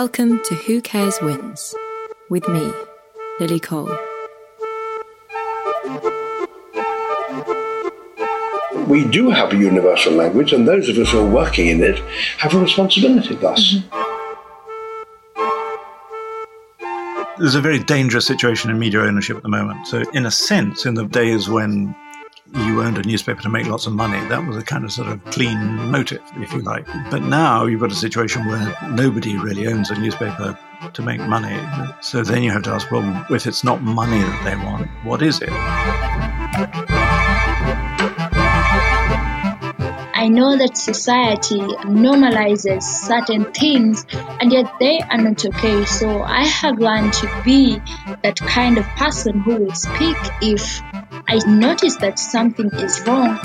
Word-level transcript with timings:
Welcome 0.00 0.42
to 0.42 0.54
Who 0.54 0.82
Cares 0.82 1.18
Wins 1.22 1.74
with 2.28 2.46
me, 2.48 2.70
Lily 3.40 3.58
Cole. 3.58 3.96
We 8.86 9.06
do 9.06 9.30
have 9.30 9.54
a 9.54 9.56
universal 9.56 10.12
language, 10.12 10.52
and 10.52 10.68
those 10.68 10.90
of 10.90 10.98
us 10.98 11.12
who 11.12 11.20
are 11.20 11.30
working 11.30 11.68
in 11.68 11.82
it 11.82 11.98
have 12.36 12.52
a 12.52 12.58
responsibility 12.60 13.36
thus. 13.36 13.76
Mm-hmm. 13.76 13.96
There's 17.38 17.54
a 17.54 17.62
very 17.62 17.78
dangerous 17.78 18.26
situation 18.26 18.70
in 18.70 18.78
media 18.78 19.00
ownership 19.00 19.38
at 19.38 19.42
the 19.44 19.48
moment. 19.48 19.86
So, 19.86 20.02
in 20.12 20.26
a 20.26 20.30
sense, 20.30 20.84
in 20.84 20.92
the 20.92 21.06
days 21.06 21.48
when 21.48 21.96
you 22.54 22.82
owned 22.82 22.98
a 22.98 23.02
newspaper 23.02 23.42
to 23.42 23.48
make 23.48 23.66
lots 23.66 23.86
of 23.86 23.92
money. 23.92 24.18
That 24.28 24.46
was 24.46 24.56
a 24.56 24.62
kind 24.62 24.84
of 24.84 24.92
sort 24.92 25.08
of 25.08 25.24
clean 25.26 25.58
motive, 25.90 26.22
if 26.36 26.52
you 26.52 26.60
like. 26.60 26.86
But 27.10 27.22
now 27.22 27.66
you've 27.66 27.80
got 27.80 27.92
a 27.92 27.96
situation 27.96 28.46
where 28.46 28.76
nobody 28.90 29.36
really 29.36 29.66
owns 29.66 29.90
a 29.90 29.98
newspaper 29.98 30.58
to 30.92 31.02
make 31.02 31.20
money. 31.20 31.58
So 32.00 32.22
then 32.22 32.42
you 32.42 32.50
have 32.50 32.62
to 32.64 32.70
ask, 32.70 32.90
well, 32.90 33.26
if 33.30 33.46
it's 33.46 33.64
not 33.64 33.82
money 33.82 34.18
that 34.18 34.44
they 34.44 34.56
want, 34.64 34.88
what 35.04 35.22
is 35.22 35.40
it? 35.42 35.50
I 40.18 40.28
know 40.28 40.56
that 40.56 40.76
society 40.76 41.60
normalizes 41.60 42.82
certain 42.82 43.52
things 43.52 44.04
and 44.40 44.50
yet 44.50 44.72
they 44.80 44.98
are 44.98 45.18
not 45.18 45.44
okay. 45.44 45.84
So 45.84 46.22
I 46.22 46.44
have 46.44 46.78
learned 46.78 47.12
to 47.12 47.42
be 47.44 47.80
that 48.24 48.36
kind 48.36 48.78
of 48.78 48.84
person 48.96 49.38
who 49.38 49.56
will 49.56 49.74
speak 49.74 50.16
if 50.42 50.82
I 51.28 51.38
notice 51.46 51.96
that 51.96 52.20
something 52.20 52.70
is 52.74 53.00
wrong. 53.04 53.36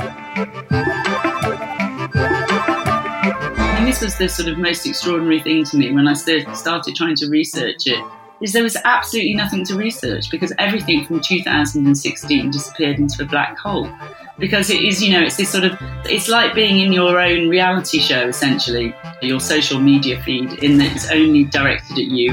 And 3.75 3.87
this 3.87 4.01
was 4.01 4.15
the 4.17 4.29
sort 4.29 4.49
of 4.49 4.59
most 4.59 4.85
extraordinary 4.85 5.41
thing 5.41 5.63
to 5.65 5.77
me 5.77 5.91
when 5.91 6.07
I 6.07 6.13
started 6.13 6.95
trying 6.95 7.15
to 7.15 7.27
research 7.29 7.87
it. 7.87 8.03
Is 8.39 8.53
there 8.53 8.61
was 8.61 8.77
absolutely 8.85 9.33
nothing 9.33 9.65
to 9.65 9.75
research 9.75 10.29
because 10.29 10.53
everything 10.59 11.05
from 11.05 11.21
2016 11.21 12.51
disappeared 12.51 12.99
into 12.99 13.23
a 13.23 13.25
black 13.25 13.57
hole. 13.57 13.89
Because 14.37 14.69
it 14.69 14.83
is, 14.83 15.03
you 15.03 15.13
know, 15.13 15.21
it's 15.21 15.37
this 15.37 15.49
sort 15.49 15.63
of, 15.63 15.77
it's 16.05 16.27
like 16.27 16.53
being 16.53 16.79
in 16.79 16.93
your 16.93 17.19
own 17.19 17.49
reality 17.49 17.99
show 17.99 18.27
essentially, 18.27 18.95
your 19.23 19.39
social 19.39 19.79
media 19.79 20.21
feed, 20.21 20.63
in 20.63 20.77
that 20.77 20.95
it's 20.95 21.09
only 21.11 21.45
directed 21.45 21.97
at 21.97 22.05
you. 22.05 22.31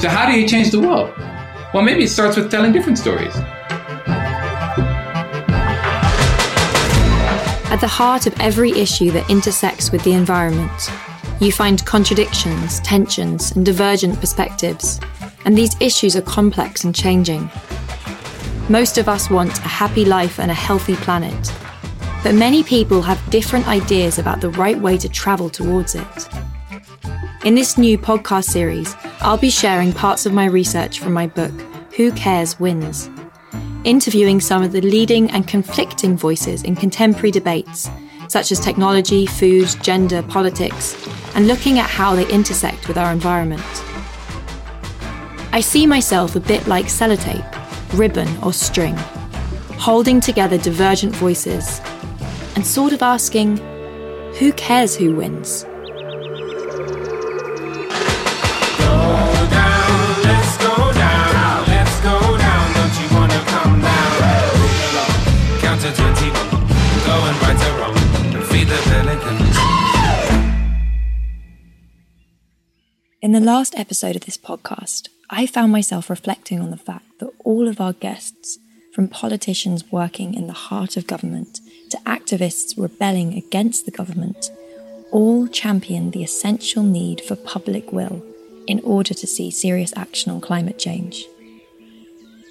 So, 0.00 0.08
how 0.08 0.26
do 0.26 0.32
you 0.38 0.48
change 0.48 0.70
the 0.70 0.80
world? 0.80 1.12
Well, 1.72 1.82
maybe 1.82 2.04
it 2.04 2.08
starts 2.08 2.36
with 2.36 2.50
telling 2.50 2.70
different 2.72 2.98
stories. 2.98 3.34
At 7.70 7.78
the 7.80 7.88
heart 7.88 8.26
of 8.26 8.38
every 8.38 8.72
issue 8.72 9.10
that 9.12 9.30
intersects 9.30 9.90
with 9.90 10.04
the 10.04 10.12
environment, 10.12 10.90
you 11.40 11.50
find 11.50 11.82
contradictions, 11.86 12.78
tensions, 12.80 13.52
and 13.52 13.64
divergent 13.64 14.20
perspectives. 14.20 15.00
And 15.46 15.56
these 15.56 15.74
issues 15.80 16.14
are 16.14 16.20
complex 16.20 16.84
and 16.84 16.94
changing. 16.94 17.50
Most 18.68 18.98
of 18.98 19.08
us 19.08 19.30
want 19.30 19.58
a 19.60 19.68
happy 19.68 20.04
life 20.04 20.38
and 20.38 20.50
a 20.50 20.54
healthy 20.54 20.96
planet. 20.96 21.52
But 22.22 22.34
many 22.34 22.62
people 22.62 23.00
have 23.00 23.18
different 23.30 23.66
ideas 23.66 24.18
about 24.18 24.42
the 24.42 24.50
right 24.50 24.78
way 24.78 24.98
to 24.98 25.08
travel 25.08 25.48
towards 25.48 25.94
it. 25.94 26.28
In 27.44 27.54
this 27.54 27.78
new 27.78 27.96
podcast 27.96 28.44
series, 28.44 28.94
I'll 29.22 29.38
be 29.38 29.50
sharing 29.50 29.92
parts 29.92 30.26
of 30.26 30.32
my 30.32 30.46
research 30.46 30.98
from 30.98 31.12
my 31.12 31.28
book, 31.28 31.52
Who 31.96 32.10
Cares 32.10 32.58
Wins, 32.58 33.08
interviewing 33.84 34.40
some 34.40 34.64
of 34.64 34.72
the 34.72 34.80
leading 34.80 35.30
and 35.30 35.46
conflicting 35.46 36.16
voices 36.16 36.64
in 36.64 36.74
contemporary 36.74 37.30
debates, 37.30 37.88
such 38.26 38.50
as 38.50 38.58
technology, 38.58 39.26
food, 39.26 39.68
gender, 39.80 40.24
politics, 40.24 40.96
and 41.36 41.46
looking 41.46 41.78
at 41.78 41.88
how 41.88 42.16
they 42.16 42.28
intersect 42.30 42.88
with 42.88 42.98
our 42.98 43.12
environment. 43.12 43.62
I 45.52 45.60
see 45.60 45.86
myself 45.86 46.34
a 46.34 46.40
bit 46.40 46.66
like 46.66 46.86
sellotape, 46.86 47.96
ribbon, 47.96 48.28
or 48.42 48.52
string, 48.52 48.96
holding 49.78 50.20
together 50.20 50.58
divergent 50.58 51.14
voices, 51.14 51.80
and 52.56 52.66
sort 52.66 52.92
of 52.92 53.02
asking, 53.02 53.58
who 54.40 54.52
cares 54.54 54.96
who 54.96 55.14
wins? 55.14 55.64
In 73.20 73.32
the 73.32 73.40
last 73.40 73.76
episode 73.76 74.14
of 74.14 74.24
this 74.24 74.38
podcast, 74.38 75.08
I 75.28 75.46
found 75.46 75.72
myself 75.72 76.08
reflecting 76.08 76.60
on 76.60 76.70
the 76.70 76.76
fact 76.76 77.18
that 77.18 77.32
all 77.44 77.66
of 77.66 77.80
our 77.80 77.94
guests, 77.94 78.58
from 78.94 79.08
politicians 79.08 79.90
working 79.90 80.34
in 80.34 80.46
the 80.46 80.52
heart 80.52 80.96
of 80.96 81.08
government 81.08 81.58
to 81.90 81.96
activists 82.06 82.80
rebelling 82.80 83.34
against 83.36 83.84
the 83.84 83.90
government, 83.90 84.52
all 85.10 85.48
champion 85.48 86.12
the 86.12 86.22
essential 86.22 86.84
need 86.84 87.20
for 87.22 87.34
public 87.34 87.92
will 87.92 88.24
in 88.68 88.78
order 88.84 89.14
to 89.14 89.26
see 89.26 89.50
serious 89.50 89.92
action 89.96 90.30
on 90.30 90.40
climate 90.40 90.78
change. 90.78 91.26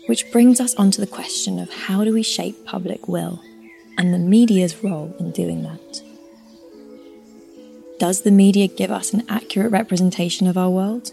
Which 0.08 0.32
brings 0.32 0.60
us 0.60 0.76
onto 0.76 1.00
the 1.00 1.08
question 1.08 1.60
of 1.60 1.72
how 1.72 2.04
do 2.04 2.14
we 2.14 2.24
shape 2.24 2.66
public 2.66 3.08
will 3.08 3.42
and 3.98 4.14
the 4.14 4.20
media's 4.20 4.84
role 4.84 5.16
in 5.20 5.32
doing 5.32 5.64
that. 5.64 6.02
Does 8.00 8.22
the 8.22 8.32
media 8.32 8.68
give 8.68 8.90
us 8.90 9.14
an 9.14 9.24
accurate 9.30 9.72
representation 9.72 10.48
of 10.48 10.58
our 10.58 10.70
world? 10.70 11.12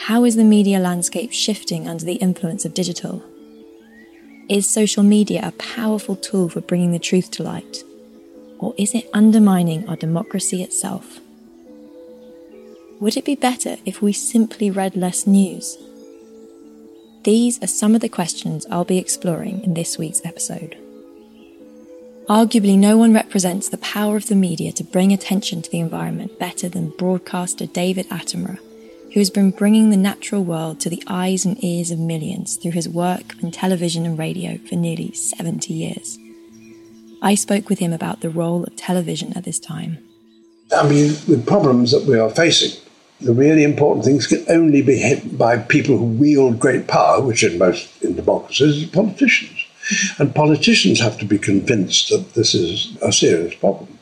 How 0.00 0.24
is 0.24 0.36
the 0.36 0.44
media 0.44 0.78
landscape 0.78 1.32
shifting 1.32 1.88
under 1.88 2.04
the 2.04 2.16
influence 2.16 2.66
of 2.66 2.74
digital? 2.74 3.22
Is 4.48 4.68
social 4.68 5.02
media 5.02 5.40
a 5.42 5.52
powerful 5.52 6.14
tool 6.14 6.50
for 6.50 6.60
bringing 6.60 6.92
the 6.92 6.98
truth 6.98 7.30
to 7.32 7.42
light? 7.42 7.82
Or 8.58 8.74
is 8.76 8.94
it 8.94 9.08
undermining 9.14 9.88
our 9.88 9.96
democracy 9.96 10.62
itself? 10.62 11.20
Would 13.00 13.16
it 13.16 13.24
be 13.24 13.34
better 13.34 13.76
if 13.84 14.02
we 14.02 14.12
simply 14.12 14.70
read 14.70 14.94
less 14.94 15.26
news? 15.26 15.78
These 17.26 17.60
are 17.60 17.66
some 17.66 17.96
of 17.96 18.02
the 18.02 18.08
questions 18.08 18.66
I'll 18.70 18.84
be 18.84 18.98
exploring 18.98 19.64
in 19.64 19.74
this 19.74 19.98
week's 19.98 20.24
episode. 20.24 20.78
Arguably, 22.28 22.78
no 22.78 22.96
one 22.96 23.12
represents 23.12 23.68
the 23.68 23.78
power 23.78 24.14
of 24.16 24.28
the 24.28 24.36
media 24.36 24.70
to 24.70 24.84
bring 24.84 25.12
attention 25.12 25.60
to 25.60 25.68
the 25.68 25.80
environment 25.80 26.38
better 26.38 26.68
than 26.68 26.90
broadcaster 26.90 27.66
David 27.66 28.08
Attenborough, 28.10 28.60
who 29.12 29.18
has 29.18 29.30
been 29.30 29.50
bringing 29.50 29.90
the 29.90 29.96
natural 29.96 30.44
world 30.44 30.78
to 30.78 30.88
the 30.88 31.02
eyes 31.08 31.44
and 31.44 31.62
ears 31.64 31.90
of 31.90 31.98
millions 31.98 32.54
through 32.54 32.70
his 32.70 32.88
work 32.88 33.42
in 33.42 33.50
television 33.50 34.06
and 34.06 34.16
radio 34.16 34.58
for 34.58 34.76
nearly 34.76 35.12
70 35.12 35.74
years. 35.74 36.20
I 37.22 37.34
spoke 37.34 37.68
with 37.68 37.80
him 37.80 37.92
about 37.92 38.20
the 38.20 38.30
role 38.30 38.62
of 38.62 38.76
television 38.76 39.32
at 39.36 39.42
this 39.42 39.58
time. 39.58 39.98
I 40.70 40.88
mean, 40.88 41.16
the 41.26 41.42
problems 41.44 41.90
that 41.90 42.04
we 42.04 42.20
are 42.20 42.30
facing, 42.30 42.80
the 43.20 43.32
really 43.32 43.64
important 43.64 44.04
things 44.04 44.26
can 44.26 44.44
only 44.48 44.82
be 44.82 44.96
hit 44.96 45.38
by 45.38 45.58
people 45.58 45.96
who 45.96 46.04
wield 46.04 46.60
great 46.60 46.86
power, 46.86 47.20
which 47.20 47.42
in 47.42 47.58
most 47.58 48.02
in 48.02 48.14
democracies 48.14 48.82
is 48.82 48.88
politicians. 48.90 49.64
And 50.18 50.34
politicians 50.34 51.00
have 51.00 51.18
to 51.18 51.24
be 51.24 51.38
convinced 51.38 52.10
that 52.10 52.34
this 52.34 52.54
is 52.54 52.96
a 53.02 53.12
serious 53.12 53.54
problem. 53.54 53.98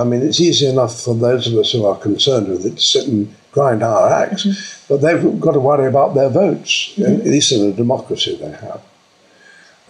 I 0.00 0.04
mean, 0.04 0.22
it's 0.22 0.40
easy 0.40 0.66
enough 0.66 1.00
for 1.00 1.14
those 1.14 1.46
of 1.46 1.54
us 1.54 1.72
who 1.72 1.84
are 1.84 1.96
concerned 1.96 2.48
with 2.48 2.64
it 2.64 2.76
to 2.76 2.80
sit 2.80 3.08
and 3.08 3.34
grind 3.52 3.82
our 3.82 4.08
axe, 4.08 4.44
mm-hmm. 4.44 4.84
but 4.88 5.00
they've 5.00 5.40
got 5.40 5.52
to 5.52 5.60
worry 5.60 5.86
about 5.86 6.14
their 6.14 6.28
votes, 6.28 6.94
mm-hmm. 6.94 7.20
at 7.20 7.26
least 7.26 7.52
in 7.52 7.68
a 7.68 7.72
democracy 7.72 8.36
they 8.36 8.50
have. 8.50 8.80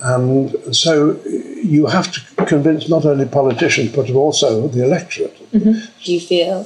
And 0.01 0.75
so 0.75 1.21
you 1.63 1.87
have 1.87 2.13
to 2.13 2.45
convince 2.45 2.89
not 2.89 3.05
only 3.05 3.27
politicians, 3.27 3.95
but 3.95 4.11
also 4.11 4.69
the 4.69 4.85
electorate. 4.85 5.37
Mm-hmm. 5.53 6.05
Do 6.05 6.13
you 6.13 6.21
feel 6.21 6.65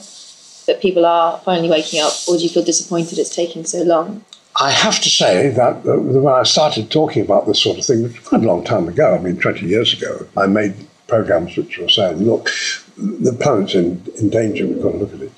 that 0.67 0.81
people 0.81 1.05
are 1.05 1.39
finally 1.41 1.69
waking 1.69 2.01
up, 2.01 2.13
or 2.29 2.37
do 2.37 2.43
you 2.43 2.49
feel 2.49 2.65
disappointed 2.65 3.19
it's 3.19 3.35
taking 3.35 3.65
so 3.65 3.83
long? 3.83 4.25
I 4.61 4.71
have 4.71 5.01
to 5.01 5.09
say 5.09 5.49
that 5.49 5.77
uh, 5.87 5.99
when 5.99 6.33
I 6.33 6.43
started 6.43 6.91
talking 6.91 7.23
about 7.23 7.47
this 7.47 7.63
sort 7.63 7.79
of 7.79 7.85
thing, 7.85 8.03
which 8.03 8.19
was 8.19 8.29
quite 8.29 8.43
a 8.43 8.47
long 8.47 8.65
time 8.65 8.87
ago, 8.87 9.15
I 9.15 9.19
mean, 9.19 9.39
20 9.39 9.67
years 9.67 9.95
ago, 9.95 10.27
I 10.37 10.47
made 10.47 10.75
programs 11.09 11.57
which 11.57 11.79
were 11.79 11.89
saying, 11.89 12.19
look, 12.19 12.51
the 12.97 13.33
planet's 13.33 13.75
in, 13.75 14.05
in 14.19 14.29
danger, 14.29 14.67
we've 14.67 14.83
got 14.83 14.93
to 14.93 14.99
look 14.99 15.15
at 15.15 15.23
it. 15.23 15.33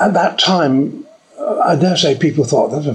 At 0.00 0.14
that 0.14 0.38
time, 0.38 1.06
uh, 1.38 1.58
I 1.60 1.76
dare 1.76 1.96
say 1.96 2.16
people 2.16 2.44
thought, 2.44 2.68
that 2.70 2.86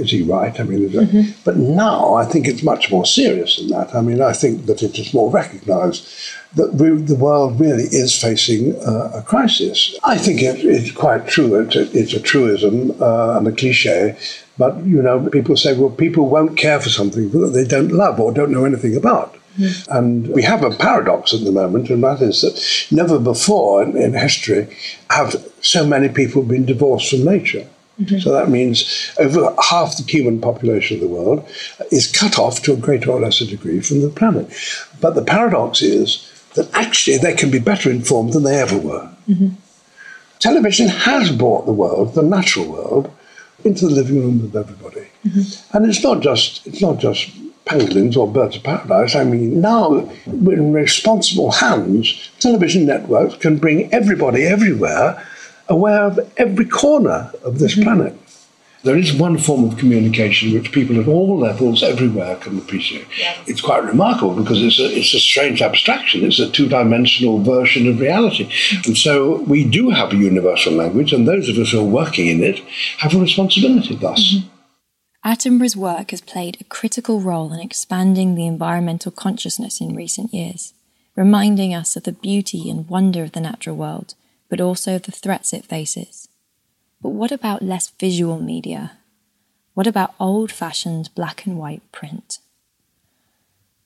is 0.00 0.10
he 0.10 0.22
right? 0.22 0.58
I 0.58 0.64
mean, 0.64 0.88
mm-hmm. 0.88 1.32
but 1.44 1.56
now 1.56 2.14
I 2.14 2.24
think 2.24 2.48
it's 2.48 2.62
much 2.62 2.90
more 2.90 3.06
serious 3.06 3.56
than 3.56 3.68
that. 3.68 3.94
I 3.94 4.00
mean, 4.00 4.20
I 4.20 4.32
think 4.32 4.66
that 4.66 4.82
it 4.82 4.98
is 4.98 5.14
more 5.14 5.30
recognized 5.30 6.08
that 6.54 6.74
we, 6.74 6.90
the 6.90 7.14
world 7.14 7.60
really 7.60 7.84
is 7.84 8.20
facing 8.20 8.74
uh, 8.80 9.12
a 9.14 9.22
crisis. 9.22 9.96
I 10.02 10.18
think 10.18 10.42
it, 10.42 10.64
it's 10.64 10.90
quite 10.90 11.28
true. 11.28 11.60
It's 11.60 11.76
a, 11.76 11.98
it's 11.98 12.14
a 12.14 12.20
truism 12.20 13.00
uh, 13.00 13.36
and 13.38 13.46
a 13.46 13.52
cliche, 13.52 14.18
but 14.58 14.84
you 14.84 15.00
know, 15.02 15.28
people 15.30 15.56
say, 15.56 15.76
well, 15.76 15.90
people 15.90 16.28
won't 16.28 16.56
care 16.56 16.80
for 16.80 16.88
something 16.88 17.30
that 17.30 17.52
they 17.54 17.64
don't 17.64 17.92
love 17.92 18.18
or 18.18 18.32
don't 18.32 18.50
know 18.50 18.64
anything 18.64 18.96
about. 18.96 19.36
Mm. 19.58 19.88
And 19.88 20.28
we 20.28 20.42
have 20.42 20.62
a 20.62 20.70
paradox 20.70 21.34
at 21.34 21.44
the 21.44 21.52
moment, 21.52 21.90
and 21.90 22.02
that 22.04 22.20
is 22.22 22.40
that 22.42 22.86
never 22.90 23.18
before 23.18 23.82
in, 23.82 23.96
in 23.96 24.14
history 24.14 24.76
have 25.10 25.34
so 25.60 25.86
many 25.86 26.08
people 26.08 26.42
been 26.42 26.64
divorced 26.64 27.10
from 27.10 27.24
nature. 27.24 27.66
Mm-hmm. 28.00 28.18
So 28.18 28.32
that 28.32 28.48
means 28.48 29.12
over 29.18 29.54
half 29.68 29.96
the 29.96 30.04
human 30.04 30.40
population 30.40 30.96
of 30.96 31.02
the 31.02 31.08
world 31.08 31.46
is 31.90 32.10
cut 32.10 32.38
off 32.38 32.62
to 32.62 32.72
a 32.72 32.76
greater 32.76 33.10
or 33.10 33.20
lesser 33.20 33.46
degree 33.46 33.80
from 33.80 34.00
the 34.00 34.08
planet. 34.08 34.50
But 35.00 35.14
the 35.14 35.22
paradox 35.22 35.82
is 35.82 36.26
that 36.54 36.72
actually 36.74 37.18
they 37.18 37.34
can 37.34 37.50
be 37.50 37.58
better 37.58 37.90
informed 37.90 38.32
than 38.32 38.42
they 38.42 38.58
ever 38.58 38.78
were. 38.78 39.10
Mm-hmm. 39.28 39.50
Television 40.38 40.88
has 40.88 41.30
brought 41.30 41.66
the 41.66 41.72
world, 41.72 42.14
the 42.14 42.22
natural 42.22 42.66
world, 42.66 43.10
into 43.64 43.86
the 43.86 43.94
living 43.94 44.20
room 44.20 44.42
of 44.42 44.56
everybody. 44.56 45.06
Mm-hmm. 45.26 45.76
And 45.76 45.86
it's 45.86 46.02
not 46.02 46.20
just 46.20 46.66
it's 46.66 46.80
not 46.80 46.98
just 46.98 47.30
pangolins 47.66 48.16
or 48.16 48.26
birds 48.26 48.56
of 48.56 48.62
paradise. 48.62 49.14
I 49.14 49.24
mean, 49.24 49.60
now 49.60 50.08
in 50.26 50.72
responsible 50.72 51.52
hands, 51.52 52.30
television 52.40 52.86
networks 52.86 53.36
can 53.36 53.58
bring 53.58 53.92
everybody 53.92 54.44
everywhere 54.44 55.24
aware 55.70 56.02
of 56.02 56.18
every 56.36 56.66
corner 56.66 57.30
of 57.44 57.58
this 57.58 57.74
mm-hmm. 57.74 57.84
planet. 57.84 58.16
There 58.82 58.96
is 58.96 59.12
one 59.12 59.36
form 59.36 59.64
of 59.64 59.76
communication 59.76 60.54
which 60.54 60.72
people 60.72 60.98
at 60.98 61.06
all 61.06 61.38
levels 61.38 61.82
everywhere 61.82 62.36
can 62.36 62.56
appreciate. 62.56 63.06
Yes. 63.18 63.38
It's 63.46 63.60
quite 63.60 63.84
remarkable 63.84 64.34
because 64.34 64.62
it's 64.62 64.80
a, 64.80 64.86
it's 64.86 65.12
a 65.12 65.20
strange 65.20 65.60
abstraction. 65.60 66.24
It's 66.24 66.38
a 66.38 66.50
two 66.50 66.66
dimensional 66.66 67.42
version 67.42 67.86
of 67.88 68.00
reality. 68.00 68.46
Mm-hmm. 68.46 68.82
And 68.86 68.96
so 68.96 69.42
we 69.42 69.64
do 69.64 69.90
have 69.90 70.12
a 70.12 70.16
universal 70.16 70.72
language, 70.72 71.12
and 71.12 71.28
those 71.28 71.50
of 71.50 71.58
us 71.58 71.72
who 71.72 71.80
are 71.80 71.84
working 71.84 72.28
in 72.28 72.42
it 72.42 72.60
have 72.98 73.14
a 73.14 73.18
responsibility 73.18 73.96
thus. 73.96 74.34
Mm-hmm. 74.34 74.48
Attenborough's 75.22 75.76
work 75.76 76.12
has 76.12 76.22
played 76.22 76.56
a 76.58 76.64
critical 76.64 77.20
role 77.20 77.52
in 77.52 77.60
expanding 77.60 78.34
the 78.34 78.46
environmental 78.46 79.12
consciousness 79.12 79.78
in 79.78 79.94
recent 79.94 80.32
years, 80.32 80.72
reminding 81.14 81.74
us 81.74 81.94
of 81.96 82.04
the 82.04 82.12
beauty 82.12 82.70
and 82.70 82.88
wonder 82.88 83.24
of 83.24 83.32
the 83.32 83.40
natural 83.40 83.76
world, 83.76 84.14
but 84.50 84.60
also 84.60 84.98
the 84.98 85.12
threats 85.12 85.54
it 85.54 85.64
faces. 85.64 86.28
But 87.00 87.10
what 87.10 87.32
about 87.32 87.62
less 87.62 87.88
visual 87.98 88.38
media? 88.38 88.98
What 89.72 89.86
about 89.86 90.14
old 90.20 90.52
fashioned 90.52 91.08
black 91.14 91.46
and 91.46 91.56
white 91.56 91.80
print? 91.92 92.40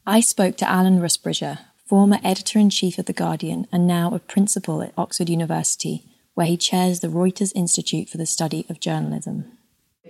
I 0.06 0.20
spoke 0.20 0.56
to 0.56 0.68
Alan 0.68 0.98
Rusbridger, 0.98 1.60
former 1.86 2.18
editor 2.24 2.58
in 2.58 2.70
chief 2.70 2.98
of 2.98 3.06
The 3.06 3.12
Guardian 3.12 3.68
and 3.70 3.86
now 3.86 4.12
a 4.12 4.18
principal 4.18 4.82
at 4.82 4.92
Oxford 4.98 5.28
University, 5.28 6.02
where 6.34 6.46
he 6.46 6.56
chairs 6.56 7.00
the 7.00 7.08
Reuters 7.08 7.52
Institute 7.54 8.08
for 8.08 8.16
the 8.16 8.26
Study 8.26 8.66
of 8.68 8.80
Journalism. 8.80 9.44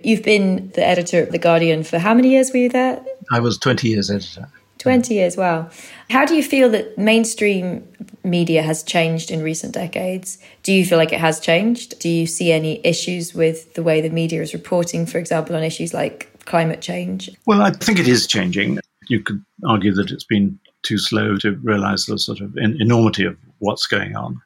You've 0.03 0.23
been 0.23 0.71
the 0.73 0.85
editor 0.85 1.21
of 1.21 1.31
The 1.31 1.37
Guardian 1.37 1.83
for 1.83 1.99
how 1.99 2.13
many 2.13 2.29
years 2.31 2.51
were 2.51 2.57
you 2.57 2.69
there? 2.69 3.03
I 3.31 3.39
was 3.39 3.57
20 3.57 3.87
years 3.87 4.09
editor. 4.09 4.47
20 4.85 5.15
years, 5.15 5.35
wow. 5.35 5.67
How 6.11 6.25
do 6.25 6.35
you 6.35 6.43
feel 6.43 6.69
that 6.69 6.95
mainstream 6.95 7.87
media 8.23 8.61
has 8.61 8.83
changed 8.83 9.31
in 9.31 9.41
recent 9.41 9.73
decades? 9.73 10.37
Do 10.61 10.71
you 10.71 10.85
feel 10.85 10.99
like 10.99 11.11
it 11.11 11.19
has 11.19 11.39
changed? 11.39 11.97
Do 11.97 12.07
you 12.07 12.27
see 12.27 12.51
any 12.51 12.85
issues 12.85 13.33
with 13.33 13.73
the 13.73 13.81
way 13.81 13.99
the 13.99 14.11
media 14.11 14.43
is 14.43 14.53
reporting, 14.53 15.07
for 15.07 15.17
example, 15.17 15.55
on 15.55 15.63
issues 15.63 15.91
like 15.91 16.29
climate 16.45 16.81
change? 16.81 17.31
Well, 17.47 17.63
I 17.63 17.71
think 17.71 17.97
it 17.97 18.07
is 18.07 18.27
changing. 18.27 18.77
You 19.07 19.21
could 19.21 19.43
argue 19.67 19.91
that 19.95 20.11
it's 20.11 20.23
been 20.23 20.59
too 20.83 20.99
slow 20.99 21.35
to 21.37 21.55
realize 21.63 22.05
the 22.05 22.19
sort 22.19 22.39
of 22.39 22.55
enormity 22.55 23.25
of 23.25 23.35
what's 23.57 23.87
going 23.87 24.15
on. 24.15 24.39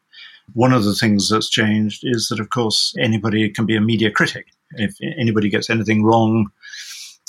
One 0.53 0.71
of 0.71 0.86
the 0.86 0.95
things 0.95 1.27
that's 1.27 1.50
changed 1.50 2.03
is 2.06 2.30
that, 2.30 2.39
of 2.39 2.50
course, 2.50 2.94
anybody 2.97 3.50
can 3.50 3.65
be 3.65 3.75
a 3.75 3.81
media 3.81 4.09
critic. 4.09 4.47
If 4.75 4.95
anybody 5.19 5.50
gets 5.50 5.69
anything 5.69 6.06
wrong 6.06 6.50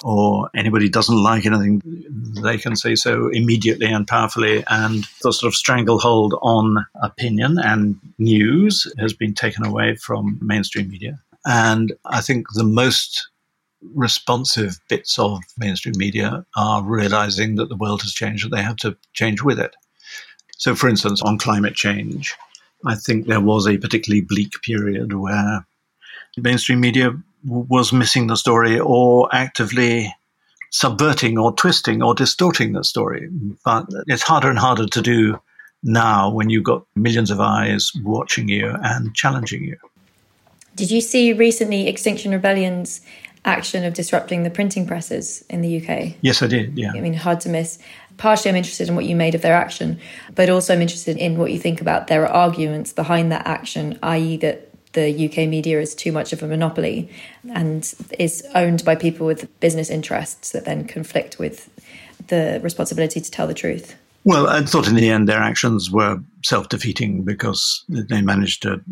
or 0.02 0.48
anybody 0.54 0.88
doesn't 0.88 1.22
like 1.22 1.46
anything, 1.46 1.82
they 2.42 2.58
can 2.58 2.76
say 2.76 2.94
so 2.94 3.28
immediately 3.28 3.86
and 3.86 4.06
powerfully. 4.06 4.64
And 4.68 5.04
the 5.22 5.32
sort 5.32 5.48
of 5.48 5.54
stranglehold 5.54 6.34
on 6.42 6.86
opinion 7.02 7.58
and 7.58 7.98
news 8.18 8.90
has 8.98 9.12
been 9.12 9.34
taken 9.34 9.64
away 9.64 9.96
from 9.96 10.38
mainstream 10.40 10.88
media. 10.88 11.18
And 11.44 11.92
I 12.06 12.20
think 12.20 12.46
the 12.54 12.64
most 12.64 13.28
responsive 13.94 14.78
bits 14.88 15.18
of 15.18 15.40
mainstream 15.56 15.94
media 15.96 16.44
are 16.56 16.82
realizing 16.82 17.56
that 17.56 17.68
the 17.68 17.76
world 17.76 18.02
has 18.02 18.12
changed, 18.12 18.44
that 18.44 18.54
they 18.54 18.62
have 18.62 18.76
to 18.76 18.96
change 19.14 19.42
with 19.42 19.58
it. 19.58 19.74
So, 20.58 20.74
for 20.74 20.88
instance, 20.88 21.22
on 21.22 21.38
climate 21.38 21.74
change, 21.74 22.34
I 22.84 22.94
think 22.94 23.26
there 23.26 23.40
was 23.40 23.66
a 23.66 23.78
particularly 23.78 24.20
bleak 24.20 24.52
period 24.62 25.14
where 25.14 25.66
mainstream 26.36 26.80
media 26.80 27.12
was 27.44 27.92
missing 27.92 28.26
the 28.26 28.36
story 28.36 28.78
or 28.78 29.28
actively 29.34 30.14
subverting 30.70 31.38
or 31.38 31.52
twisting 31.54 32.02
or 32.02 32.14
distorting 32.14 32.72
the 32.72 32.84
story. 32.84 33.28
But 33.64 33.86
it's 34.06 34.22
harder 34.22 34.48
and 34.48 34.58
harder 34.58 34.86
to 34.86 35.02
do 35.02 35.40
now 35.82 36.30
when 36.30 36.50
you've 36.50 36.64
got 36.64 36.84
millions 36.94 37.30
of 37.30 37.40
eyes 37.40 37.92
watching 38.02 38.48
you 38.48 38.74
and 38.82 39.14
challenging 39.14 39.64
you. 39.64 39.76
Did 40.76 40.90
you 40.90 41.00
see 41.00 41.32
recently 41.32 41.88
Extinction 41.88 42.32
Rebellion's 42.32 43.00
action 43.44 43.84
of 43.84 43.94
disrupting 43.94 44.42
the 44.42 44.50
printing 44.50 44.86
presses 44.86 45.44
in 45.48 45.62
the 45.62 45.80
UK? 45.80 46.14
Yes, 46.20 46.42
I 46.42 46.46
did. 46.46 46.76
Yeah. 46.78 46.92
I 46.94 47.00
mean, 47.00 47.14
hard 47.14 47.40
to 47.40 47.48
miss. 47.48 47.78
Partially, 48.18 48.50
I'm 48.50 48.56
interested 48.56 48.88
in 48.88 48.94
what 48.94 49.06
you 49.06 49.16
made 49.16 49.34
of 49.34 49.42
their 49.42 49.54
action, 49.54 49.98
but 50.34 50.50
also 50.50 50.74
I'm 50.74 50.82
interested 50.82 51.16
in 51.16 51.38
what 51.38 51.50
you 51.50 51.58
think 51.58 51.80
about 51.80 52.06
their 52.08 52.26
arguments 52.26 52.92
behind 52.92 53.32
that 53.32 53.46
action, 53.46 53.98
i.e., 54.02 54.36
that 54.38 54.69
the 54.92 55.28
UK 55.28 55.48
media 55.48 55.80
is 55.80 55.94
too 55.94 56.12
much 56.12 56.32
of 56.32 56.42
a 56.42 56.46
monopoly 56.46 57.08
and 57.54 57.94
is 58.18 58.46
owned 58.54 58.84
by 58.84 58.94
people 58.94 59.26
with 59.26 59.60
business 59.60 59.90
interests 59.90 60.52
that 60.52 60.64
then 60.64 60.86
conflict 60.86 61.38
with 61.38 61.70
the 62.28 62.60
responsibility 62.62 63.20
to 63.20 63.30
tell 63.30 63.46
the 63.46 63.54
truth. 63.54 63.96
Well, 64.24 64.48
I 64.48 64.62
thought 64.62 64.88
in 64.88 64.96
the 64.96 65.08
end 65.08 65.28
their 65.28 65.40
actions 65.40 65.90
were 65.90 66.20
self 66.44 66.68
defeating 66.68 67.24
because 67.24 67.84
they 67.88 68.20
managed 68.20 68.62
to 68.62 68.82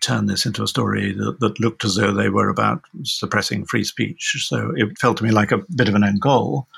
turn 0.00 0.26
this 0.26 0.46
into 0.46 0.62
a 0.62 0.68
story 0.68 1.12
that, 1.12 1.40
that, 1.40 1.58
looked 1.60 1.84
as 1.84 1.96
though 1.96 2.12
they 2.12 2.28
were 2.28 2.48
about 2.48 2.82
suppressing 3.02 3.64
free 3.64 3.84
speech. 3.84 4.46
So 4.46 4.72
it 4.76 4.96
felt 4.98 5.16
to 5.18 5.24
me 5.24 5.30
like 5.30 5.52
a 5.52 5.62
bit 5.74 5.88
of 5.88 5.94
an 5.94 6.04
end 6.04 6.20
goal. 6.20 6.68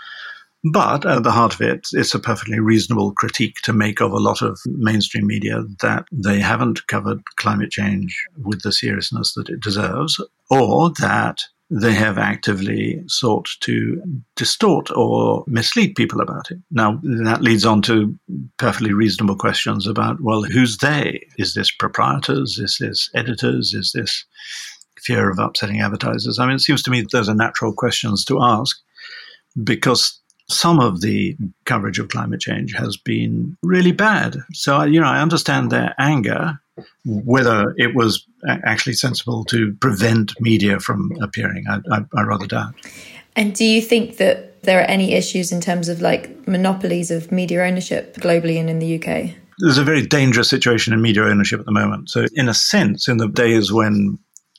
But 0.73 1.05
at 1.05 1.23
the 1.23 1.33
heart 1.33 1.55
of 1.55 1.61
it, 1.61 1.89
it's 1.93 2.15
a 2.15 2.19
perfectly 2.19 2.61
reasonable 2.61 3.13
critique 3.13 3.57
to 3.65 3.73
make 3.73 4.01
of 4.01 4.13
a 4.13 4.19
lot 4.19 4.43
of 4.43 4.59
mainstream 4.67 5.27
media 5.27 5.63
that 5.81 6.07
they 6.11 6.41
haven't 6.41 6.87
covered 6.87 7.23
climate 7.37 7.71
change 7.71 8.17
with 8.43 8.63
the 8.63 8.73
seriousness 8.73 9.35
that 9.35 9.49
it 9.49 9.61
deserves, 9.61 10.21
or 10.51 10.91
that 10.99 11.41
they 11.69 11.93
have 11.93 12.17
actively 12.17 13.03
sought 13.07 13.49
to 13.61 14.01
distort 14.37 14.89
or 14.93 15.45
mislead 15.47 15.95
people 15.95 16.21
about 16.21 16.51
it. 16.51 16.59
Now, 16.71 17.01
that 17.03 17.43
leads 17.43 17.67
on 17.67 17.83
to 17.83 18.17
perfectly 18.57 18.93
reasonable 18.93 19.37
questions 19.37 19.87
about, 19.87 20.21
well, 20.21 20.43
who's 20.43 20.79
they? 20.79 21.27
Is 21.39 21.55
this 21.55 21.71
proprietors? 21.71 22.59
Is 22.59 22.79
this 22.79 23.11
editors? 23.15 23.75
Is 23.75 23.93
this 23.93 24.25
fear 25.01 25.29
of 25.29 25.39
upsetting 25.39 25.81
advertisers? 25.81 26.39
I 26.39 26.47
mean, 26.47 26.57
it 26.57 26.61
seems 26.61 26.83
to 26.85 26.91
me 26.91 27.05
those 27.13 27.29
are 27.29 27.35
natural 27.35 27.73
questions 27.73 28.25
to 28.27 28.41
ask 28.41 28.77
because 29.63 30.21
some 30.49 30.79
of 30.79 31.01
the 31.01 31.37
coverage 31.65 31.99
of 31.99 32.09
climate 32.09 32.41
change 32.41 32.75
has 32.75 32.97
been 32.97 33.57
really 33.63 33.93
bad. 33.93 34.37
So, 34.53 34.83
you 34.83 35.01
know, 35.01 35.09
I 35.09 35.21
understand 35.21 35.71
their 35.71 35.95
anger, 35.99 36.61
whether 37.05 37.75
it 37.77 37.95
was 37.95 38.25
actually 38.65 38.95
sensible 38.95 39.45
to 39.47 39.75
prevent 39.75 40.41
media 40.41 40.79
from 40.79 41.11
appearing, 41.21 41.65
I, 41.69 41.81
I, 41.91 42.01
I 42.17 42.23
rather 42.23 42.47
doubt. 42.47 42.75
And 43.35 43.55
do 43.55 43.65
you 43.65 43.83
think 43.83 44.17
that 44.19 44.63
there 44.63 44.81
are 44.81 44.87
any 44.87 45.13
issues 45.15 45.53
in 45.53 45.61
terms 45.61 45.89
of 45.89 46.01
like 46.01 46.47
monopolies 46.47 47.11
of 47.11 47.33
media 47.33 47.63
ownership 47.63 48.17
globally 48.17 48.59
and 48.59 48.71
in 48.71 48.79
the 48.79 48.97
UK? 48.97 49.35
There's 49.59 49.79
a 49.79 49.85
very 49.85 50.07
dangerous 50.07 50.51
situation 50.51 50.93
in 50.93 51.01
media 51.01 51.23
ownership 51.25 51.61
at 51.61 51.67
the 51.67 51.73
moment. 51.73 52.11
So, 52.11 52.27
in 52.35 52.49
a 52.49 52.55
sense, 52.55 53.09
in 53.09 53.17
the 53.17 53.29
days 53.29 53.73
when 53.73 54.19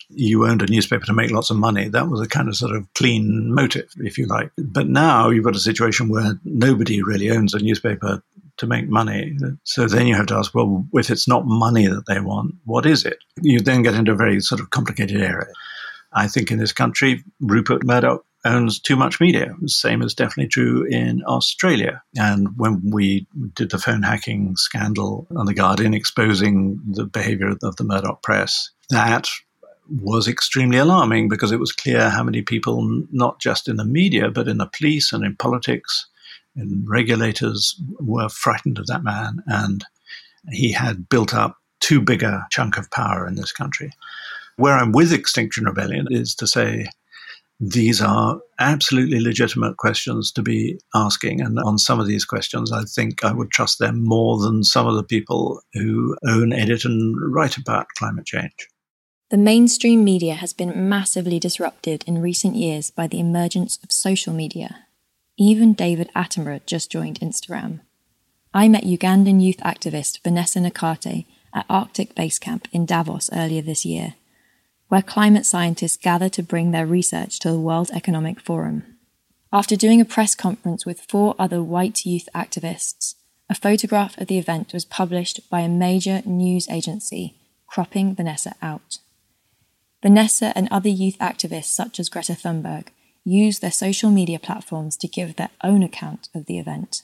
you 0.09 0.47
owned 0.47 0.61
a 0.61 0.67
newspaper 0.67 1.05
to 1.05 1.13
make 1.13 1.31
lots 1.31 1.49
of 1.49 1.57
money. 1.57 1.89
That 1.89 2.07
was 2.07 2.21
a 2.21 2.27
kind 2.27 2.47
of 2.47 2.55
sort 2.55 2.75
of 2.75 2.91
clean 2.93 3.53
motive, 3.53 3.89
if 3.97 4.17
you 4.17 4.25
like. 4.25 4.51
But 4.57 4.87
now 4.87 5.29
you've 5.29 5.45
got 5.45 5.55
a 5.55 5.59
situation 5.59 6.09
where 6.09 6.39
nobody 6.45 7.01
really 7.01 7.29
owns 7.29 7.53
a 7.53 7.59
newspaper 7.59 8.21
to 8.57 8.67
make 8.67 8.89
money. 8.89 9.37
So 9.63 9.85
then 9.85 10.07
you 10.07 10.15
have 10.15 10.27
to 10.27 10.35
ask, 10.35 10.55
well, 10.55 10.85
if 10.93 11.09
it's 11.09 11.27
not 11.27 11.45
money 11.45 11.87
that 11.87 12.05
they 12.07 12.19
want, 12.19 12.55
what 12.65 12.85
is 12.85 13.05
it? 13.05 13.19
You 13.41 13.59
then 13.59 13.83
get 13.83 13.93
into 13.93 14.13
a 14.13 14.15
very 14.15 14.41
sort 14.41 14.61
of 14.61 14.71
complicated 14.71 15.21
area. 15.21 15.51
I 16.13 16.27
think 16.27 16.51
in 16.51 16.57
this 16.57 16.73
country, 16.73 17.23
Rupert 17.39 17.85
Murdoch 17.85 18.23
owns 18.45 18.79
too 18.79 18.95
much 18.95 19.19
media. 19.19 19.53
Same 19.65 20.01
is 20.01 20.13
definitely 20.13 20.47
true 20.47 20.85
in 20.85 21.21
Australia. 21.27 22.01
And 22.15 22.57
when 22.57 22.81
we 22.91 23.27
did 23.53 23.71
the 23.71 23.77
phone 23.77 24.03
hacking 24.03 24.55
scandal 24.55 25.27
on 25.35 25.45
The 25.45 25.53
Guardian 25.53 25.93
exposing 25.93 26.79
the 26.87 27.05
behavior 27.05 27.53
of 27.61 27.75
the 27.75 27.83
Murdoch 27.83 28.23
press, 28.23 28.71
that 28.89 29.27
was 29.89 30.27
extremely 30.27 30.77
alarming 30.77 31.29
because 31.29 31.51
it 31.51 31.59
was 31.59 31.71
clear 31.71 32.09
how 32.09 32.23
many 32.23 32.41
people, 32.41 33.05
not 33.11 33.39
just 33.39 33.67
in 33.67 33.77
the 33.77 33.85
media, 33.85 34.29
but 34.29 34.47
in 34.47 34.57
the 34.57 34.69
police 34.77 35.13
and 35.13 35.23
in 35.23 35.35
politics 35.35 36.07
and 36.55 36.87
regulators, 36.87 37.79
were 37.99 38.29
frightened 38.29 38.79
of 38.79 38.87
that 38.87 39.03
man. 39.03 39.43
And 39.47 39.85
he 40.51 40.71
had 40.71 41.09
built 41.09 41.33
up 41.33 41.57
too 41.79 42.01
big 42.01 42.23
a 42.23 42.45
chunk 42.51 42.77
of 42.77 42.91
power 42.91 43.27
in 43.27 43.35
this 43.35 43.51
country. 43.51 43.91
Where 44.55 44.73
I'm 44.73 44.91
with 44.91 45.13
Extinction 45.13 45.65
Rebellion 45.65 46.07
is 46.09 46.33
to 46.35 46.47
say 46.47 46.87
these 47.59 48.01
are 48.01 48.39
absolutely 48.59 49.19
legitimate 49.19 49.77
questions 49.77 50.31
to 50.31 50.43
be 50.43 50.79
asking. 50.93 51.41
And 51.41 51.59
on 51.59 51.77
some 51.77 51.99
of 51.99 52.07
these 52.07 52.25
questions, 52.25 52.71
I 52.71 52.83
think 52.83 53.23
I 53.23 53.33
would 53.33 53.51
trust 53.51 53.79
them 53.79 54.03
more 54.03 54.39
than 54.39 54.63
some 54.63 54.87
of 54.87 54.95
the 54.95 55.03
people 55.03 55.61
who 55.73 56.15
own, 56.27 56.53
edit, 56.53 56.85
and 56.85 57.15
write 57.33 57.57
about 57.57 57.87
climate 57.97 58.25
change. 58.25 58.67
The 59.29 59.37
mainstream 59.37 60.03
media 60.03 60.35
has 60.35 60.53
been 60.53 60.89
massively 60.89 61.39
disrupted 61.39 62.03
in 62.07 62.21
recent 62.21 62.55
years 62.55 62.91
by 62.91 63.07
the 63.07 63.19
emergence 63.19 63.77
of 63.83 63.91
social 63.91 64.33
media. 64.33 64.85
Even 65.37 65.73
David 65.73 66.09
Attenborough 66.15 66.65
just 66.65 66.91
joined 66.91 67.19
Instagram. 67.19 67.81
I 68.53 68.67
met 68.69 68.85
Ugandan 68.85 69.41
youth 69.41 69.57
activist 69.57 70.23
Vanessa 70.23 70.59
Nakate 70.59 71.25
at 71.53 71.65
Arctic 71.69 72.15
Base 72.15 72.39
Camp 72.39 72.67
in 72.71 72.85
Davos 72.85 73.29
earlier 73.33 73.61
this 73.61 73.85
year 73.85 74.15
where 74.87 75.01
climate 75.01 75.45
scientists 75.45 75.97
gather 75.97 76.29
to 76.29 76.43
bring 76.43 76.71
their 76.71 76.85
research 76.85 77.39
to 77.39 77.51
the 77.51 77.59
World 77.59 77.89
Economic 77.93 78.39
Forum. 78.39 78.83
After 79.51 79.75
doing 79.75 80.01
a 80.01 80.05
press 80.05 80.35
conference 80.35 80.85
with 80.85 81.01
four 81.01 81.35
other 81.37 81.61
white 81.61 82.05
youth 82.05 82.29
activists, 82.33 83.15
a 83.49 83.55
photograph 83.55 84.17
of 84.17 84.27
the 84.27 84.37
event 84.37 84.73
was 84.73 84.85
published 84.85 85.49
by 85.49 85.61
a 85.61 85.69
major 85.69 86.21
news 86.25 86.69
agency, 86.69 87.35
cropping 87.65 88.15
Vanessa 88.15 88.55
out. 88.61 88.99
Vanessa 90.01 90.51
and 90.55 90.67
other 90.69 90.89
youth 90.89 91.17
activists 91.19 91.65
such 91.65 91.99
as 91.99 92.09
Greta 92.09 92.33
Thunberg 92.33 92.87
used 93.23 93.61
their 93.61 93.71
social 93.71 94.09
media 94.09 94.39
platforms 94.39 94.95
to 94.97 95.07
give 95.07 95.35
their 95.35 95.49
own 95.63 95.83
account 95.83 96.29
of 96.33 96.45
the 96.45 96.59
event. 96.59 97.03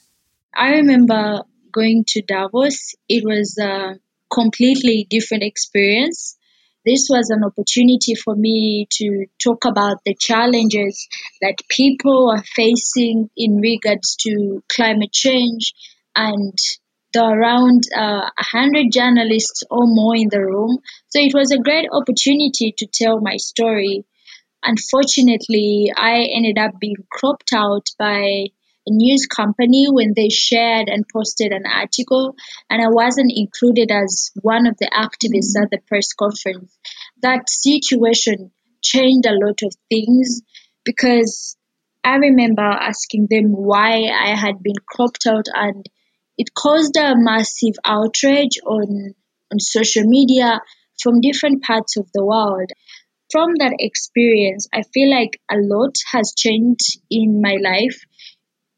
I 0.55 0.75
remember 0.75 1.43
going 1.71 2.05
to 2.09 2.21
Davos. 2.21 2.95
It 3.09 3.23
was 3.25 3.57
a 3.57 3.99
completely 4.29 5.05
different 5.09 5.43
experience 5.43 6.37
this 6.85 7.07
was 7.09 7.29
an 7.29 7.43
opportunity 7.43 8.13
for 8.15 8.35
me 8.35 8.87
to 8.91 9.25
talk 9.41 9.63
about 9.63 10.03
the 10.03 10.15
challenges 10.15 11.07
that 11.41 11.55
people 11.69 12.29
are 12.29 12.43
facing 12.43 13.29
in 13.37 13.57
regards 13.61 14.17
to 14.17 14.61
climate 14.67 15.13
change 15.13 15.73
and 16.13 16.57
there 17.13 17.23
are 17.23 17.39
around 17.39 17.83
uh, 17.95 18.29
100 18.53 18.91
journalists 18.91 19.63
or 19.69 19.85
more 19.85 20.15
in 20.15 20.29
the 20.29 20.41
room. 20.41 20.79
So 21.07 21.19
it 21.19 21.33
was 21.33 21.51
a 21.51 21.59
great 21.59 21.87
opportunity 21.91 22.73
to 22.77 22.87
tell 22.87 23.21
my 23.21 23.37
story. 23.37 24.05
Unfortunately, 24.63 25.91
I 25.95 26.27
ended 26.35 26.57
up 26.57 26.79
being 26.79 26.95
cropped 27.11 27.51
out 27.53 27.87
by 27.99 28.47
a 28.85 28.91
news 28.91 29.27
company 29.27 29.87
when 29.89 30.13
they 30.15 30.29
shared 30.29 30.89
and 30.89 31.05
posted 31.13 31.51
an 31.51 31.63
article, 31.65 32.35
and 32.69 32.81
I 32.81 32.89
wasn't 32.89 33.31
included 33.33 33.91
as 33.91 34.31
one 34.41 34.67
of 34.67 34.77
the 34.77 34.89
activists 34.91 35.61
at 35.61 35.69
the 35.71 35.79
press 35.87 36.13
conference. 36.13 36.77
That 37.21 37.49
situation 37.49 38.51
changed 38.81 39.25
a 39.25 39.33
lot 39.33 39.61
of 39.63 39.73
things 39.89 40.41
because 40.83 41.55
I 42.03 42.15
remember 42.15 42.61
asking 42.61 43.27
them 43.29 43.51
why 43.53 44.09
I 44.11 44.35
had 44.35 44.61
been 44.61 44.75
cropped 44.85 45.25
out, 45.27 45.45
and 45.53 45.85
it 46.37 46.53
caused 46.53 46.97
a 46.97 47.15
massive 47.15 47.75
outrage 47.85 48.59
on 48.65 49.15
on 49.51 49.59
social 49.59 50.03
media 50.03 50.61
from 51.01 51.21
different 51.21 51.63
parts 51.63 51.97
of 51.97 52.09
the 52.13 52.25
world. 52.25 52.71
From 53.31 53.55
that 53.59 53.75
experience, 53.79 54.67
I 54.73 54.83
feel 54.93 55.09
like 55.09 55.39
a 55.49 55.57
lot 55.57 55.95
has 56.11 56.33
changed 56.37 56.99
in 57.09 57.41
my 57.41 57.57
life 57.61 57.99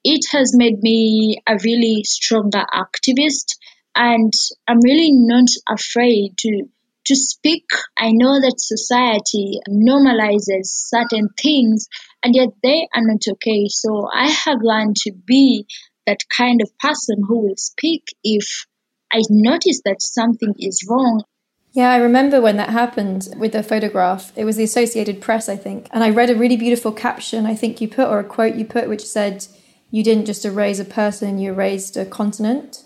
it 0.06 0.24
has 0.32 0.56
made 0.56 0.82
me 0.84 1.42
a 1.48 1.58
really 1.64 2.04
stronger 2.04 2.64
activist 2.72 3.58
and 3.96 4.32
I'm 4.68 4.80
really 4.84 5.12
not 5.12 5.48
afraid 5.68 6.38
to 6.40 6.70
to 7.08 7.16
speak. 7.16 7.66
I 7.98 8.12
know 8.12 8.40
that 8.40 8.60
society 8.60 9.60
normalizes 9.70 10.66
certain 10.66 11.30
things 11.42 11.88
and 12.24 12.36
yet 12.36 12.50
they 12.64 12.88
are 12.96 13.02
not 13.04 13.22
okay. 13.34 13.68
So 13.68 14.08
I 14.12 14.30
have 14.30 14.60
learned 14.62 14.96
to 15.06 15.12
be 15.12 15.66
that 16.06 16.20
kind 16.36 16.62
of 16.62 16.78
person 16.80 17.24
who 17.28 17.40
will 17.48 17.58
speak 17.58 18.16
if 18.24 18.66
I 19.12 19.22
notice 19.30 19.82
that 19.86 20.02
something 20.02 20.54
is 20.60 20.86
wrong. 20.90 21.24
Yeah, 21.72 21.92
I 21.92 21.98
remember 21.98 22.40
when 22.40 22.58
that 22.58 22.70
happened 22.70 23.28
with 23.38 23.52
the 23.52 23.62
photograph. 23.62 24.32
It 24.36 24.46
was 24.46 24.56
the 24.56 24.64
Associated 24.64 25.22
Press, 25.22 25.50
I 25.50 25.58
think. 25.58 25.88
And 25.92 26.04
I 26.04 26.10
read 26.10 26.30
a 26.30 26.36
really 26.36 26.56
beautiful 26.56 26.94
caption 26.94 27.46
I 27.46 27.56
think 27.56 27.82
you 27.82 27.90
put, 27.90 28.08
or 28.08 28.20
a 28.20 28.24
quote 28.24 28.56
you 28.56 28.64
put, 28.64 28.88
which 28.88 29.06
said, 29.06 29.46
you 29.92 30.04
didn't 30.04 30.26
just 30.26 30.46
erase 30.46 30.80
a 30.80 30.86
person, 30.86 31.38
you 31.38 31.52
erased 31.52 31.98
a 31.98 32.06
continent. 32.06 32.84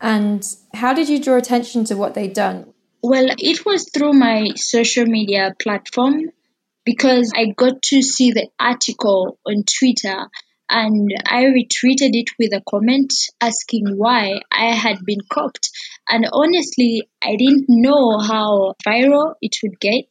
And 0.00 0.46
how 0.74 0.92
did 0.92 1.08
you 1.08 1.22
draw 1.22 1.36
attention 1.36 1.84
to 1.86 1.96
what 1.96 2.14
they'd 2.14 2.32
done? 2.32 2.72
Well, 3.02 3.28
it 3.38 3.64
was 3.64 3.88
through 3.90 4.12
my 4.12 4.50
social 4.56 5.06
media 5.06 5.54
platform 5.58 6.30
because 6.84 7.32
I 7.34 7.46
got 7.56 7.82
to 7.84 8.02
see 8.02 8.32
the 8.32 8.48
article 8.58 9.38
on 9.46 9.64
Twitter 9.64 10.28
and 10.70 11.10
I 11.26 11.44
retweeted 11.46 12.14
it 12.14 12.28
with 12.38 12.52
a 12.52 12.62
comment 12.68 13.12
asking 13.40 13.96
why 13.96 14.40
I 14.52 14.74
had 14.74 15.04
been 15.04 15.20
cropped. 15.28 15.68
And 16.08 16.26
honestly, 16.32 17.02
I 17.22 17.34
didn't 17.36 17.66
know 17.68 18.18
how 18.18 18.74
viral 18.86 19.34
it 19.42 19.56
would 19.62 19.80
get. 19.80 20.06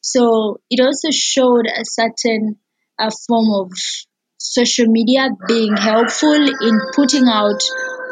So 0.00 0.60
it 0.68 0.80
also 0.80 1.08
showed 1.12 1.66
a 1.66 1.84
certain 1.84 2.56
a 2.98 3.10
form 3.10 3.46
of 3.54 3.70
social 4.36 4.86
media 4.86 5.28
being 5.46 5.76
helpful 5.76 6.34
in 6.34 6.80
putting 6.94 7.28
out 7.28 7.62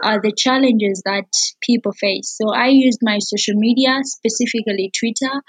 uh, 0.02 0.18
the 0.22 0.32
challenges 0.36 1.02
that 1.04 1.28
people 1.60 1.92
face. 1.92 2.36
So 2.40 2.54
I 2.54 2.68
used 2.68 3.00
my 3.02 3.18
social 3.18 3.54
media, 3.56 3.98
specifically 4.04 4.92
Twitter, 4.98 5.42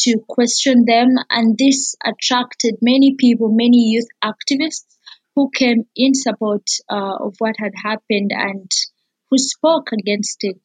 to 0.00 0.20
question 0.28 0.84
them, 0.86 1.16
and 1.30 1.56
this 1.58 1.96
attracted 2.04 2.76
many 2.80 3.16
people, 3.18 3.48
many 3.50 3.90
youth 3.90 4.08
activists 4.22 4.95
who 5.36 5.50
came 5.54 5.84
in 5.94 6.14
support 6.14 6.64
uh, 6.90 7.16
of 7.20 7.34
what 7.38 7.54
had 7.58 7.72
happened 7.84 8.32
and 8.32 8.70
who 9.30 9.38
spoke 9.38 9.92
against 9.92 10.38
it. 10.40 10.60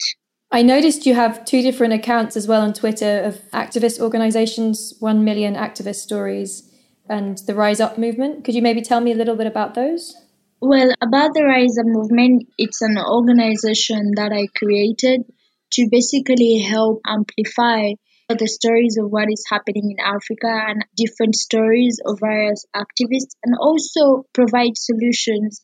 I 0.50 0.64
noticed 0.64 1.06
you 1.06 1.14
have 1.14 1.46
two 1.46 1.62
different 1.62 1.94
accounts 1.94 2.36
as 2.36 2.48
well 2.48 2.62
on 2.62 2.74
Twitter 2.74 3.20
of 3.20 3.36
activist 3.52 4.00
organizations, 4.00 4.94
1 5.00 5.24
million 5.24 5.56
activist 5.56 5.96
stories 5.98 6.70
and 7.10 7.38
the 7.40 7.56
Rise 7.56 7.80
Up 7.80 7.98
movement. 7.98 8.44
Could 8.44 8.56
you 8.56 8.62
maybe 8.62 8.82
tell 8.82 9.02
me 9.02 9.12
a 9.12 9.16
little 9.16 9.36
bit 9.36 9.48
about 9.48 9.76
those? 9.76 10.16
Well, 10.62 10.92
about 11.02 11.34
the 11.34 11.44
Rise 11.44 11.78
Up 11.78 11.86
movement, 11.86 12.48
it's 12.58 12.82
an 12.82 12.98
organization 12.98 14.12
that 14.16 14.32
I 14.32 14.48
created 14.56 15.24
to 15.74 15.88
basically 15.90 16.60
help 16.60 17.02
amplify 17.06 17.94
the 18.36 18.48
stories 18.48 18.98
of 18.98 19.10
what 19.10 19.32
is 19.32 19.46
happening 19.50 19.92
in 19.92 20.04
Africa 20.04 20.48
and 20.48 20.86
different 20.96 21.36
stories 21.36 22.00
of 22.06 22.20
various 22.20 22.66
activists, 22.76 23.36
and 23.44 23.56
also 23.60 24.26
provide 24.34 24.78
solutions 24.78 25.64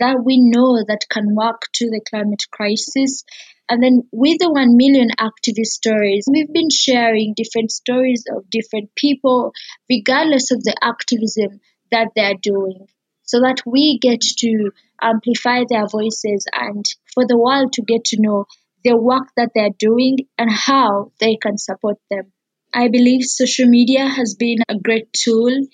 that 0.00 0.24
we 0.24 0.38
know 0.38 0.82
that 0.86 1.06
can 1.08 1.34
work 1.34 1.62
to 1.74 1.86
the 1.86 2.00
climate 2.08 2.42
crisis. 2.50 3.24
And 3.68 3.82
then 3.82 4.02
with 4.12 4.38
the 4.40 4.50
1 4.50 4.76
million 4.76 5.08
activist 5.18 5.72
stories, 5.78 6.26
we've 6.30 6.52
been 6.52 6.70
sharing 6.70 7.34
different 7.34 7.70
stories 7.70 8.24
of 8.30 8.50
different 8.50 8.94
people, 8.94 9.52
regardless 9.88 10.50
of 10.50 10.62
the 10.64 10.76
activism 10.82 11.60
that 11.90 12.08
they're 12.14 12.40
doing, 12.40 12.86
so 13.22 13.40
that 13.40 13.62
we 13.64 13.98
get 13.98 14.20
to 14.20 14.70
amplify 15.00 15.64
their 15.68 15.86
voices 15.86 16.46
and 16.52 16.84
for 17.14 17.26
the 17.26 17.38
world 17.38 17.72
to 17.74 17.82
get 17.82 18.04
to 18.06 18.16
know 18.20 18.46
the 18.84 18.96
work 18.96 19.28
that 19.36 19.50
they're 19.54 19.76
doing 19.78 20.18
and 20.38 20.50
how 20.50 21.10
they 21.18 21.36
can 21.36 21.58
support 21.58 21.98
them. 22.10 22.32
I 22.72 22.88
believe 22.88 23.24
social 23.24 23.66
media 23.66 24.06
has 24.06 24.34
been 24.38 24.58
a 24.68 24.78
great 24.78 25.12
tool. 25.12 25.66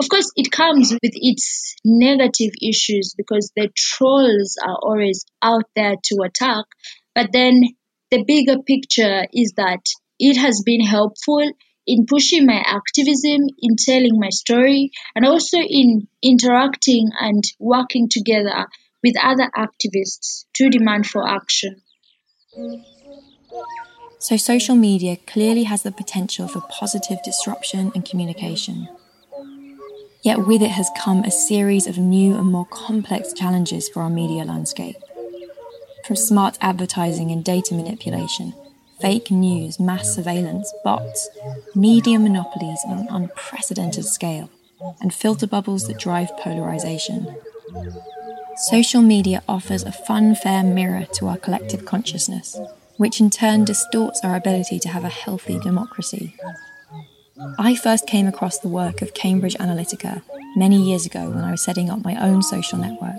Of 0.00 0.08
course, 0.08 0.30
it 0.36 0.50
comes 0.50 0.92
with 0.92 1.12
its 1.14 1.76
negative 1.84 2.52
issues 2.62 3.14
because 3.16 3.52
the 3.54 3.68
trolls 3.76 4.56
are 4.64 4.78
always 4.82 5.24
out 5.42 5.64
there 5.76 5.94
to 6.04 6.22
attack. 6.24 6.64
But 7.14 7.32
then 7.32 7.62
the 8.10 8.24
bigger 8.24 8.62
picture 8.62 9.26
is 9.32 9.52
that 9.56 9.84
it 10.18 10.36
has 10.36 10.62
been 10.64 10.80
helpful 10.80 11.50
in 11.86 12.06
pushing 12.06 12.46
my 12.46 12.62
activism, 12.64 13.42
in 13.58 13.76
telling 13.76 14.18
my 14.18 14.30
story, 14.30 14.90
and 15.14 15.26
also 15.26 15.58
in 15.58 16.08
interacting 16.22 17.10
and 17.20 17.44
working 17.58 18.08
together 18.08 18.66
with 19.02 19.16
other 19.22 19.50
activists 19.56 20.46
to 20.54 20.70
demand 20.70 21.06
for 21.06 21.28
action. 21.28 21.82
So, 24.18 24.36
social 24.36 24.74
media 24.74 25.16
clearly 25.26 25.64
has 25.64 25.82
the 25.82 25.92
potential 25.92 26.48
for 26.48 26.62
positive 26.62 27.18
disruption 27.24 27.92
and 27.94 28.04
communication. 28.04 28.88
Yet, 30.22 30.46
with 30.46 30.62
it 30.62 30.70
has 30.70 30.90
come 30.96 31.24
a 31.24 31.30
series 31.30 31.86
of 31.86 31.98
new 31.98 32.34
and 32.34 32.50
more 32.50 32.66
complex 32.66 33.32
challenges 33.34 33.88
for 33.88 34.02
our 34.02 34.10
media 34.10 34.44
landscape 34.44 34.96
from 36.04 36.16
smart 36.16 36.58
advertising 36.60 37.30
and 37.30 37.42
data 37.42 37.74
manipulation, 37.74 38.54
fake 39.00 39.30
news, 39.30 39.80
mass 39.80 40.14
surveillance, 40.14 40.72
bots, 40.84 41.28
media 41.74 42.18
monopolies 42.18 42.80
on 42.86 42.98
an 42.98 43.06
unprecedented 43.10 44.04
scale, 44.04 44.50
and 45.00 45.14
filter 45.14 45.46
bubbles 45.46 45.86
that 45.86 45.98
drive 45.98 46.30
polarization. 46.38 47.34
Social 48.56 49.02
media 49.02 49.42
offers 49.48 49.82
a 49.82 49.90
fun, 49.90 50.34
fair 50.34 50.62
mirror 50.62 51.06
to 51.14 51.26
our 51.26 51.36
collective 51.36 51.84
consciousness, 51.84 52.56
which 52.96 53.20
in 53.20 53.28
turn 53.28 53.64
distorts 53.64 54.20
our 54.22 54.36
ability 54.36 54.78
to 54.78 54.88
have 54.88 55.04
a 55.04 55.08
healthy 55.08 55.58
democracy. 55.58 56.36
I 57.58 57.74
first 57.74 58.06
came 58.06 58.28
across 58.28 58.58
the 58.58 58.68
work 58.68 59.02
of 59.02 59.14
Cambridge 59.14 59.56
Analytica 59.56 60.22
many 60.56 60.80
years 60.80 61.04
ago 61.04 61.30
when 61.30 61.42
I 61.42 61.50
was 61.50 61.64
setting 61.64 61.90
up 61.90 62.04
my 62.04 62.16
own 62.16 62.42
social 62.42 62.78
network. 62.78 63.18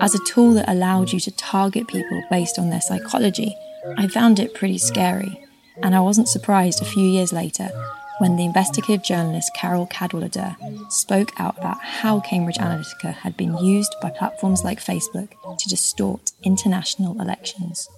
As 0.00 0.14
a 0.14 0.24
tool 0.26 0.54
that 0.54 0.68
allowed 0.68 1.12
you 1.12 1.20
to 1.20 1.30
target 1.30 1.86
people 1.86 2.22
based 2.28 2.58
on 2.58 2.70
their 2.70 2.80
psychology, 2.80 3.56
I 3.96 4.08
found 4.08 4.40
it 4.40 4.54
pretty 4.54 4.78
scary, 4.78 5.46
and 5.82 5.94
I 5.94 6.00
wasn't 6.00 6.28
surprised 6.28 6.82
a 6.82 6.86
few 6.86 7.06
years 7.06 7.32
later 7.32 7.70
when 8.18 8.36
the 8.36 8.44
investigative 8.44 9.02
journalist 9.02 9.50
Carole 9.54 9.86
Cadwalladr 9.86 10.56
spoke 10.90 11.32
out 11.38 11.58
about 11.58 11.82
how 11.82 12.20
Cambridge 12.20 12.58
Analytica 12.58 13.12
had 13.12 13.36
been 13.36 13.56
used 13.58 13.94
by 14.00 14.10
platforms 14.10 14.64
like 14.64 14.78
Facebook 14.78 15.30
to 15.58 15.68
distort 15.68 16.32
international 16.42 17.20
elections. 17.20 17.88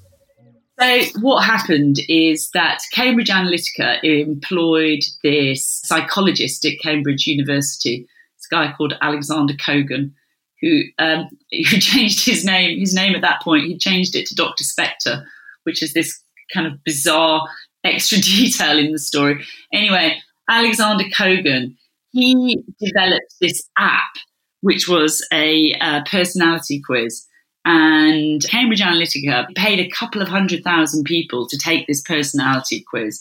So, 0.79 1.01
what 1.21 1.43
happened 1.45 2.01
is 2.09 2.51
that 2.51 2.81
Cambridge 2.93 3.31
Analytica 3.31 4.03
employed 4.03 5.01
this 5.23 5.81
psychologist 5.85 6.65
at 6.67 6.79
Cambridge 6.83 7.27
University, 7.27 8.07
this 8.37 8.47
guy 8.47 8.75
called 8.77 8.95
Alexander 9.01 9.55
Kogan, 9.55 10.13
who 10.61 10.83
um, 10.99 11.29
who 11.51 11.79
changed 11.79 12.27
his 12.27 12.45
name. 12.45 12.79
His 12.79 12.95
name 12.95 13.15
at 13.15 13.23
that 13.23 13.43
point, 13.43 13.65
he 13.65 13.79
changed 13.79 14.15
it 14.17 14.27
to 14.27 14.35
Dr. 14.35 14.65
Spectre, 14.65 15.27
which 15.65 15.83
is 15.83 15.95
this 15.95 16.21
kind 16.53 16.67
of 16.67 16.85
bizarre 16.85 17.49
extra 17.87 18.19
detail 18.21 18.79
in 18.79 18.93
the 18.93 18.99
story. 18.99 19.45
Anyway, 19.73 20.19
Alexander 20.49 21.05
Kogan, 21.05 21.77
he 22.13 22.63
developed 22.81 23.35
this 23.41 23.69
app, 23.79 24.15
which 24.61 24.89
was 24.89 25.27
a, 25.33 25.73
a 25.81 26.05
personality 26.09 26.81
quiz. 26.85 27.27
And 27.65 28.45
Cambridge 28.49 28.81
Analytica 28.81 29.53
paid 29.57 29.81
a 29.81 29.91
couple 29.91 30.23
of 30.23 30.29
hundred 30.29 30.63
thousand 30.63 31.05
people 31.05 31.49
to 31.49 31.59
take 31.59 31.87
this 31.87 32.01
personality 32.01 32.85
quiz. 32.89 33.21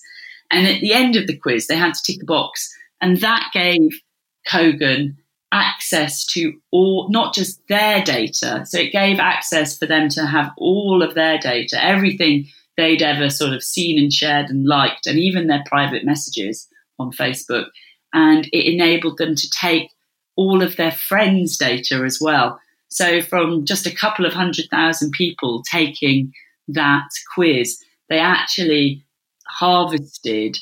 And 0.52 0.68
at 0.68 0.82
the 0.82 0.94
end 0.94 1.16
of 1.16 1.26
the 1.26 1.36
quiz, 1.36 1.66
they 1.66 1.76
had 1.76 1.96
to 1.96 2.04
tick 2.04 2.22
a 2.22 2.26
box. 2.26 2.72
And 3.02 3.18
that 3.22 3.50
gave 3.54 4.00
Kogan 4.48 5.16
access 5.52 6.26
to 6.26 6.54
all, 6.72 7.10
not 7.10 7.34
just 7.34 7.60
their 7.70 8.04
data. 8.04 8.64
So 8.68 8.78
it 8.78 8.92
gave 8.92 9.20
access 9.20 9.78
for 9.78 9.88
them 9.88 10.10
to 10.10 10.26
have 10.26 10.52
all 10.58 11.02
of 11.02 11.16
their 11.16 11.40
data, 11.40 11.84
everything 11.84 12.48
they'd 12.78 13.02
ever 13.02 13.30
sort 13.30 13.54
of 13.54 13.64
seen 13.64 13.98
and 13.98 14.12
shared 14.12 14.50
and 14.50 14.66
liked, 14.66 15.08
and 15.08 15.18
even 15.18 15.48
their 15.48 15.64
private 15.66 16.06
messages 16.06 16.68
on 17.00 17.12
Facebook. 17.12 17.68
And 18.14 18.48
it 18.48 18.72
enabled 18.72 19.18
them 19.18 19.36
to 19.36 19.50
take 19.50 19.92
all 20.36 20.62
of 20.62 20.76
their 20.76 20.92
friends' 20.92 21.58
data 21.58 22.04
as 22.06 22.20
well. 22.22 22.60
So, 22.90 23.22
from 23.22 23.66
just 23.66 23.86
a 23.86 23.96
couple 23.96 24.26
of 24.26 24.34
hundred 24.34 24.70
thousand 24.70 25.12
people 25.12 25.64
taking 25.64 26.34
that 26.68 27.10
quiz, 27.34 27.80
they 28.10 28.20
actually 28.20 29.04
harvested 29.48 30.58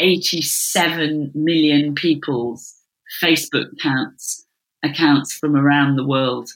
87 0.00 1.30
million 1.34 1.94
people's 1.94 2.74
Facebook 3.22 3.72
accounts, 3.72 4.46
accounts 4.82 5.32
from 5.32 5.56
around 5.56 5.96
the 5.96 6.06
world. 6.06 6.50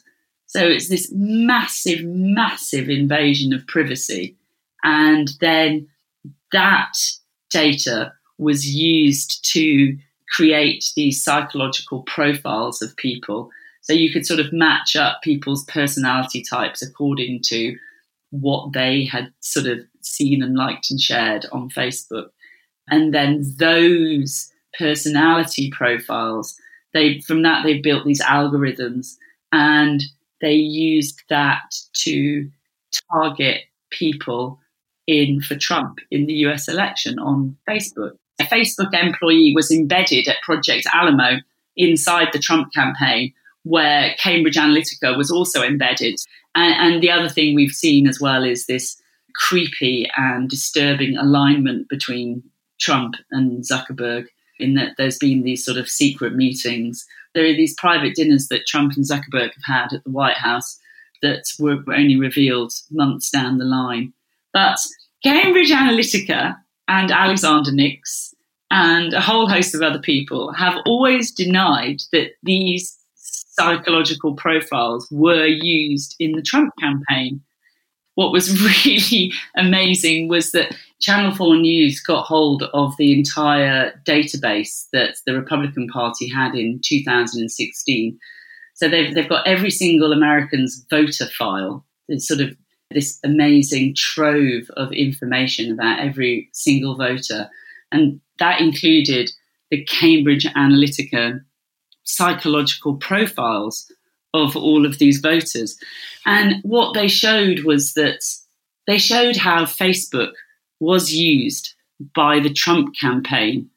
So 0.47 0.67
it's 0.67 0.89
this 0.89 1.13
massive, 1.15 2.05
massive 2.05 2.89
invasion 2.89 3.53
of 3.53 3.67
privacy. 3.67 4.37
And 4.85 5.31
then 5.41 5.89
that 6.53 6.97
data 7.51 8.13
was 8.39 8.67
used 8.67 9.45
to 9.53 9.97
create 10.31 10.85
these 10.95 11.23
psychological 11.23 12.03
profiles 12.03 12.83
of 12.83 12.97
people. 12.97 13.51
So 13.83 13.93
you 13.93 14.13
could 14.13 14.27
sort 14.27 14.41
of 14.41 14.53
match 14.53 14.97
up 14.97 15.23
people's 15.23 15.65
personality 15.65 16.43
types 16.43 16.83
according 16.83 17.41
to 17.47 17.77
what 18.31 18.73
they 18.73 19.05
had 19.05 19.33
sort 19.41 19.67
of 19.67 19.81
seen 20.03 20.43
and 20.43 20.55
liked 20.55 20.91
and 20.91 21.01
shared 21.01 21.47
on 21.53 21.71
Facebook. 21.71 22.29
And 22.89 23.15
then 23.15 23.43
those 23.59 24.53
personality 24.79 25.71
profiles, 25.71 26.55
they 26.93 27.21
from 27.21 27.43
that 27.43 27.65
they 27.65 27.79
built 27.79 28.05
these 28.05 28.23
algorithms 28.23 29.17
and 29.53 30.03
they 30.41 30.55
used 30.55 31.23
that 31.31 31.75
to 31.95 32.51
target 33.13 33.63
people 33.91 34.61
in 35.09 35.41
for 35.41 35.57
Trump 35.57 35.99
in 36.13 36.27
the 36.27 36.35
US 36.45 36.69
election 36.69 37.19
on 37.19 37.57
Facebook. 37.69 38.13
A 38.39 38.45
Facebook 38.45 38.95
employee 38.95 39.53
was 39.57 39.73
embedded 39.73 40.29
at 40.29 40.41
Project 40.43 40.87
Alamo 40.95 41.41
inside 41.77 42.29
the 42.33 42.39
Trump 42.39 42.73
campaign, 42.73 43.33
where 43.65 44.15
Cambridge 44.21 44.57
Analytica 44.57 45.17
was 45.17 45.31
also 45.31 45.63
embedded. 45.63 46.17
And, 46.55 46.95
and 46.95 47.03
the 47.03 47.11
other 47.11 47.29
thing 47.29 47.55
we've 47.55 47.73
seen 47.73 48.07
as 48.07 48.21
well 48.21 48.45
is 48.45 48.67
this 48.67 49.01
creepy 49.35 50.09
and 50.17 50.49
disturbing 50.49 51.17
alignment 51.17 51.89
between 51.89 52.43
Trump 52.79 53.15
and 53.31 53.65
Zuckerberg, 53.65 54.27
in 54.61 54.75
that 54.75 54.95
there's 54.99 55.19
been 55.19 55.43
these 55.43 55.65
sort 55.65 55.79
of 55.79 55.89
secret 55.89 56.35
meetings. 56.35 57.07
There 57.35 57.45
are 57.45 57.57
these 57.57 57.75
private 57.75 58.15
dinners 58.15 58.49
that 58.49 58.67
Trump 58.67 58.93
and 58.95 59.05
Zuckerberg 59.05 59.53
have 59.55 59.65
had 59.65 59.93
at 59.93 60.05
the 60.05 60.11
White 60.11 60.37
House 60.37 60.79
that 61.23 61.45
were 61.59 61.83
only 61.93 62.17
revealed 62.17 62.73
months 62.91 63.31
down 63.31 63.59
the 63.59 63.65
line. 63.65 64.13
But 64.59 64.81
Cambridge 65.23 65.71
Analytica 65.71 66.57
and 66.89 67.13
Alexander 67.13 67.71
Nix 67.71 68.35
and 68.73 69.13
a 69.13 69.21
whole 69.21 69.49
host 69.49 69.73
of 69.73 69.83
other 69.83 70.01
people 70.01 70.53
have 70.53 70.75
always 70.85 71.31
denied 71.31 72.01
that 72.11 72.31
these 72.43 72.99
psychological 73.15 74.35
profiles 74.35 75.07
were 75.13 75.47
used 75.47 76.17
in 76.19 76.33
the 76.33 76.43
Trump 76.43 76.73
campaign. 76.81 77.41
What 78.17 78.33
was 78.33 78.61
really 78.87 79.33
amazing 79.57 80.27
was 80.27 80.51
that 80.51 80.75
Channel 81.01 81.37
4 81.37 81.55
News 81.59 82.01
got 82.01 82.25
hold 82.25 82.65
of 82.75 82.97
the 82.99 83.17
entire 83.17 83.93
database 84.05 84.89
that 84.93 85.19
the 85.25 85.35
Republican 85.35 85.87
Party 85.87 86.29
had 86.29 86.57
in 86.57 86.81
2016. 86.85 88.19
So 88.75 88.89
they've, 88.89 89.15
they've 89.15 89.29
got 89.29 89.47
every 89.47 89.71
single 89.71 90.13
American's 90.13 90.85
voter 90.91 91.27
file. 91.27 91.87
It's 92.09 92.27
sort 92.27 92.41
of 92.41 92.57
this 92.91 93.19
amazing 93.25 93.95
trove 93.95 94.71
of 94.77 94.93
information 94.93 95.73
about 95.73 96.01
every 96.01 96.49
single 96.53 96.97
voter. 96.97 97.49
And 97.93 98.21
that 98.39 98.61
included 98.61 99.31
the 99.71 99.85
Cambridge 99.85 100.45
Analytica 100.45 101.43
psychological 102.05 102.97
profiles 102.97 103.91
of 104.33 104.57
all 104.57 104.87
of 104.87 104.99
these 104.99 105.21
voters. 105.21 105.79
And 106.25 106.57
what 106.63 106.95
they 106.95 107.09
showed 107.09 107.65
was 107.65 107.93
that 107.95 108.21
they 108.87 108.99
showed 108.99 109.37
how 109.37 109.65
Facebook 109.65 110.33
was 110.81 111.13
used 111.13 111.75
by 112.15 112.41
the 112.41 112.53
Trump 112.53 112.95
campaign 112.97 113.69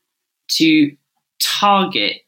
to 0.49 0.95
target 1.41 2.21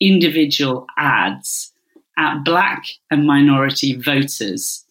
individual 0.00 0.86
ads 0.98 1.72
at 2.18 2.44
black 2.44 2.86
and 3.10 3.26
minority 3.26 3.94
voters 3.94 4.84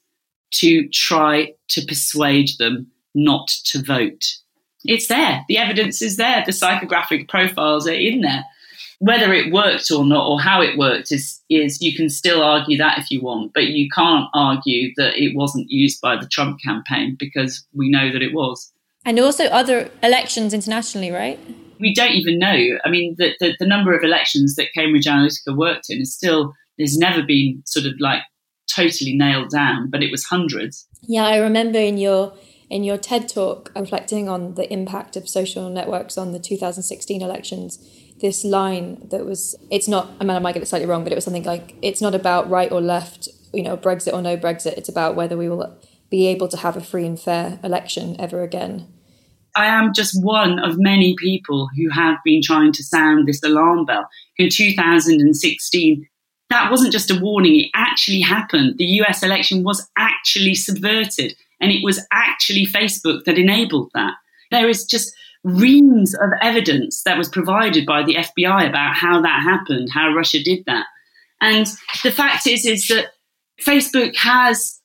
to 0.52 0.88
try 0.90 1.54
to 1.70 1.86
persuade 1.86 2.50
them 2.60 2.88
not 3.14 3.48
to 3.66 3.82
vote. 3.82 4.38
It's 4.86 5.08
there. 5.08 5.44
The 5.48 5.58
evidence 5.58 6.02
is 6.02 6.18
there. 6.18 6.44
The 6.46 6.52
psychographic 6.52 7.28
profiles 7.28 7.88
are 7.88 7.94
in 7.94 8.22
there. 8.22 8.46
Whether 9.00 9.32
it 9.34 9.54
worked 9.54 9.92
or 9.92 10.06
not, 10.06 10.28
or 10.28 10.40
how 10.42 10.62
it 10.62 10.78
worked, 10.78 11.12
is 11.12 11.40
is 11.50 11.82
you 11.82 11.96
can 11.96 12.10
still 12.10 12.42
argue 12.42 12.78
that 12.78 12.98
if 12.98 13.12
you 13.12 13.22
want, 13.22 13.54
but 13.54 13.68
you 13.68 13.88
can't 13.94 14.28
argue 14.34 14.92
that 14.98 15.22
it 15.22 15.36
wasn't 15.36 15.70
used 15.70 16.02
by 16.02 16.16
the 16.16 16.28
Trump 16.28 16.60
campaign 16.64 17.16
because 17.20 17.64
we 17.74 17.92
know 17.92 18.12
that 18.12 18.24
it 18.24 18.34
was. 18.34 18.72
And 19.06 19.20
also 19.20 19.46
other 19.46 19.92
elections 20.02 20.54
internationally, 20.54 21.12
right? 21.12 21.40
We 21.80 21.94
don't 21.94 22.14
even 22.14 22.40
know. 22.40 22.80
I 22.84 22.90
mean, 22.90 23.16
the, 23.20 23.34
the, 23.40 23.56
the 23.60 23.68
number 23.68 23.96
of 23.96 24.04
elections 24.04 24.56
that 24.56 24.74
Cambridge 24.74 25.06
Analytica 25.06 25.56
worked 25.56 25.90
in 25.90 26.02
is 26.02 26.14
still, 26.14 26.54
there's 26.78 26.98
never 26.98 27.22
been 27.22 27.62
sort 27.66 27.86
of 27.86 27.94
like 28.00 28.22
totally 28.74 29.16
nailed 29.16 29.50
down, 29.50 29.90
but 29.90 30.04
it 30.04 30.12
was 30.12 30.24
hundreds. 30.26 30.88
Yeah, 31.02 31.26
I 31.26 31.38
remember 31.38 31.80
in 31.80 31.98
your 31.98 32.34
in 32.70 32.84
your 32.84 32.98
TED 32.98 33.30
talk 33.30 33.72
reflecting 33.76 34.28
on 34.28 34.56
the 34.56 34.72
impact 34.72 35.16
of 35.16 35.30
social 35.30 35.70
networks 35.70 36.18
on 36.18 36.32
the 36.32 36.40
2016 36.40 37.22
elections. 37.22 37.80
This 38.20 38.44
line 38.44 39.08
that 39.10 39.26
was, 39.26 39.56
it's 39.70 39.88
not, 39.88 40.10
I 40.20 40.24
mean, 40.24 40.36
I 40.36 40.40
might 40.40 40.54
get 40.54 40.64
it 40.64 40.68
slightly 40.68 40.88
wrong, 40.88 41.04
but 41.04 41.14
it 41.14 41.16
was 41.16 41.24
something 41.24 41.44
like, 41.44 41.76
it's 41.82 42.02
not 42.02 42.16
about 42.16 42.50
right 42.50 42.72
or 42.72 42.82
left, 42.82 43.30
you 43.54 43.64
know, 43.64 43.78
Brexit 43.78 44.14
or 44.14 44.22
no 44.22 44.36
Brexit. 44.36 44.74
It's 44.74 44.90
about 44.90 45.16
whether 45.16 45.38
we 45.38 45.48
will 45.48 45.78
be 46.10 46.28
able 46.28 46.48
to 46.50 46.58
have 46.58 46.76
a 46.76 46.82
free 46.82 47.06
and 47.06 47.20
fair 47.20 47.60
election 47.64 48.16
ever 48.20 48.42
again. 48.42 48.88
I 49.56 49.68
am 49.68 49.94
just 49.94 50.24
one 50.24 50.60
of 50.60 50.76
many 50.78 51.16
people 51.18 51.70
who 51.76 51.90
have 51.90 52.18
been 52.24 52.42
trying 52.44 52.74
to 52.74 52.84
sound 52.84 53.28
this 53.28 53.42
alarm 53.44 53.86
bell. 53.86 54.08
In 54.38 54.50
2016, 54.50 56.08
that 56.50 56.72
wasn't 56.72 56.94
just 56.94 57.12
a 57.12 57.20
warning, 57.20 57.60
it 57.60 57.70
actually 57.74 58.22
happened. 58.22 58.78
The 58.78 58.86
US 59.02 59.24
election 59.24 59.64
was 59.64 59.90
actually 59.98 60.56
subverted, 60.56 61.36
and 61.60 61.72
it 61.72 61.84
was 61.84 62.06
actually 62.12 62.66
Facebook 62.66 63.26
that 63.26 63.38
enabled 63.38 63.92
that. 63.94 64.14
There 64.52 64.70
is 64.70 64.86
just 64.86 65.14
reams 65.44 66.14
of 66.16 66.30
evidence 66.42 67.04
that 67.04 67.18
was 67.18 67.30
provided 67.30 67.86
by 67.86 68.04
the 68.04 68.16
FBI 68.16 68.70
about 68.70 68.96
how 68.96 69.22
that 69.22 69.44
happened, 69.44 69.90
how 69.92 70.14
Russia 70.14 70.42
did 70.44 70.64
that. 70.66 70.86
And 71.42 71.68
the 72.04 72.12
fact 72.12 72.48
is, 72.48 72.66
is 72.66 72.88
that 72.88 73.12
Facebook 73.62 74.16
has 74.16 74.80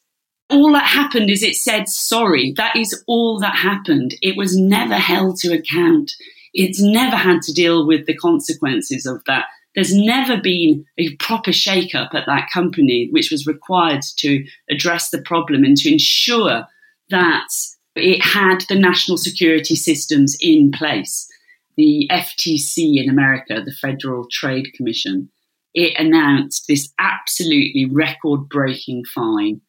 all 0.51 0.73
that 0.73 0.87
happened 0.87 1.31
is 1.31 1.43
it 1.43 1.57
said 1.57 1.89
sorry. 1.89 2.53
That 2.57 2.77
is 2.77 3.03
all 3.07 3.41
that 3.41 3.57
happened. 3.57 4.15
It 4.21 4.37
was 4.37 4.57
never 4.57 4.97
held 4.97 5.37
to 5.39 5.55
account. 5.55 6.13
It's 6.53 6.83
never 6.83 7.17
had 7.17 7.41
to 7.43 7.53
deal 7.53 7.87
with 7.87 8.07
the 8.07 8.17
consequences 8.17 9.07
of 9.07 9.23
that 9.27 9.47
There's 9.75 9.95
never 9.95 10.41
been 10.41 10.85
a 10.99 11.17
proper 11.17 11.53
shake-up 11.53 12.11
at 12.15 12.27
that 12.27 12.49
company, 12.53 13.09
which 13.11 13.31
was 13.31 13.47
required 13.47 14.03
to 14.19 14.45
address 14.71 15.11
the 15.11 15.23
problem 15.23 15.65
and 15.65 15.77
to 15.79 15.91
ensure 15.91 16.67
that 17.11 17.49
it 17.95 18.23
had 18.23 18.65
the 18.69 18.79
national 18.79 19.17
security 19.17 19.75
systems 19.75 20.37
in 20.41 20.73
place. 20.73 21.29
The 21.77 22.09
FTC 22.11 23.03
in 23.03 23.09
America, 23.09 23.63
the 23.65 23.73
Federal 23.73 24.27
Trade 24.31 24.69
Commission, 24.75 25.31
it 25.75 25.99
announced 25.99 26.67
this 26.69 26.93
absolutely 26.99 27.87
record 27.87 28.49
breaking 28.49 29.05
fine. 29.07 29.61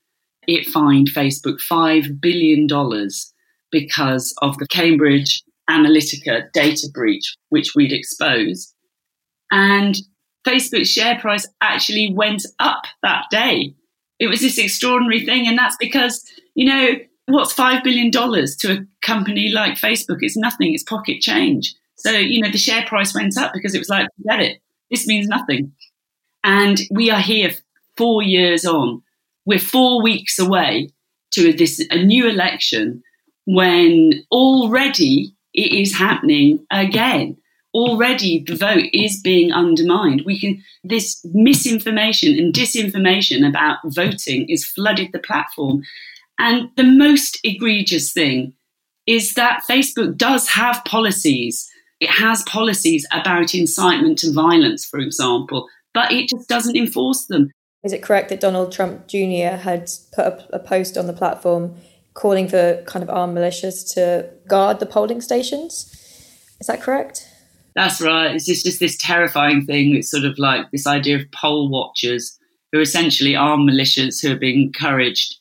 It 0.47 0.67
fined 0.67 1.11
Facebook 1.11 1.61
$5 1.61 2.19
billion 2.19 2.67
because 3.71 4.35
of 4.41 4.57
the 4.57 4.67
Cambridge 4.67 5.43
Analytica 5.69 6.51
data 6.51 6.87
breach, 6.93 7.35
which 7.49 7.73
we'd 7.73 7.93
exposed. 7.93 8.73
And 9.53 9.95
Facebook's 10.47 10.89
share 10.89 11.19
price 11.19 11.47
actually 11.61 12.11
went 12.11 12.43
up 12.59 12.85
that 13.03 13.25
day. 13.29 13.75
It 14.17 14.25
was 14.25 14.41
this 14.41 14.57
extraordinary 14.57 15.23
thing. 15.23 15.47
And 15.47 15.55
that's 15.55 15.77
because, 15.79 16.25
you 16.55 16.65
know, 16.65 16.95
what's 17.27 17.53
$5 17.53 17.83
billion 17.83 18.11
to 18.11 18.71
a 18.71 18.85
company 19.05 19.49
like 19.49 19.75
Facebook? 19.75 20.17
It's 20.21 20.35
nothing, 20.35 20.73
it's 20.73 20.81
pocket 20.81 21.21
change. 21.21 21.75
So, 21.97 22.09
you 22.09 22.41
know, 22.41 22.49
the 22.49 22.57
share 22.57 22.83
price 22.87 23.13
went 23.13 23.37
up 23.37 23.51
because 23.53 23.75
it 23.75 23.79
was 23.79 23.89
like, 23.89 24.07
get 24.27 24.39
it, 24.39 24.59
this 24.89 25.05
means 25.05 25.27
nothing. 25.27 25.71
And 26.43 26.81
we 26.89 27.11
are 27.11 27.21
here 27.21 27.51
four 27.95 28.23
years 28.23 28.65
on. 28.65 29.03
We're 29.45 29.59
four 29.59 30.01
weeks 30.01 30.39
away 30.39 30.89
to 31.33 31.53
this 31.53 31.85
a 31.91 32.03
new 32.03 32.27
election 32.27 33.03
when 33.45 34.25
already 34.31 35.35
it 35.53 35.73
is 35.73 35.95
happening 35.95 36.65
again. 36.71 37.37
Already 37.73 38.43
the 38.45 38.55
vote 38.55 38.85
is 38.93 39.19
being 39.21 39.51
undermined. 39.51 40.23
We 40.25 40.39
can 40.39 40.63
this 40.83 41.25
misinformation 41.33 42.37
and 42.37 42.53
disinformation 42.53 43.47
about 43.47 43.79
voting 43.85 44.47
is 44.49 44.65
flooded 44.65 45.11
the 45.11 45.19
platform. 45.19 45.83
And 46.37 46.69
the 46.75 46.83
most 46.83 47.39
egregious 47.43 48.11
thing 48.11 48.53
is 49.07 49.33
that 49.33 49.63
Facebook 49.69 50.17
does 50.17 50.47
have 50.49 50.83
policies. 50.85 51.69
It 51.99 52.09
has 52.09 52.43
policies 52.43 53.07
about 53.11 53.53
incitement 53.55 54.19
to 54.19 54.31
violence, 54.31 54.85
for 54.85 54.99
example, 54.99 55.67
but 55.93 56.11
it 56.11 56.29
just 56.29 56.47
doesn't 56.47 56.75
enforce 56.75 57.25
them. 57.25 57.51
Is 57.83 57.93
it 57.93 58.01
correct 58.01 58.29
that 58.29 58.39
Donald 58.39 58.71
Trump 58.71 59.07
Jr. 59.07 59.57
had 59.57 59.89
put 60.13 60.25
a, 60.25 60.55
a 60.55 60.59
post 60.59 60.97
on 60.97 61.07
the 61.07 61.13
platform 61.13 61.75
calling 62.13 62.47
for 62.47 62.81
kind 62.85 63.03
of 63.03 63.09
armed 63.09 63.37
militias 63.37 63.93
to 63.93 64.29
guard 64.47 64.79
the 64.79 64.85
polling 64.85 65.21
stations? 65.21 65.89
Is 66.59 66.67
that 66.67 66.81
correct? 66.81 67.27
That's 67.75 68.01
right. 68.01 68.35
It's 68.35 68.45
just, 68.45 68.65
just 68.65 68.79
this 68.79 68.97
terrifying 68.97 69.65
thing. 69.65 69.95
It's 69.95 70.11
sort 70.11 70.25
of 70.25 70.37
like 70.37 70.69
this 70.71 70.85
idea 70.85 71.17
of 71.17 71.31
poll 71.31 71.69
watchers 71.69 72.37
who 72.71 72.79
are 72.79 72.81
essentially 72.83 73.35
armed 73.35 73.69
militias 73.69 74.21
who 74.21 74.33
are 74.33 74.39
being 74.39 74.61
encouraged 74.61 75.37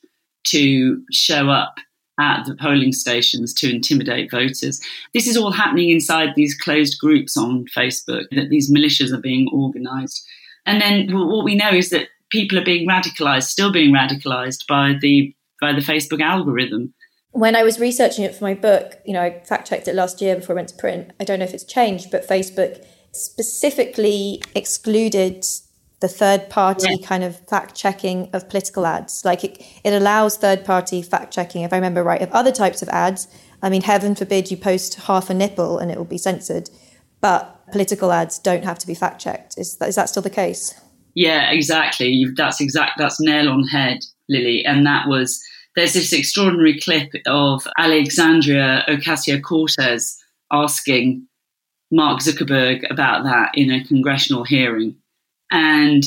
to 0.49 1.03
show 1.12 1.51
up 1.51 1.75
at 2.21 2.45
the 2.47 2.55
polling 2.55 2.92
stations 2.92 3.55
to 3.55 3.71
intimidate 3.75 4.31
voters. 4.31 4.81
This 5.14 5.27
is 5.27 5.37
all 5.37 5.53
happening 5.53 5.90
inside 5.90 6.31
these 6.37 6.55
closed 6.55 6.99
groups 6.99 7.37
on 7.37 7.66
Facebook, 7.77 8.25
that 8.33 8.49
these 8.51 8.71
militias 8.71 9.12
are 9.12 9.21
being 9.21 9.49
organized. 9.53 10.23
And 10.66 10.81
then 10.81 11.09
what 11.12 11.45
we 11.45 11.55
know 11.55 11.71
is 11.71 11.90
that 11.90 12.09
people 12.31 12.59
are 12.59 12.64
being 12.64 12.88
radicalized, 12.88 13.45
still 13.45 13.73
being 13.73 13.92
radicalized 13.95 14.66
by 14.66 14.95
the 15.01 15.35
by 15.61 15.73
the 15.73 15.81
Facebook 15.81 16.21
algorithm. 16.21 16.92
When 17.33 17.57
I 17.57 17.62
was 17.62 17.81
researching 17.81 18.25
it 18.25 18.35
for 18.35 18.45
my 18.45 18.55
book, 18.55 18.99
you 19.05 19.12
know, 19.12 19.23
I 19.23 19.40
fact 19.40 19.68
checked 19.68 19.88
it 19.88 19.95
last 19.95 20.21
year 20.21 20.37
before 20.37 20.55
I 20.55 20.57
went 20.57 20.68
to 20.68 20.77
print. 20.77 21.12
I 21.18 21.25
don't 21.25 21.38
know 21.38 21.45
if 21.45 21.55
it's 21.55 21.64
changed, 21.64 22.11
but 22.11 22.29
Facebook 22.29 22.85
specifically 23.12 24.42
excluded 24.55 25.45
the 26.01 26.09
third 26.09 26.51
party 26.51 26.88
yeah. 26.90 27.07
kind 27.07 27.23
of 27.25 27.38
fact 27.49 27.75
checking 27.75 28.29
of 28.33 28.49
political 28.49 28.85
ads. 28.85 29.25
Like 29.25 29.45
it, 29.45 29.64
it 29.85 29.92
allows 29.92 30.37
third 30.37 30.64
party 30.64 31.01
fact 31.01 31.33
checking, 31.33 31.62
if 31.62 31.73
I 31.73 31.77
remember 31.77 32.03
right, 32.03 32.21
of 32.21 32.31
other 32.33 32.53
types 32.53 32.83
of 32.83 32.88
ads. 32.88 33.29
I 33.62 33.71
mean, 33.71 33.83
heaven 33.83 34.14
forbid 34.14 34.51
you 34.51 34.57
post 34.57 34.95
half 34.95 35.31
a 35.31 35.35
nipple 35.35 35.79
and 35.79 35.90
it 35.90 35.97
will 35.97 36.05
be 36.05 36.18
censored, 36.18 36.68
but 37.21 37.71
political 37.71 38.11
ads 38.12 38.38
don't 38.38 38.64
have 38.64 38.79
to 38.81 38.87
be 38.87 38.95
fact 38.95 39.21
checked. 39.21 39.57
Is 39.57 39.77
that, 39.77 39.88
is 39.88 39.95
that 39.95 40.09
still 40.09 40.23
the 40.23 40.31
case? 40.31 40.75
Yeah, 41.14 41.51
exactly. 41.51 42.27
That's 42.37 42.61
exact. 42.61 42.99
That's 42.99 43.21
nail 43.21 43.49
on 43.49 43.64
head, 43.68 43.99
Lily. 44.29 44.64
And 44.64 44.85
that 44.87 45.07
was 45.07 45.40
there's 45.75 45.95
this 45.95 46.13
extraordinary 46.13 46.79
clip 46.81 47.13
of 47.27 47.67
Alexandria 47.79 48.85
Ocasio 48.89 49.43
Cortez 49.43 50.19
asking 50.53 51.27
Mark 51.91 52.21
Zuckerberg 52.21 52.91
about 52.91 53.25
that 53.25 53.53
in 53.55 53.71
a 53.71 53.85
congressional 53.85 54.45
hearing. 54.45 54.97
And, 55.51 56.05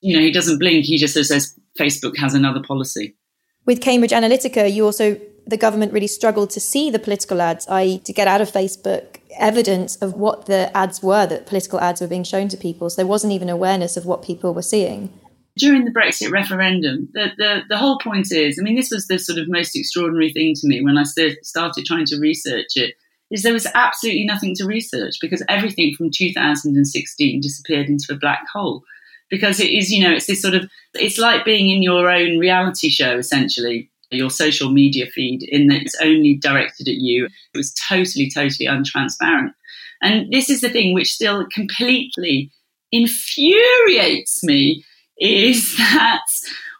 you 0.00 0.16
know, 0.16 0.22
he 0.22 0.32
doesn't 0.32 0.58
blink. 0.58 0.84
He 0.84 0.98
just 0.98 1.14
says 1.14 1.58
Facebook 1.78 2.16
has 2.16 2.34
another 2.34 2.62
policy. 2.62 3.16
With 3.64 3.80
Cambridge 3.80 4.10
Analytica, 4.10 4.72
you 4.72 4.84
also, 4.84 5.20
the 5.46 5.56
government 5.56 5.92
really 5.92 6.06
struggled 6.06 6.50
to 6.50 6.60
see 6.60 6.90
the 6.90 6.98
political 6.98 7.40
ads, 7.40 7.66
i.e., 7.68 7.98
to 8.00 8.12
get 8.12 8.28
out 8.28 8.40
of 8.40 8.50
Facebook 8.50 9.18
evidence 9.38 9.96
of 9.96 10.14
what 10.14 10.46
the 10.46 10.74
ads 10.76 11.02
were, 11.02 11.26
that 11.26 11.46
political 11.46 11.80
ads 11.80 12.00
were 12.00 12.06
being 12.06 12.24
shown 12.24 12.48
to 12.48 12.56
people. 12.56 12.90
So 12.90 12.96
there 12.96 13.06
wasn't 13.06 13.32
even 13.32 13.48
awareness 13.48 13.96
of 13.96 14.04
what 14.04 14.22
people 14.22 14.52
were 14.52 14.62
seeing 14.62 15.12
during 15.58 15.84
the 15.84 15.90
Brexit 15.90 16.30
referendum, 16.30 17.08
the, 17.12 17.30
the, 17.36 17.60
the 17.68 17.76
whole 17.76 17.98
point 17.98 18.32
is, 18.32 18.58
I 18.58 18.62
mean, 18.62 18.76
this 18.76 18.90
was 18.90 19.06
the 19.06 19.18
sort 19.18 19.38
of 19.38 19.48
most 19.48 19.76
extraordinary 19.76 20.32
thing 20.32 20.54
to 20.54 20.66
me 20.66 20.82
when 20.82 20.96
I 20.96 21.02
st- 21.02 21.44
started 21.44 21.84
trying 21.84 22.06
to 22.06 22.18
research 22.18 22.76
it, 22.76 22.94
is 23.30 23.42
there 23.42 23.52
was 23.52 23.66
absolutely 23.74 24.24
nothing 24.24 24.54
to 24.56 24.66
research 24.66 25.16
because 25.20 25.42
everything 25.48 25.94
from 25.96 26.10
2016 26.10 27.40
disappeared 27.40 27.88
into 27.88 28.06
a 28.10 28.16
black 28.16 28.44
hole. 28.52 28.82
Because 29.30 29.60
it 29.60 29.70
is, 29.70 29.90
you 29.90 30.02
know, 30.02 30.12
it's 30.12 30.26
this 30.26 30.42
sort 30.42 30.54
of, 30.54 30.68
it's 30.94 31.18
like 31.18 31.44
being 31.44 31.70
in 31.70 31.82
your 31.82 32.10
own 32.10 32.38
reality 32.38 32.90
show, 32.90 33.16
essentially, 33.16 33.90
your 34.10 34.30
social 34.30 34.70
media 34.70 35.06
feed, 35.06 35.42
in 35.42 35.68
that 35.68 35.82
it's 35.82 35.96
only 36.02 36.34
directed 36.34 36.86
at 36.88 36.96
you. 36.96 37.26
It 37.26 37.56
was 37.56 37.74
totally, 37.88 38.30
totally 38.30 38.68
untransparent. 38.68 39.54
And 40.02 40.30
this 40.30 40.50
is 40.50 40.60
the 40.60 40.68
thing 40.68 40.92
which 40.92 41.14
still 41.14 41.46
completely 41.46 42.50
infuriates 42.90 44.44
me 44.44 44.84
is 45.18 45.76
that 45.76 46.24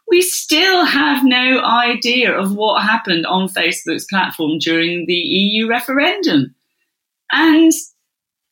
we 0.08 0.20
still 0.20 0.84
have 0.84 1.24
no 1.24 1.60
idea 1.64 2.36
of 2.36 2.54
what 2.54 2.82
happened 2.82 3.24
on 3.26 3.48
Facebook's 3.48 4.04
platform 4.04 4.58
during 4.58 5.06
the 5.06 5.14
EU 5.14 5.66
referendum. 5.66 6.54
And 7.32 7.72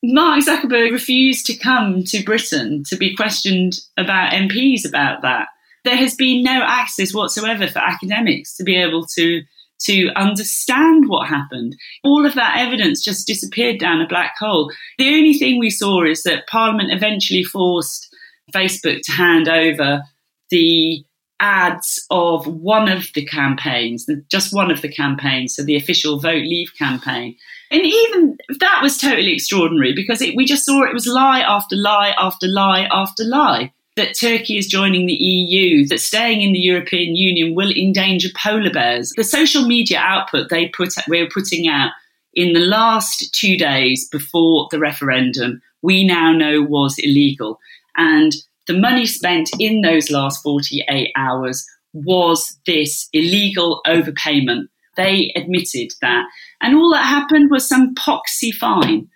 Mark 0.03 0.43
Zuckerberg 0.43 0.90
refused 0.90 1.45
to 1.47 1.57
come 1.57 2.03
to 2.05 2.25
Britain 2.25 2.83
to 2.88 2.97
be 2.97 3.14
questioned 3.14 3.81
about 3.99 4.33
MPs 4.33 4.88
about 4.88 5.21
that. 5.23 5.49
There 5.85 5.97
has 5.97 6.14
been 6.14 6.43
no 6.43 6.62
access 6.64 7.12
whatsoever 7.12 7.66
for 7.66 7.81
academics 7.81 8.57
to 8.57 8.64
be 8.64 8.77
able 8.77 9.07
to 9.16 9.43
to 9.83 10.11
understand 10.14 11.09
what 11.09 11.27
happened. 11.27 11.75
All 12.05 12.27
of 12.27 12.35
that 12.35 12.59
evidence 12.59 13.03
just 13.03 13.27
disappeared 13.27 13.79
down 13.79 14.03
a 14.03 14.07
black 14.07 14.35
hole. 14.38 14.71
The 14.99 15.09
only 15.09 15.33
thing 15.33 15.59
we 15.59 15.71
saw 15.71 16.05
is 16.05 16.23
that 16.25 16.47
Parliament 16.49 16.93
eventually 16.93 17.45
forced 17.45 18.10
Facebook 18.52 19.00
to 19.02 19.12
hand 19.12 19.48
over 19.48 20.02
the 20.50 21.04
ads 21.40 22.04
of 22.10 22.46
one 22.46 22.88
of 22.88 23.06
the 23.14 23.24
campaigns, 23.24 24.06
just 24.30 24.54
one 24.54 24.70
of 24.70 24.82
the 24.82 24.92
campaigns, 24.92 25.56
so 25.56 25.64
the 25.64 25.76
official 25.76 26.20
Vote 26.20 26.44
Leave 26.44 26.70
campaign. 26.78 27.34
And 27.70 27.82
even 27.82 28.36
that 28.58 28.80
was 28.82 28.98
totally 28.98 29.32
extraordinary 29.32 29.94
because 29.94 30.20
it, 30.20 30.36
we 30.36 30.44
just 30.44 30.64
saw 30.64 30.84
it 30.84 30.92
was 30.92 31.06
lie 31.06 31.40
after 31.40 31.76
lie 31.76 32.14
after 32.18 32.46
lie 32.46 32.88
after 32.92 33.24
lie. 33.24 33.72
That 33.96 34.16
Turkey 34.18 34.56
is 34.56 34.66
joining 34.66 35.06
the 35.06 35.12
EU, 35.12 35.86
that 35.88 36.00
staying 36.00 36.42
in 36.42 36.52
the 36.52 36.60
European 36.60 37.16
Union 37.16 37.54
will 37.54 37.70
endanger 37.72 38.28
polar 38.34 38.70
bears. 38.70 39.12
The 39.16 39.24
social 39.24 39.66
media 39.66 39.98
output 39.98 40.48
they 40.48 40.68
put 40.68 40.94
we 41.08 41.20
were 41.20 41.28
putting 41.28 41.68
out 41.68 41.90
in 42.32 42.52
the 42.52 42.60
last 42.60 43.34
two 43.34 43.56
days 43.56 44.08
before 44.08 44.68
the 44.70 44.78
referendum, 44.78 45.60
we 45.82 46.04
now 46.04 46.32
know 46.32 46.62
was 46.62 46.96
illegal. 46.98 47.58
And 48.00 48.32
the 48.66 48.78
money 48.78 49.04
spent 49.04 49.50
in 49.58 49.82
those 49.82 50.10
last 50.10 50.42
48 50.42 51.12
hours 51.16 51.66
was 51.92 52.58
this 52.66 53.08
illegal 53.12 53.82
overpayment. 53.86 54.68
They 54.96 55.32
admitted 55.36 55.92
that. 56.00 56.24
And 56.62 56.74
all 56.74 56.90
that 56.92 57.04
happened 57.04 57.50
was 57.50 57.68
some 57.68 57.94
poxy 57.94 58.52
fine. 58.52 59.08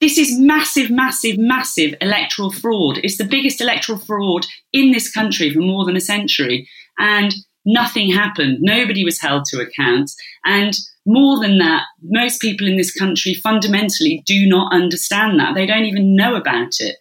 This 0.00 0.18
is 0.18 0.38
massive, 0.38 0.88
massive, 0.88 1.36
massive 1.36 1.96
electoral 2.00 2.52
fraud. 2.52 3.00
It's 3.02 3.18
the 3.18 3.24
biggest 3.24 3.60
electoral 3.60 3.98
fraud 3.98 4.46
in 4.72 4.92
this 4.92 5.10
country 5.10 5.52
for 5.52 5.60
more 5.60 5.84
than 5.84 5.96
a 5.96 6.00
century. 6.00 6.68
And 6.98 7.34
nothing 7.64 8.12
happened. 8.12 8.58
Nobody 8.60 9.04
was 9.04 9.20
held 9.20 9.46
to 9.46 9.60
account. 9.60 10.12
And 10.44 10.76
more 11.04 11.40
than 11.40 11.58
that, 11.58 11.82
most 12.02 12.40
people 12.40 12.68
in 12.68 12.76
this 12.76 12.92
country 12.92 13.34
fundamentally 13.34 14.22
do 14.26 14.46
not 14.46 14.72
understand 14.72 15.40
that. 15.40 15.56
They 15.56 15.66
don't 15.66 15.86
even 15.86 16.14
know 16.14 16.36
about 16.36 16.74
it 16.78 16.98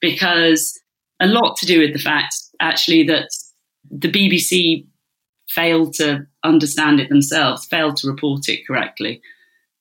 because 0.00 0.79
a 1.20 1.26
lot 1.26 1.56
to 1.58 1.66
do 1.66 1.80
with 1.80 1.92
the 1.92 1.98
fact, 1.98 2.34
actually, 2.60 3.04
that 3.04 3.28
the 3.90 4.10
BBC 4.10 4.86
failed 5.48 5.94
to 5.94 6.26
understand 6.44 7.00
it 7.00 7.08
themselves, 7.08 7.66
failed 7.66 7.96
to 7.96 8.08
report 8.08 8.48
it 8.48 8.66
correctly, 8.66 9.20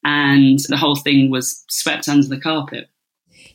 and 0.03 0.59
the 0.67 0.77
whole 0.77 0.95
thing 0.95 1.29
was 1.29 1.63
swept 1.69 2.07
under 2.07 2.27
the 2.27 2.39
carpet. 2.39 2.89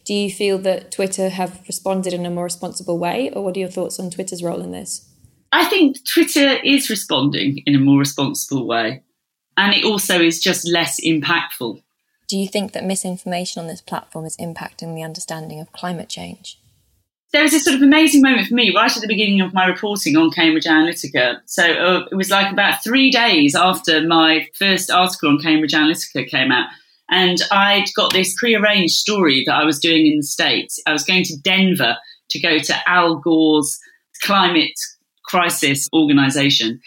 Do 0.05 0.15
you 0.15 0.31
feel 0.31 0.59
that 0.59 0.93
Twitter 0.93 1.31
have 1.31 1.63
responded 1.67 2.13
in 2.13 2.27
a 2.27 2.31
more 2.31 2.45
responsible 2.45 2.99
way, 2.99 3.31
or 3.31 3.43
what 3.43 3.57
are 3.57 3.61
your 3.61 3.69
thoughts 3.69 3.99
on 3.99 4.11
Twitter's 4.11 4.43
role 4.43 4.61
in 4.61 4.71
this? 4.71 5.09
I 5.51 5.65
think 5.67 6.05
Twitter 6.05 6.59
is 6.65 6.91
responding 6.91 7.63
in 7.67 7.75
a 7.75 7.81
more 7.81 7.99
responsible 7.99 8.67
way, 8.67 9.03
and 9.57 9.75
it 9.75 9.85
also 9.85 10.21
is 10.21 10.41
just 10.41 10.69
less 10.69 11.01
impactful. 11.05 11.83
Do 12.27 12.39
you 12.39 12.49
think 12.49 12.73
that 12.73 12.85
misinformation 12.85 13.61
on 13.61 13.69
this 13.69 13.81
platform 13.81 14.25
is 14.25 14.37
impacting 14.39 14.95
the 14.95 15.03
understanding 15.03 15.61
of 15.61 15.73
climate 15.73 16.09
change? 16.09 16.59
There 17.35 17.43
was 17.43 17.51
this 17.51 17.65
sort 17.65 17.75
of 17.75 17.83
amazing 17.83 18.23
moment 18.23 18.47
for 18.47 18.55
me 18.55 18.73
right 18.73 18.97
at 18.97 19.03
the 19.03 19.09
beginning 19.09 19.41
of 19.41 19.53
my 19.53 19.67
reporting 19.67 20.17
on 20.17 20.31
Cambridge 20.31 20.67
Analytica. 20.67 21.41
So 21.47 21.65
uh, 21.65 22.07
it 22.13 22.15
was 22.15 22.31
like 22.31 22.53
about 22.53 22.85
three 22.85 23.11
days 23.11 23.57
after 23.57 24.07
my 24.07 24.47
first 24.55 24.89
article 24.89 25.31
on 25.31 25.41
Cambridge 25.41 25.73
Analytica 25.73 26.29
came 26.29 26.53
out. 26.53 26.69
And 27.11 27.39
I'd 27.51 27.87
got 27.97 28.13
this 28.13 28.37
prearranged 28.39 28.95
story 28.95 29.43
that 29.47 29.55
I 29.57 29.65
was 29.65 29.81
doing 29.81 30.07
in 30.07 30.19
the 30.19 30.23
States. 30.23 30.81
I 30.87 30.93
was 30.93 31.03
going 31.03 31.25
to 31.25 31.37
Denver 31.37 31.97
to 32.31 32.41
go 32.41 32.61
to 32.61 32.89
Al 32.89 33.17
Gore's 33.17 33.81
climate 34.23 34.79
crisis 35.25 35.89
organization. 35.93 36.81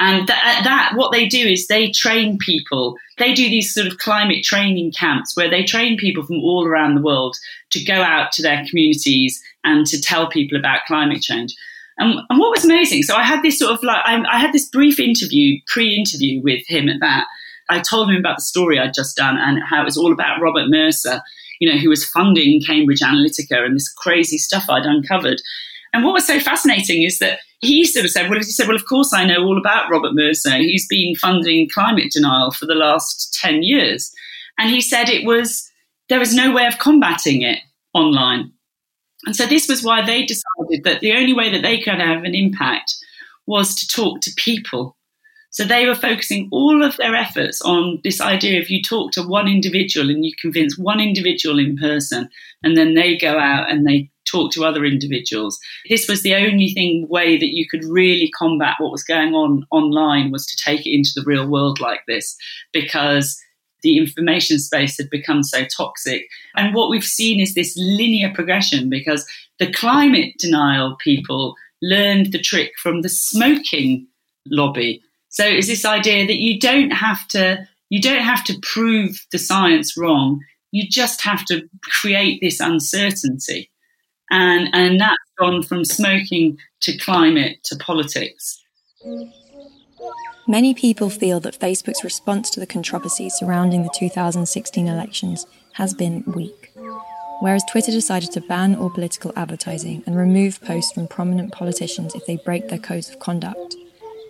And 0.00 0.26
that, 0.28 0.42
uh, 0.60 0.64
that, 0.64 0.92
what 0.96 1.12
they 1.12 1.28
do 1.28 1.46
is 1.46 1.66
they 1.66 1.90
train 1.90 2.38
people. 2.38 2.96
They 3.18 3.34
do 3.34 3.50
these 3.50 3.72
sort 3.72 3.86
of 3.86 3.98
climate 3.98 4.42
training 4.42 4.92
camps 4.92 5.36
where 5.36 5.50
they 5.50 5.62
train 5.62 5.98
people 5.98 6.24
from 6.24 6.40
all 6.40 6.66
around 6.66 6.94
the 6.94 7.02
world 7.02 7.36
to 7.72 7.84
go 7.84 8.02
out 8.02 8.32
to 8.32 8.42
their 8.42 8.64
communities 8.68 9.42
and 9.62 9.86
to 9.86 10.00
tell 10.00 10.26
people 10.26 10.58
about 10.58 10.86
climate 10.86 11.20
change. 11.20 11.54
And, 11.98 12.18
and 12.30 12.38
what 12.38 12.50
was 12.50 12.64
amazing, 12.64 13.02
so 13.02 13.14
I 13.14 13.24
had 13.24 13.42
this 13.42 13.58
sort 13.58 13.72
of 13.72 13.82
like, 13.82 14.00
I, 14.06 14.18
I 14.22 14.38
had 14.38 14.54
this 14.54 14.70
brief 14.70 14.98
interview, 14.98 15.60
pre 15.66 15.94
interview 15.94 16.40
with 16.42 16.66
him 16.66 16.88
at 16.88 17.00
that. 17.00 17.26
I 17.68 17.80
told 17.80 18.08
him 18.08 18.16
about 18.16 18.38
the 18.38 18.42
story 18.42 18.78
I'd 18.78 18.94
just 18.94 19.16
done 19.16 19.36
and 19.36 19.62
how 19.68 19.82
it 19.82 19.84
was 19.84 19.98
all 19.98 20.12
about 20.12 20.40
Robert 20.40 20.68
Mercer, 20.68 21.20
you 21.60 21.70
know, 21.70 21.78
who 21.78 21.90
was 21.90 22.06
funding 22.06 22.62
Cambridge 22.62 23.00
Analytica 23.00 23.66
and 23.66 23.76
this 23.76 23.92
crazy 23.92 24.38
stuff 24.38 24.64
I'd 24.70 24.86
uncovered. 24.86 25.42
And 25.92 26.04
what 26.04 26.14
was 26.14 26.26
so 26.26 26.40
fascinating 26.40 27.02
is 27.02 27.18
that 27.18 27.40
he 27.60 27.84
sort 27.84 28.04
of 28.04 28.10
said, 28.10 28.28
well, 28.28 28.38
he 28.38 28.44
said, 28.44 28.66
well, 28.66 28.76
of 28.76 28.86
course 28.86 29.12
I 29.14 29.24
know 29.24 29.42
all 29.44 29.58
about 29.58 29.90
Robert 29.90 30.14
Mercer. 30.14 30.56
He's 30.56 30.86
been 30.88 31.14
funding 31.14 31.68
climate 31.68 32.10
denial 32.10 32.50
for 32.50 32.66
the 32.66 32.74
last 32.74 33.38
10 33.40 33.62
years. 33.62 34.12
And 34.58 34.70
he 34.70 34.80
said 34.80 35.08
it 35.08 35.26
was, 35.26 35.70
there 36.08 36.18
was 36.18 36.34
no 36.34 36.52
way 36.52 36.66
of 36.66 36.78
combating 36.78 37.42
it 37.42 37.58
online. 37.94 38.52
And 39.26 39.36
so 39.36 39.46
this 39.46 39.68
was 39.68 39.84
why 39.84 40.04
they 40.04 40.24
decided 40.24 40.84
that 40.84 41.00
the 41.00 41.12
only 41.12 41.34
way 41.34 41.50
that 41.50 41.62
they 41.62 41.78
could 41.78 42.00
have 42.00 42.24
an 42.24 42.34
impact 42.34 42.94
was 43.46 43.74
to 43.74 43.86
talk 43.86 44.22
to 44.22 44.32
people. 44.36 44.96
So 45.50 45.64
they 45.64 45.86
were 45.86 45.96
focusing 45.96 46.48
all 46.52 46.82
of 46.82 46.96
their 46.96 47.14
efforts 47.14 47.60
on 47.60 48.00
this 48.04 48.20
idea 48.20 48.60
of 48.60 48.70
you 48.70 48.82
talk 48.82 49.12
to 49.12 49.22
one 49.22 49.48
individual 49.48 50.08
and 50.08 50.24
you 50.24 50.32
convince 50.40 50.78
one 50.78 51.00
individual 51.00 51.58
in 51.58 51.76
person, 51.76 52.30
and 52.62 52.76
then 52.76 52.94
they 52.94 53.16
go 53.16 53.38
out 53.38 53.68
and 53.70 53.86
they 53.86 54.10
talk 54.30 54.52
to 54.52 54.64
other 54.64 54.84
individuals. 54.84 55.58
This 55.88 56.08
was 56.08 56.22
the 56.22 56.34
only 56.34 56.70
thing 56.70 57.06
way 57.08 57.36
that 57.36 57.54
you 57.54 57.66
could 57.68 57.84
really 57.84 58.30
combat 58.38 58.76
what 58.78 58.92
was 58.92 59.02
going 59.02 59.34
on 59.34 59.66
online 59.70 60.30
was 60.30 60.46
to 60.46 60.56
take 60.56 60.86
it 60.86 60.94
into 60.94 61.10
the 61.14 61.24
real 61.24 61.48
world 61.48 61.80
like 61.80 62.00
this 62.06 62.36
because 62.72 63.40
the 63.82 63.96
information 63.96 64.58
space 64.58 64.96
had 64.96 65.10
become 65.10 65.42
so 65.42 65.64
toxic. 65.64 66.26
And 66.56 66.74
what 66.74 66.90
we've 66.90 67.04
seen 67.04 67.40
is 67.40 67.54
this 67.54 67.74
linear 67.76 68.32
progression 68.34 68.90
because 68.90 69.26
the 69.58 69.72
climate 69.72 70.34
denial 70.38 70.96
people 70.96 71.54
learned 71.82 72.32
the 72.32 72.40
trick 72.40 72.72
from 72.82 73.02
the 73.02 73.08
smoking 73.08 74.06
lobby. 74.46 75.02
So 75.28 75.44
it's 75.44 75.68
this 75.68 75.84
idea 75.84 76.26
that 76.26 76.36
you 76.36 76.58
don't 76.58 76.90
have 76.90 77.26
to 77.28 77.66
you 77.88 78.00
don't 78.00 78.22
have 78.22 78.44
to 78.44 78.58
prove 78.62 79.26
the 79.32 79.38
science 79.38 79.96
wrong. 79.96 80.40
You 80.70 80.88
just 80.88 81.22
have 81.22 81.44
to 81.46 81.68
create 81.82 82.40
this 82.40 82.60
uncertainty. 82.60 83.69
And 84.30 84.68
and 84.72 85.00
that's 85.00 85.16
gone 85.38 85.62
from 85.62 85.84
smoking 85.84 86.58
to 86.82 86.96
climate 86.98 87.62
to 87.64 87.76
politics. 87.76 88.62
Many 90.46 90.74
people 90.74 91.10
feel 91.10 91.40
that 91.40 91.58
Facebook's 91.58 92.02
response 92.02 92.50
to 92.50 92.60
the 92.60 92.66
controversy 92.66 93.30
surrounding 93.30 93.82
the 93.82 93.94
2016 93.96 94.88
elections 94.88 95.46
has 95.74 95.94
been 95.94 96.24
weak. 96.26 96.72
Whereas 97.40 97.64
Twitter 97.70 97.90
decided 97.90 98.32
to 98.32 98.40
ban 98.40 98.74
all 98.74 98.90
political 98.90 99.32
advertising 99.34 100.02
and 100.06 100.16
remove 100.16 100.60
posts 100.60 100.92
from 100.92 101.08
prominent 101.08 101.52
politicians 101.52 102.14
if 102.14 102.26
they 102.26 102.36
break 102.36 102.68
their 102.68 102.78
codes 102.78 103.08
of 103.08 103.18
conduct, 103.18 103.76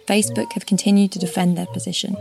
Facebook 0.06 0.52
have 0.52 0.66
continued 0.66 1.10
to 1.12 1.18
defend 1.18 1.56
their 1.56 1.66
position, 1.66 2.16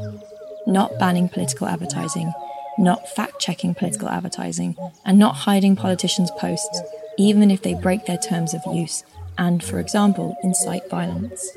not 0.66 0.98
banning 0.98 1.30
political 1.30 1.68
advertising, 1.68 2.32
not 2.78 3.08
fact 3.10 3.40
checking 3.40 3.76
political 3.76 4.10
advertising, 4.10 4.76
and 5.06 5.20
not 5.20 5.36
hiding 5.36 5.76
politicians' 5.76 6.32
posts, 6.32 6.82
even 7.20 7.52
if 7.52 7.62
they 7.62 7.74
break 7.74 8.06
their 8.06 8.18
terms 8.18 8.54
of 8.54 8.62
use 8.74 9.04
and, 9.38 9.64
for 9.64 9.80
example, 9.80 10.38
incite 10.42 10.90
violence. 10.90 11.52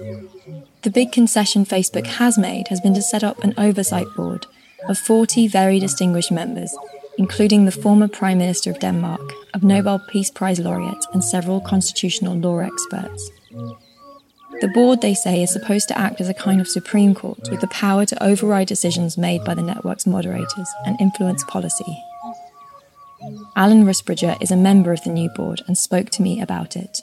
The 0.82 0.90
big 0.90 1.12
concession 1.12 1.64
Facebook 1.64 2.06
has 2.06 2.36
made 2.36 2.68
has 2.68 2.80
been 2.80 2.94
to 2.94 3.02
set 3.02 3.24
up 3.24 3.42
an 3.42 3.54
oversight 3.56 4.06
board 4.16 4.46
of 4.88 4.98
40 4.98 5.46
very 5.46 5.78
distinguished 5.78 6.32
members, 6.32 6.76
including 7.16 7.64
the 7.64 7.72
former 7.72 8.08
Prime 8.08 8.38
Minister 8.38 8.72
of 8.72 8.80
Denmark, 8.80 9.20
a 9.54 9.64
Nobel 9.64 10.00
Peace 10.08 10.30
Prize 10.30 10.58
laureate, 10.58 11.04
and 11.12 11.22
several 11.22 11.60
constitutional 11.60 12.34
law 12.34 12.58
experts. 12.58 13.30
The 14.60 14.68
board, 14.68 15.00
they 15.00 15.14
say, 15.14 15.42
is 15.42 15.52
supposed 15.52 15.88
to 15.88 15.98
act 15.98 16.20
as 16.20 16.28
a 16.28 16.34
kind 16.34 16.60
of 16.60 16.68
Supreme 16.68 17.14
Court 17.14 17.48
with 17.50 17.60
the 17.60 17.68
power 17.68 18.04
to 18.06 18.22
override 18.22 18.68
decisions 18.68 19.18
made 19.18 19.44
by 19.44 19.54
the 19.54 19.62
network's 19.62 20.06
moderators 20.06 20.68
and 20.86 21.00
influence 21.00 21.44
policy. 21.44 21.98
Alan 23.56 23.84
Rusbridger 23.84 24.40
is 24.40 24.50
a 24.50 24.56
member 24.56 24.92
of 24.92 25.02
the 25.04 25.10
new 25.10 25.28
board 25.30 25.62
and 25.66 25.76
spoke 25.76 26.10
to 26.10 26.22
me 26.22 26.40
about 26.40 26.76
it. 26.76 27.00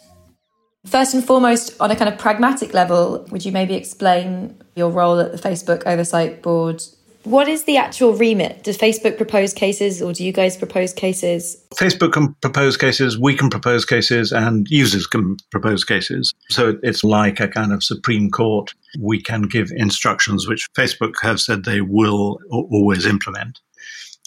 First 0.85 1.13
and 1.13 1.23
foremost, 1.23 1.79
on 1.79 1.91
a 1.91 1.95
kind 1.95 2.11
of 2.11 2.17
pragmatic 2.17 2.73
level, 2.73 3.25
would 3.31 3.45
you 3.45 3.51
maybe 3.51 3.75
explain 3.75 4.57
your 4.75 4.89
role 4.89 5.19
at 5.19 5.31
the 5.31 5.37
Facebook 5.37 5.83
Oversight 5.85 6.41
Board? 6.41 6.81
What 7.23 7.49
is 7.49 7.65
the 7.65 7.75
actual 7.75 8.13
remit? 8.13 8.63
Does 8.63 8.77
Facebook 8.77 9.17
propose 9.17 9.53
cases 9.53 10.01
or 10.01 10.13
do 10.13 10.23
you 10.23 10.31
guys 10.31 10.55
propose 10.55 10.93
cases? 10.93 11.61
Facebook 11.75 12.13
can 12.13 12.33
propose 12.35 12.77
cases, 12.77 13.19
we 13.19 13.35
can 13.35 13.49
propose 13.49 13.83
cases, 13.83 14.31
and 14.31 14.67
users 14.69 15.05
can 15.05 15.35
propose 15.51 15.83
cases. 15.83 16.33
So 16.49 16.79
it's 16.81 17.03
like 17.03 17.41
a 17.41 17.49
kind 17.49 17.73
of 17.73 17.83
Supreme 17.83 18.31
Court. 18.31 18.73
We 18.99 19.21
can 19.21 19.43
give 19.43 19.69
instructions 19.75 20.47
which 20.47 20.69
Facebook 20.77 21.15
have 21.21 21.41
said 21.41 21.65
they 21.65 21.81
will 21.81 22.39
always 22.49 23.05
implement. 23.05 23.59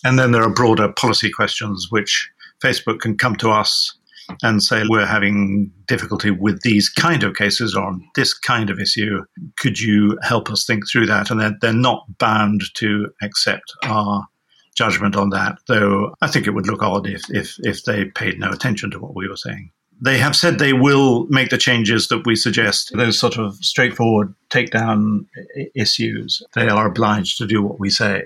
And 0.05 0.19
then 0.19 0.33
there 0.33 0.43
are 0.43 0.53
broader 0.53 0.93
policy 0.93 1.31
questions 1.31 1.89
which 1.91 2.31
Facebook 2.63 3.01
can 3.01 3.17
come 3.17 3.37
to 3.37 3.51
us 3.51 3.97
and 4.43 4.63
say, 4.63 4.85
we're 4.89 5.07
having 5.07 5.71
difficulty 5.87 6.31
with 6.31 6.63
these 6.63 6.89
kind 6.89 7.23
of 7.23 7.35
cases 7.35 7.75
or 7.75 7.85
on 7.85 8.03
this 8.15 8.33
kind 8.33 8.71
of 8.71 8.79
issue. 8.79 9.21
Could 9.59 9.81
you 9.81 10.19
help 10.23 10.51
us 10.51 10.65
think 10.65 10.85
through 10.91 11.07
that? 11.07 11.31
And 11.31 11.41
they're, 11.41 11.57
they're 11.61 11.73
not 11.73 12.07
bound 12.19 12.63
to 12.75 13.09
accept 13.21 13.73
our 13.85 14.27
judgment 14.77 15.17
on 15.17 15.31
that, 15.31 15.59
though 15.69 16.15
I 16.23 16.29
think 16.29 16.47
it 16.47 16.53
would 16.53 16.67
look 16.67 16.83
odd 16.83 17.07
if, 17.07 17.23
if, 17.31 17.57
if 17.61 17.85
they 17.85 18.07
paid 18.07 18.39
no 18.39 18.51
attention 18.51 18.91
to 18.93 18.99
what 18.99 19.15
we 19.15 19.29
were 19.29 19.37
saying. 19.37 19.71
They 20.01 20.19
have 20.19 20.35
said 20.35 20.59
they 20.59 20.73
will 20.73 21.27
make 21.29 21.51
the 21.51 21.59
changes 21.59 22.09
that 22.09 22.27
we 22.27 22.35
suggest, 22.35 22.91
those 22.97 23.19
sort 23.19 23.39
of 23.39 23.55
straightforward 23.57 24.35
takedown 24.51 25.27
issues. 25.77 26.43
They 26.55 26.69
are 26.69 26.89
obliged 26.89 27.39
to 27.39 27.47
do 27.47 27.63
what 27.63 27.79
we 27.79 27.91
say. 27.91 28.25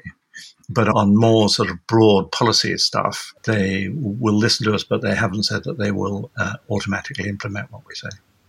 But 0.68 0.88
on 0.88 1.16
more 1.16 1.48
sort 1.48 1.70
of 1.70 1.84
broad 1.86 2.32
policy 2.32 2.76
stuff, 2.78 3.32
they 3.44 3.88
will 3.94 4.34
listen 4.34 4.66
to 4.66 4.74
us, 4.74 4.82
but 4.82 5.00
they 5.00 5.14
haven't 5.14 5.44
said 5.44 5.64
that 5.64 5.78
they 5.78 5.92
will 5.92 6.30
uh, 6.38 6.54
automatically 6.70 7.28
implement 7.28 7.70
what 7.70 7.82
we 7.86 7.94
say. 7.94 8.08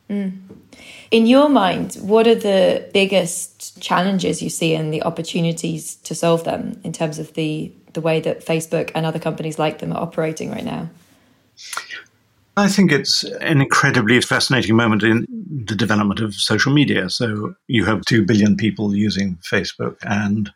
Mm. 0.09 0.39
In 1.11 1.27
your 1.27 1.49
mind, 1.49 1.95
what 1.95 2.27
are 2.27 2.35
the 2.35 2.89
biggest 2.93 3.81
challenges 3.81 4.41
you 4.41 4.49
see 4.49 4.73
and 4.73 4.93
the 4.93 5.03
opportunities 5.03 5.95
to 5.95 6.15
solve 6.15 6.43
them 6.43 6.79
in 6.83 6.93
terms 6.93 7.19
of 7.19 7.33
the, 7.33 7.71
the 7.93 8.01
way 8.01 8.19
that 8.21 8.45
Facebook 8.45 8.91
and 8.95 9.05
other 9.05 9.19
companies 9.19 9.59
like 9.59 9.79
them 9.79 9.91
are 9.91 10.01
operating 10.01 10.49
right 10.49 10.63
now? 10.63 10.89
I 12.55 12.67
think 12.67 12.91
it's 12.91 13.23
an 13.23 13.61
incredibly 13.61 14.19
fascinating 14.21 14.75
moment 14.75 15.03
in 15.03 15.27
the 15.65 15.75
development 15.75 16.21
of 16.21 16.33
social 16.33 16.73
media. 16.73 17.07
So 17.09 17.53
you 17.67 17.85
have 17.85 18.01
2 18.05 18.25
billion 18.25 18.57
people 18.57 18.95
using 18.95 19.37
Facebook, 19.37 19.97
and 20.01 20.51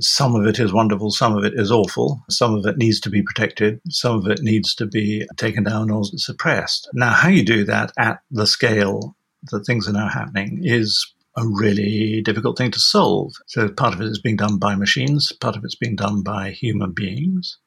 some 0.00 0.34
of 0.34 0.46
it 0.46 0.58
is 0.58 0.72
wonderful, 0.72 1.10
some 1.10 1.36
of 1.36 1.44
it 1.44 1.54
is 1.54 1.70
awful, 1.70 2.22
some 2.30 2.54
of 2.54 2.64
it 2.66 2.78
needs 2.78 3.00
to 3.00 3.10
be 3.10 3.22
protected, 3.22 3.80
some 3.88 4.16
of 4.16 4.26
it 4.26 4.42
needs 4.42 4.74
to 4.76 4.86
be 4.86 5.26
taken 5.36 5.64
down 5.64 5.90
or 5.90 6.04
suppressed. 6.04 6.88
Now, 6.94 7.10
how 7.10 7.28
you 7.28 7.44
do 7.44 7.64
that 7.64 7.92
at 7.98 8.20
the 8.30 8.46
scale 8.46 9.16
that 9.50 9.64
things 9.64 9.88
are 9.88 9.92
now 9.92 10.08
happening 10.08 10.60
is 10.62 11.12
a 11.36 11.46
really 11.46 12.20
difficult 12.22 12.58
thing 12.58 12.70
to 12.70 12.78
solve. 12.78 13.34
So 13.46 13.68
part 13.68 13.94
of 13.94 14.00
it 14.00 14.06
is 14.06 14.20
being 14.20 14.36
done 14.36 14.58
by 14.58 14.74
machines, 14.76 15.32
part 15.32 15.56
of 15.56 15.64
it's 15.64 15.74
being 15.74 15.96
done 15.96 16.22
by 16.22 16.50
human 16.50 16.92
beings. 16.92 17.58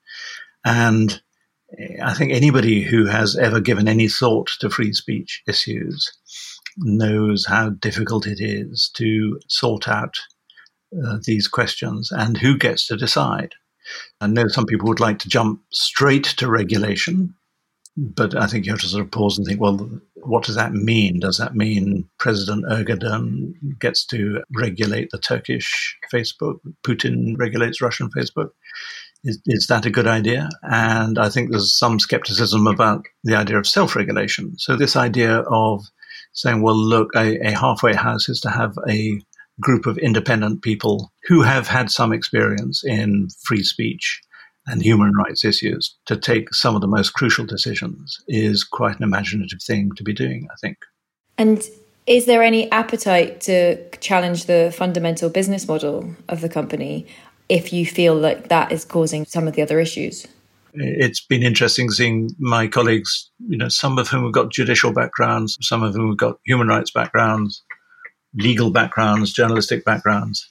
And 0.64 1.22
I 2.04 2.14
think 2.14 2.32
anybody 2.32 2.84
who 2.84 3.06
has 3.06 3.36
ever 3.36 3.60
given 3.60 3.88
any 3.88 4.08
thought 4.08 4.52
to 4.60 4.70
free 4.70 4.94
speech 4.94 5.44
issues 5.48 6.12
knows 6.78 7.46
how 7.46 7.70
difficult 7.70 8.28
it 8.28 8.40
is 8.40 8.90
to 8.96 9.40
sort 9.48 9.88
out 9.88 10.18
uh, 11.04 11.18
these 11.26 11.48
questions 11.48 12.12
and 12.12 12.38
who 12.38 12.58
gets 12.58 12.88
to 12.88 12.98
decide. 12.98 13.54
I 14.22 14.28
know 14.28 14.48
some 14.48 14.66
people 14.66 14.88
would 14.88 15.00
like 15.00 15.20
to 15.20 15.30
jump 15.30 15.62
straight 15.72 16.24
to 16.38 16.50
regulation, 16.50 17.36
but 17.98 18.36
I 18.36 18.48
think 18.48 18.66
you 18.66 18.72
have 18.72 18.82
to 18.82 18.88
sort 18.88 19.04
of 19.04 19.12
pause 19.12 19.38
and 19.38 19.48
think, 19.48 19.62
well, 19.62 19.90
what 20.16 20.44
does 20.44 20.56
that 20.56 20.74
mean? 20.74 21.20
Does 21.20 21.38
that 21.38 21.56
mean 21.56 22.10
President 22.20 22.66
Erdogan 22.66 23.54
gets 23.80 24.06
to 24.08 24.44
regulate 24.56 25.10
the 25.12 25.20
Turkish 25.20 25.98
Facebook? 26.14 26.60
Putin 26.86 27.36
regulates 27.38 27.82
Russian 27.82 28.10
Facebook? 28.10 28.50
Is, 29.24 29.40
is 29.46 29.68
that 29.68 29.86
a 29.86 29.92
good 29.92 30.08
idea? 30.08 30.50
And 30.64 31.18
I 31.18 31.30
think 31.30 31.52
there's 31.52 31.78
some 31.78 32.00
skepticism 32.00 32.68
about 32.68 33.06
the 33.24 33.36
idea 33.36 33.58
of 33.58 33.68
self 33.68 33.96
regulation. 33.96 34.58
So, 34.58 34.76
this 34.76 34.96
idea 34.96 35.40
of 35.50 35.86
saying, 36.34 36.62
well, 36.62 36.76
look, 36.76 37.10
a, 37.16 37.38
a 37.48 37.52
halfway 37.52 37.94
house 37.94 38.28
is 38.30 38.42
to 38.42 38.50
have 38.50 38.78
a 38.90 39.20
group 39.62 39.86
of 39.86 39.98
independent 39.98 40.62
people 40.62 41.12
who 41.28 41.42
have 41.42 41.68
had 41.68 41.90
some 41.90 42.12
experience 42.12 42.84
in 42.84 43.30
free 43.44 43.64
speech 43.64 44.22
and 44.68 44.82
human 44.82 45.14
rights 45.14 45.46
issues 45.46 45.96
to 46.06 46.18
take 46.18 46.54
some 46.54 46.76
of 46.76 46.82
the 46.82 46.88
most 46.88 47.12
crucial 47.12 47.46
decisions 47.46 48.20
is 48.28 48.64
quite 48.64 48.98
an 48.98 49.04
imaginative 49.04 49.62
thing 49.62 49.92
to 49.96 50.04
be 50.04 50.14
doing, 50.14 50.48
I 50.52 50.56
think. 50.60 50.78
And 51.38 51.64
is 52.08 52.26
there 52.26 52.44
any 52.44 52.72
appetite 52.72 53.42
to 53.42 53.90
challenge 53.98 54.46
the 54.46 54.74
fundamental 54.76 55.30
business 55.30 55.68
model 55.68 56.16
of 56.30 56.42
the 56.42 56.50
company 56.50 57.08
if 57.48 57.72
you 57.72 57.86
feel 57.86 58.16
like 58.16 58.50
that 58.50 58.72
is 58.72 58.86
causing 58.86 59.26
some 59.26 59.48
of 59.48 59.56
the 59.56 59.62
other 59.62 59.80
issues? 59.80 60.28
It's 60.74 61.26
been 61.26 61.44
interesting 61.44 61.90
seeing 61.90 62.32
my 62.38 62.68
colleagues, 62.68 63.32
you 63.48 63.58
know, 63.58 63.70
some 63.70 63.98
of 63.98 64.10
whom 64.10 64.24
have 64.24 64.34
got 64.34 64.52
judicial 64.52 64.92
backgrounds, 64.92 65.58
some 65.62 65.84
of 65.84 65.94
whom 65.94 66.10
have 66.10 66.18
got 66.18 66.38
human 66.46 66.68
rights 66.68 66.92
backgrounds, 66.92 67.64
legal 68.36 68.70
backgrounds, 68.70 69.34
journalistic 69.34 69.86
backgrounds, 69.86 70.50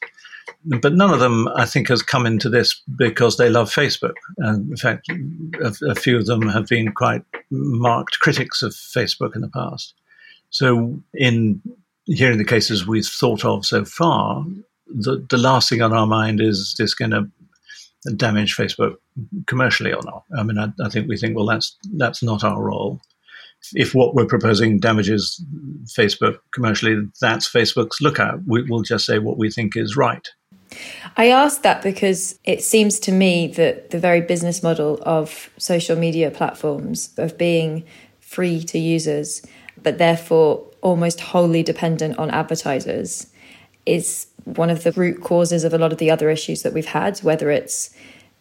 but 0.64 0.94
none 0.94 1.12
of 1.12 1.20
them, 1.20 1.48
I 1.48 1.66
think, 1.66 1.88
has 1.88 2.02
come 2.02 2.26
into 2.26 2.48
this 2.48 2.80
because 2.96 3.36
they 3.36 3.50
love 3.50 3.70
Facebook. 3.70 4.14
And 4.38 4.70
in 4.70 4.76
fact, 4.76 5.08
a, 5.10 5.90
a, 5.90 5.94
few 5.94 6.16
of 6.16 6.26
them 6.26 6.48
have 6.48 6.66
been 6.66 6.92
quite 6.92 7.22
marked 7.50 8.20
critics 8.20 8.62
of 8.62 8.72
Facebook 8.72 9.34
in 9.34 9.42
the 9.42 9.48
past. 9.48 9.94
So, 10.50 10.98
in 11.12 11.60
hearing 12.06 12.38
the 12.38 12.44
cases 12.44 12.86
we've 12.86 13.06
thought 13.06 13.44
of 13.44 13.66
so 13.66 13.84
far, 13.84 14.44
the, 14.86 15.24
the 15.28 15.38
last 15.38 15.68
thing 15.68 15.82
on 15.82 15.92
our 15.92 16.06
mind 16.06 16.40
is 16.40 16.74
this 16.78 16.94
going 16.94 17.10
to 17.10 17.28
damage 18.16 18.56
Facebook 18.56 18.96
commercially 19.46 19.92
or 19.92 20.02
not? 20.02 20.24
I 20.36 20.42
mean, 20.44 20.58
I, 20.58 20.68
I 20.82 20.88
think 20.88 21.08
we 21.08 21.16
think, 21.16 21.36
well, 21.36 21.46
that's 21.46 21.76
that's 21.94 22.22
not 22.22 22.44
our 22.44 22.62
role 22.62 23.00
if 23.72 23.94
what 23.94 24.14
we're 24.14 24.26
proposing 24.26 24.78
damages 24.78 25.42
Facebook 25.86 26.38
commercially, 26.52 26.96
that's 27.20 27.50
Facebook's 27.50 28.00
lookout. 28.00 28.40
We, 28.46 28.62
will 28.62 28.82
just 28.82 29.06
say 29.06 29.18
what 29.18 29.38
we 29.38 29.50
think 29.50 29.76
is 29.76 29.96
right. 29.96 30.28
I 31.16 31.28
ask 31.28 31.62
that 31.62 31.82
because 31.82 32.38
it 32.44 32.62
seems 32.62 32.98
to 33.00 33.12
me 33.12 33.46
that 33.48 33.90
the 33.90 33.98
very 33.98 34.20
business 34.20 34.62
model 34.62 34.98
of 35.02 35.50
social 35.58 35.96
media 35.96 36.30
platforms, 36.30 37.10
of 37.16 37.38
being 37.38 37.84
free 38.20 38.62
to 38.64 38.78
users, 38.78 39.42
but 39.82 39.98
therefore 39.98 40.66
almost 40.80 41.20
wholly 41.20 41.62
dependent 41.62 42.18
on 42.18 42.30
advertisers, 42.30 43.28
is 43.86 44.26
one 44.44 44.70
of 44.70 44.82
the 44.82 44.92
root 44.92 45.22
causes 45.22 45.64
of 45.64 45.72
a 45.72 45.78
lot 45.78 45.92
of 45.92 45.98
the 45.98 46.10
other 46.10 46.30
issues 46.30 46.62
that 46.62 46.72
we've 46.72 46.86
had, 46.86 47.18
whether 47.20 47.50
it's 47.50 47.90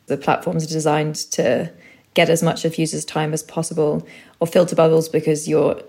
the 0.08 0.18
platforms 0.18 0.64
are 0.64 0.74
designed 0.74 1.16
to 1.16 1.72
get 2.14 2.30
as 2.30 2.44
much 2.44 2.66
of 2.66 2.78
users' 2.78 3.06
time 3.06 3.34
as 3.34 3.44
possible, 3.44 4.06
or 4.40 4.48
filter 4.48 4.76
bubbles 4.76 5.10
because 5.10 5.48
your 5.48 5.82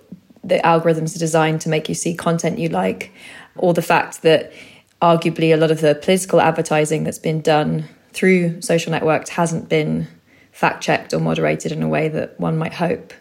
the 0.42 0.58
algorithms 0.58 1.16
are 1.16 1.18
designed 1.18 1.60
to 1.62 1.70
make 1.70 1.88
you 1.88 1.94
see 1.94 2.14
content 2.14 2.58
you 2.58 2.68
like, 2.68 3.12
or 3.56 3.72
the 3.72 3.82
fact 3.82 4.22
that 4.22 4.52
arguably 5.00 5.52
a 5.52 5.56
lot 5.56 5.70
of 5.70 5.80
the 5.80 5.94
political 5.94 6.40
advertising 6.40 7.04
that's 7.04 7.18
been 7.18 7.40
done 7.40 7.84
through 8.12 8.60
social 8.60 8.92
networks 8.92 9.30
hasn't 9.30 9.68
been 9.68 10.06
fact 10.52 10.82
checked 10.82 11.12
or 11.12 11.18
moderated 11.18 11.72
in 11.72 11.82
a 11.82 11.88
way 11.88 12.08
that 12.08 12.38
one 12.38 12.56
might 12.56 12.74
hope. 12.74 13.12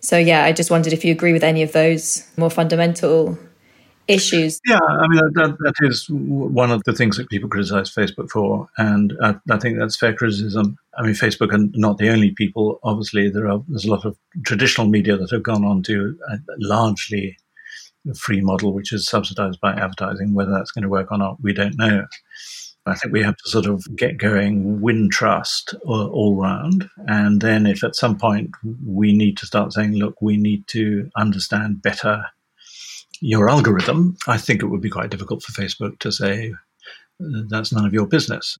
So, 0.00 0.18
yeah, 0.18 0.44
I 0.44 0.52
just 0.52 0.70
wondered 0.70 0.92
if 0.92 1.04
you 1.04 1.12
agree 1.12 1.32
with 1.32 1.44
any 1.44 1.62
of 1.62 1.72
those 1.72 2.28
more 2.36 2.50
fundamental 2.50 3.38
issues. 4.08 4.60
Yeah, 4.66 4.80
I 4.82 5.08
mean, 5.08 5.20
that, 5.34 5.56
that 5.60 5.74
is 5.80 6.06
one 6.10 6.70
of 6.70 6.82
the 6.84 6.92
things 6.92 7.16
that 7.16 7.28
people 7.28 7.48
criticize 7.48 7.92
Facebook 7.92 8.30
for. 8.30 8.68
And 8.76 9.14
I, 9.22 9.36
I 9.50 9.58
think 9.58 9.78
that's 9.78 9.96
fair 9.96 10.14
criticism. 10.14 10.76
I 10.96 11.02
mean, 11.02 11.14
Facebook 11.14 11.52
are 11.52 11.70
not 11.74 11.98
the 11.98 12.10
only 12.10 12.32
people. 12.32 12.78
Obviously, 12.82 13.30
there 13.30 13.48
are 13.50 13.62
there's 13.68 13.84
a 13.84 13.90
lot 13.90 14.04
of 14.04 14.16
traditional 14.44 14.86
media 14.86 15.16
that 15.16 15.30
have 15.30 15.42
gone 15.42 15.64
on 15.64 15.82
to 15.84 16.16
a 16.30 16.38
largely 16.58 17.36
free 18.16 18.40
model, 18.40 18.74
which 18.74 18.92
is 18.92 19.06
subsidized 19.06 19.60
by 19.60 19.72
advertising. 19.72 20.34
Whether 20.34 20.52
that's 20.52 20.70
going 20.70 20.82
to 20.82 20.88
work 20.88 21.10
or 21.10 21.18
not, 21.18 21.40
we 21.42 21.52
don't 21.52 21.78
know. 21.78 22.04
I 22.86 22.94
think 22.94 23.14
we 23.14 23.22
have 23.22 23.36
to 23.38 23.48
sort 23.48 23.64
of 23.64 23.82
get 23.96 24.18
going, 24.18 24.82
win 24.82 25.08
trust 25.10 25.74
all, 25.86 26.08
all 26.08 26.36
round. 26.36 26.86
And 27.06 27.40
then, 27.40 27.66
if 27.66 27.82
at 27.82 27.96
some 27.96 28.18
point 28.18 28.50
we 28.86 29.16
need 29.16 29.38
to 29.38 29.46
start 29.46 29.72
saying, 29.72 29.94
look, 29.94 30.20
we 30.20 30.36
need 30.36 30.66
to 30.68 31.10
understand 31.16 31.80
better 31.80 32.26
your 33.20 33.48
algorithm, 33.48 34.16
I 34.26 34.38
think 34.38 34.62
it 34.62 34.66
would 34.66 34.80
be 34.80 34.90
quite 34.90 35.10
difficult 35.10 35.42
for 35.42 35.52
Facebook 35.52 35.98
to 36.00 36.12
say 36.12 36.52
uh, 37.20 37.42
that's 37.48 37.72
none 37.72 37.86
of 37.86 37.92
your 37.92 38.06
business. 38.06 38.58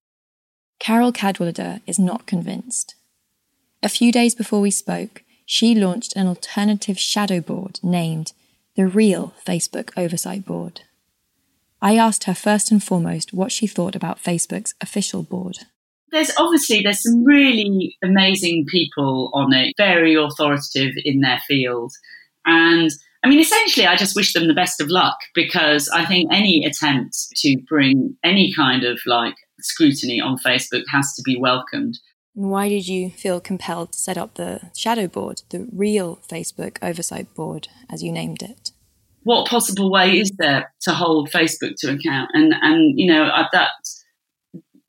Carole 0.78 1.12
Cadwalladr 1.12 1.80
is 1.86 1.98
not 1.98 2.26
convinced. 2.26 2.94
A 3.82 3.88
few 3.88 4.10
days 4.10 4.34
before 4.34 4.60
we 4.60 4.70
spoke, 4.70 5.22
she 5.46 5.74
launched 5.74 6.16
an 6.16 6.26
alternative 6.26 6.98
shadow 6.98 7.40
board 7.40 7.80
named 7.82 8.32
the 8.76 8.86
Real 8.86 9.34
Facebook 9.46 9.90
Oversight 9.96 10.44
Board. 10.44 10.82
I 11.80 11.96
asked 11.96 12.24
her 12.24 12.34
first 12.34 12.70
and 12.70 12.82
foremost 12.82 13.34
what 13.34 13.52
she 13.52 13.66
thought 13.66 13.94
about 13.94 14.22
Facebook's 14.22 14.74
official 14.80 15.22
board. 15.22 15.58
There's 16.10 16.32
obviously 16.38 16.80
there's 16.80 17.02
some 17.02 17.24
really 17.24 17.96
amazing 18.02 18.66
people 18.68 19.30
on 19.34 19.52
it, 19.52 19.74
very 19.76 20.14
authoritative 20.14 20.94
in 21.04 21.20
their 21.20 21.40
field, 21.46 21.92
and 22.46 22.90
I 23.24 23.28
mean, 23.28 23.40
essentially, 23.40 23.86
I 23.86 23.96
just 23.96 24.14
wish 24.14 24.34
them 24.34 24.48
the 24.48 24.54
best 24.54 24.82
of 24.82 24.90
luck 24.90 25.16
because 25.34 25.88
I 25.88 26.04
think 26.04 26.30
any 26.30 26.66
attempt 26.66 27.16
to 27.36 27.56
bring 27.66 28.16
any 28.22 28.52
kind 28.54 28.84
of 28.84 29.00
like 29.06 29.34
scrutiny 29.60 30.20
on 30.20 30.36
Facebook 30.36 30.82
has 30.92 31.14
to 31.14 31.22
be 31.24 31.38
welcomed. 31.38 31.98
Why 32.34 32.68
did 32.68 32.86
you 32.86 33.10
feel 33.10 33.40
compelled 33.40 33.92
to 33.92 33.98
set 33.98 34.18
up 34.18 34.34
the 34.34 34.70
shadow 34.76 35.06
board, 35.06 35.42
the 35.48 35.66
real 35.72 36.18
Facebook 36.28 36.76
oversight 36.82 37.32
board, 37.34 37.68
as 37.88 38.02
you 38.02 38.12
named 38.12 38.42
it? 38.42 38.72
What 39.22 39.48
possible 39.48 39.90
way 39.90 40.18
is 40.18 40.30
there 40.36 40.70
to 40.82 40.92
hold 40.92 41.30
Facebook 41.30 41.76
to 41.78 41.94
account? 41.94 42.30
And 42.34 42.52
and 42.60 42.98
you 42.98 43.10
know 43.10 43.24
uh, 43.24 43.48
that 43.52 43.70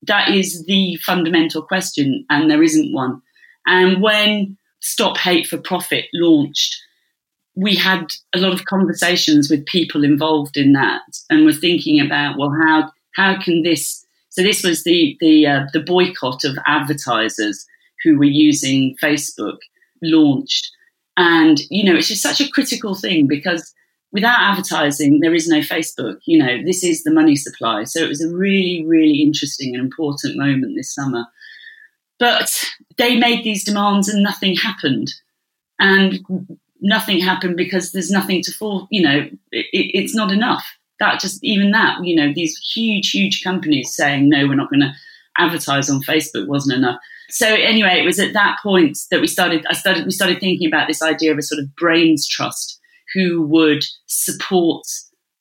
that 0.08 0.30
is 0.32 0.66
the 0.66 0.98
fundamental 1.06 1.62
question, 1.62 2.26
and 2.30 2.52
there 2.52 2.64
isn't 2.64 2.94
one. 2.94 3.22
And 3.66 4.02
when 4.02 4.58
Stop 4.82 5.18
Hate 5.18 5.48
for 5.48 5.58
Profit 5.58 6.06
launched, 6.14 6.76
we 7.56 7.76
had 7.76 8.08
a 8.34 8.40
lot 8.40 8.54
of 8.54 8.66
conversations 8.66 9.50
with 9.50 9.66
people 9.66 10.04
involved 10.04 10.58
in 10.58 10.74
that, 10.74 11.02
and 11.30 11.46
we're 11.46 11.54
thinking 11.54 12.00
about 12.00 12.38
well, 12.38 12.52
how 12.52 12.92
how 13.16 13.42
can 13.42 13.64
this? 13.64 14.06
So 14.30 14.44
this 14.44 14.64
was 14.64 14.84
the 14.84 15.18
the 15.20 15.48
uh, 15.48 15.66
the 15.74 15.80
boycott 15.80 16.44
of 16.44 16.58
advertisers 16.66 17.66
who 18.04 18.18
were 18.18 18.26
using 18.26 18.96
Facebook 19.02 19.58
launched, 20.02 20.72
and 21.18 21.60
you 21.70 21.84
know 21.84 21.98
it's 21.98 22.10
just 22.10 22.22
such 22.22 22.42
a 22.42 22.50
critical 22.50 22.94
thing 22.94 23.26
because 23.26 23.74
without 24.12 24.40
advertising 24.40 25.22
there 25.22 25.34
is 25.34 25.48
no 25.48 25.60
Facebook. 25.60 26.18
You 26.26 26.40
know 26.40 26.62
this 26.64 26.84
is 26.84 27.04
the 27.04 27.14
money 27.14 27.38
supply. 27.38 27.86
So 27.86 28.02
it 28.02 28.10
was 28.10 28.22
a 28.22 28.36
really 28.36 28.86
really 28.86 29.22
interesting 29.22 29.74
and 29.74 29.84
important 29.84 30.36
moment 30.36 30.76
this 30.76 30.94
summer. 30.94 31.26
But 32.20 32.50
they 32.98 33.18
made 33.18 33.44
these 33.44 33.66
demands 33.66 34.08
and 34.08 34.24
nothing 34.24 34.56
happened. 34.56 35.14
And 35.80 36.20
nothing 36.86 37.20
happened 37.20 37.58
because 37.58 37.92
there's 37.92 38.12
nothing 38.12 38.42
to 38.44 38.52
fall. 38.52 38.88
You 38.92 39.02
know, 39.02 39.18
it, 39.52 39.68
it's 39.72 40.16
not 40.16 40.32
enough. 40.32 40.66
That 41.00 41.20
just 41.20 41.44
even 41.44 41.72
that, 41.72 41.98
you 42.04 42.16
know, 42.16 42.32
these 42.34 42.58
huge, 42.74 43.10
huge 43.10 43.44
companies 43.44 43.94
saying 43.94 44.30
no, 44.30 44.48
we're 44.48 44.56
not 44.56 44.70
going 44.70 44.82
to 44.82 44.94
advertise 45.38 45.90
on 45.90 46.02
Facebook 46.02 46.48
wasn't 46.48 46.78
enough. 46.78 47.00
So 47.30 47.48
anyway, 47.48 48.00
it 48.00 48.06
was 48.06 48.20
at 48.20 48.34
that 48.34 48.60
point 48.62 48.98
that 49.12 49.20
we 49.20 49.28
started. 49.28 49.66
I 49.70 49.74
started. 49.74 50.06
We 50.06 50.12
started 50.12 50.40
thinking 50.40 50.68
about 50.68 50.88
this 50.88 51.02
idea 51.02 51.32
of 51.32 51.38
a 51.38 51.42
sort 51.42 51.60
of 51.60 51.76
brains 51.76 52.28
trust 52.28 52.80
who 53.14 53.46
would 53.48 53.84
support 54.06 54.86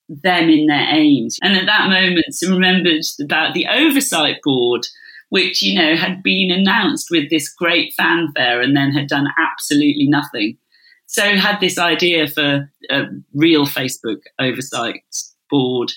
them 0.08 0.48
in 0.48 0.66
their 0.66 0.86
aims. 0.88 1.38
And 1.42 1.56
at 1.56 1.66
that 1.66 1.88
moment, 1.88 2.24
I 2.42 2.50
remembered 2.50 3.02
about 3.22 3.54
the 3.54 3.66
oversight 3.68 4.36
board, 4.42 4.86
which 5.28 5.62
you 5.62 5.78
know 5.78 5.94
had 5.94 6.22
been 6.22 6.50
announced 6.50 7.08
with 7.10 7.28
this 7.28 7.52
great 7.52 7.92
fanfare 7.96 8.62
and 8.62 8.74
then 8.74 8.92
had 8.92 9.08
done 9.08 9.28
absolutely 9.38 10.08
nothing. 10.08 10.56
So 11.14 11.36
had 11.36 11.60
this 11.60 11.78
idea 11.78 12.26
for 12.26 12.68
a 12.90 13.02
real 13.34 13.66
Facebook 13.66 14.22
oversight 14.40 15.04
board. 15.48 15.92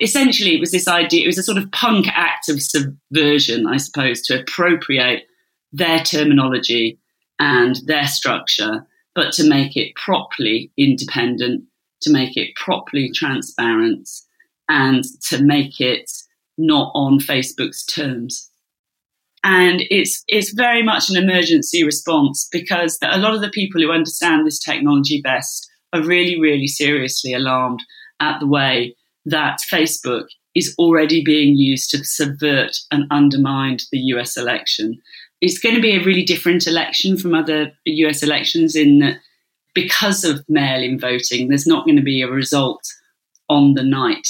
Essentially, 0.00 0.54
it 0.54 0.60
was 0.60 0.70
this 0.70 0.88
idea, 0.88 1.24
it 1.24 1.26
was 1.26 1.36
a 1.36 1.42
sort 1.42 1.58
of 1.58 1.70
punk 1.72 2.08
act 2.08 2.48
of 2.48 2.62
subversion, 2.62 3.66
I 3.66 3.76
suppose, 3.76 4.22
to 4.22 4.40
appropriate 4.40 5.24
their 5.72 5.98
terminology 5.98 6.98
and 7.38 7.76
their 7.84 8.06
structure, 8.06 8.86
but 9.14 9.34
to 9.34 9.46
make 9.46 9.76
it 9.76 9.94
properly 9.94 10.72
independent, 10.78 11.64
to 12.00 12.10
make 12.10 12.38
it 12.38 12.56
properly 12.56 13.10
transparent, 13.14 14.08
and 14.70 15.04
to 15.28 15.42
make 15.42 15.82
it 15.82 16.10
not 16.56 16.92
on 16.94 17.18
Facebook's 17.18 17.84
terms. 17.84 18.50
And 19.44 19.82
it's, 19.90 20.22
it's 20.28 20.52
very 20.52 20.82
much 20.82 21.10
an 21.10 21.16
emergency 21.16 21.82
response 21.82 22.48
because 22.52 22.98
a 23.02 23.18
lot 23.18 23.34
of 23.34 23.40
the 23.40 23.50
people 23.50 23.80
who 23.80 23.90
understand 23.90 24.46
this 24.46 24.60
technology 24.60 25.20
best 25.20 25.68
are 25.92 26.02
really, 26.02 26.40
really 26.40 26.68
seriously 26.68 27.34
alarmed 27.34 27.82
at 28.20 28.38
the 28.38 28.46
way 28.46 28.94
that 29.24 29.58
Facebook 29.70 30.26
is 30.54 30.74
already 30.78 31.22
being 31.24 31.56
used 31.56 31.90
to 31.90 32.04
subvert 32.04 32.76
and 32.90 33.04
undermine 33.10 33.78
the 33.90 33.98
US 33.98 34.36
election. 34.36 35.00
It's 35.40 35.58
going 35.58 35.74
to 35.74 35.80
be 35.80 35.96
a 35.96 36.04
really 36.04 36.22
different 36.22 36.66
election 36.66 37.16
from 37.16 37.34
other 37.34 37.72
US 37.84 38.22
elections 38.22 38.76
in 38.76 39.00
that 39.00 39.18
because 39.74 40.24
of 40.24 40.44
mail 40.48 40.82
in 40.82 40.98
voting, 40.98 41.48
there's 41.48 41.66
not 41.66 41.84
going 41.86 41.96
to 41.96 42.02
be 42.02 42.22
a 42.22 42.30
result 42.30 42.82
on 43.48 43.74
the 43.74 43.82
night 43.82 44.28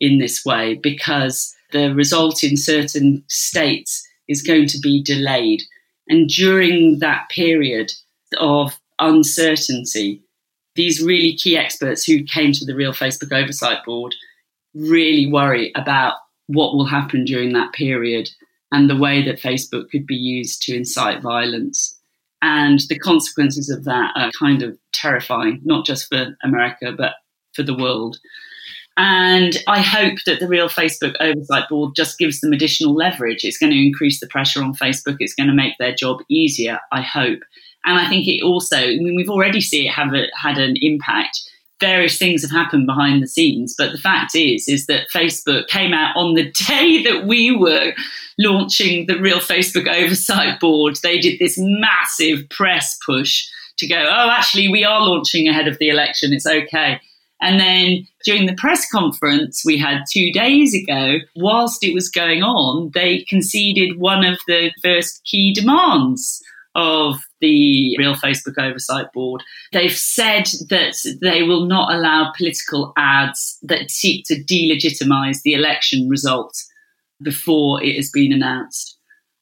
in 0.00 0.18
this 0.18 0.44
way 0.44 0.74
because 0.82 1.54
the 1.72 1.94
result 1.94 2.44
in 2.44 2.56
certain 2.56 3.24
states 3.28 4.05
is 4.28 4.42
going 4.42 4.66
to 4.68 4.78
be 4.78 5.02
delayed. 5.02 5.62
And 6.08 6.28
during 6.28 6.98
that 7.00 7.28
period 7.30 7.92
of 8.38 8.78
uncertainty, 8.98 10.22
these 10.74 11.02
really 11.02 11.34
key 11.34 11.56
experts 11.56 12.04
who 12.04 12.22
came 12.24 12.52
to 12.52 12.64
the 12.64 12.74
real 12.74 12.92
Facebook 12.92 13.32
Oversight 13.32 13.84
Board 13.84 14.14
really 14.74 15.26
worry 15.26 15.72
about 15.74 16.14
what 16.48 16.74
will 16.74 16.84
happen 16.84 17.24
during 17.24 17.52
that 17.54 17.72
period 17.72 18.28
and 18.72 18.88
the 18.88 18.96
way 18.96 19.24
that 19.24 19.40
Facebook 19.40 19.90
could 19.90 20.06
be 20.06 20.16
used 20.16 20.62
to 20.62 20.76
incite 20.76 21.22
violence. 21.22 21.98
And 22.42 22.80
the 22.88 22.98
consequences 22.98 23.70
of 23.70 23.84
that 23.84 24.12
are 24.16 24.30
kind 24.38 24.62
of 24.62 24.76
terrifying, 24.92 25.60
not 25.64 25.86
just 25.86 26.08
for 26.08 26.36
America, 26.42 26.92
but 26.92 27.14
for 27.54 27.62
the 27.62 27.76
world. 27.76 28.18
And 28.98 29.58
I 29.66 29.80
hope 29.80 30.18
that 30.24 30.40
the 30.40 30.48
real 30.48 30.68
Facebook 30.68 31.14
oversight 31.20 31.68
board 31.68 31.94
just 31.94 32.18
gives 32.18 32.40
them 32.40 32.52
additional 32.52 32.94
leverage. 32.94 33.44
It's 33.44 33.58
going 33.58 33.72
to 33.72 33.78
increase 33.78 34.20
the 34.20 34.26
pressure 34.26 34.62
on 34.62 34.74
Facebook. 34.74 35.16
It's 35.18 35.34
going 35.34 35.48
to 35.48 35.54
make 35.54 35.74
their 35.78 35.94
job 35.94 36.20
easier, 36.30 36.78
I 36.92 37.02
hope. 37.02 37.40
And 37.84 37.98
I 37.98 38.08
think 38.08 38.26
it 38.26 38.42
also, 38.42 38.76
I 38.76 38.96
mean, 38.96 39.14
we've 39.14 39.30
already 39.30 39.60
seen 39.60 39.86
it 39.86 39.92
have 39.92 40.14
a, 40.14 40.26
had 40.34 40.56
an 40.56 40.76
impact. 40.80 41.40
Various 41.78 42.16
things 42.18 42.40
have 42.40 42.50
happened 42.50 42.86
behind 42.86 43.22
the 43.22 43.28
scenes, 43.28 43.74
but 43.76 43.92
the 43.92 43.98
fact 43.98 44.34
is, 44.34 44.66
is 44.66 44.86
that 44.86 45.08
Facebook 45.14 45.68
came 45.68 45.92
out 45.92 46.16
on 46.16 46.34
the 46.34 46.50
day 46.68 47.02
that 47.02 47.26
we 47.26 47.54
were 47.54 47.92
launching 48.38 49.06
the 49.06 49.20
real 49.20 49.40
Facebook 49.40 49.86
oversight 49.88 50.58
board. 50.58 50.96
They 51.02 51.18
did 51.18 51.38
this 51.38 51.56
massive 51.58 52.48
press 52.48 52.98
push 53.04 53.46
to 53.76 53.86
go, 53.86 54.08
oh, 54.10 54.30
actually, 54.30 54.68
we 54.68 54.84
are 54.84 55.00
launching 55.00 55.48
ahead 55.48 55.68
of 55.68 55.78
the 55.78 55.90
election. 55.90 56.32
It's 56.32 56.46
okay. 56.46 56.98
And 57.40 57.60
then 57.60 58.06
during 58.24 58.46
the 58.46 58.54
press 58.54 58.90
conference 58.90 59.62
we 59.64 59.76
had 59.76 60.04
two 60.10 60.32
days 60.32 60.74
ago, 60.74 61.18
whilst 61.36 61.84
it 61.84 61.94
was 61.94 62.08
going 62.08 62.42
on, 62.42 62.90
they 62.94 63.24
conceded 63.28 63.98
one 63.98 64.24
of 64.24 64.38
the 64.46 64.72
first 64.82 65.22
key 65.24 65.52
demands 65.52 66.42
of 66.74 67.16
the 67.40 67.96
Real 67.98 68.14
Facebook 68.14 68.58
Oversight 68.58 69.12
Board. 69.12 69.42
They've 69.72 69.96
said 69.96 70.44
that 70.68 70.94
they 71.22 71.42
will 71.42 71.64
not 71.66 71.94
allow 71.94 72.32
political 72.36 72.92
ads 72.96 73.58
that 73.62 73.90
seek 73.90 74.24
to 74.26 74.42
delegitimize 74.44 75.42
the 75.42 75.54
election 75.54 76.08
result 76.08 76.54
before 77.22 77.82
it 77.82 77.96
has 77.96 78.10
been 78.10 78.32
announced. 78.32 78.98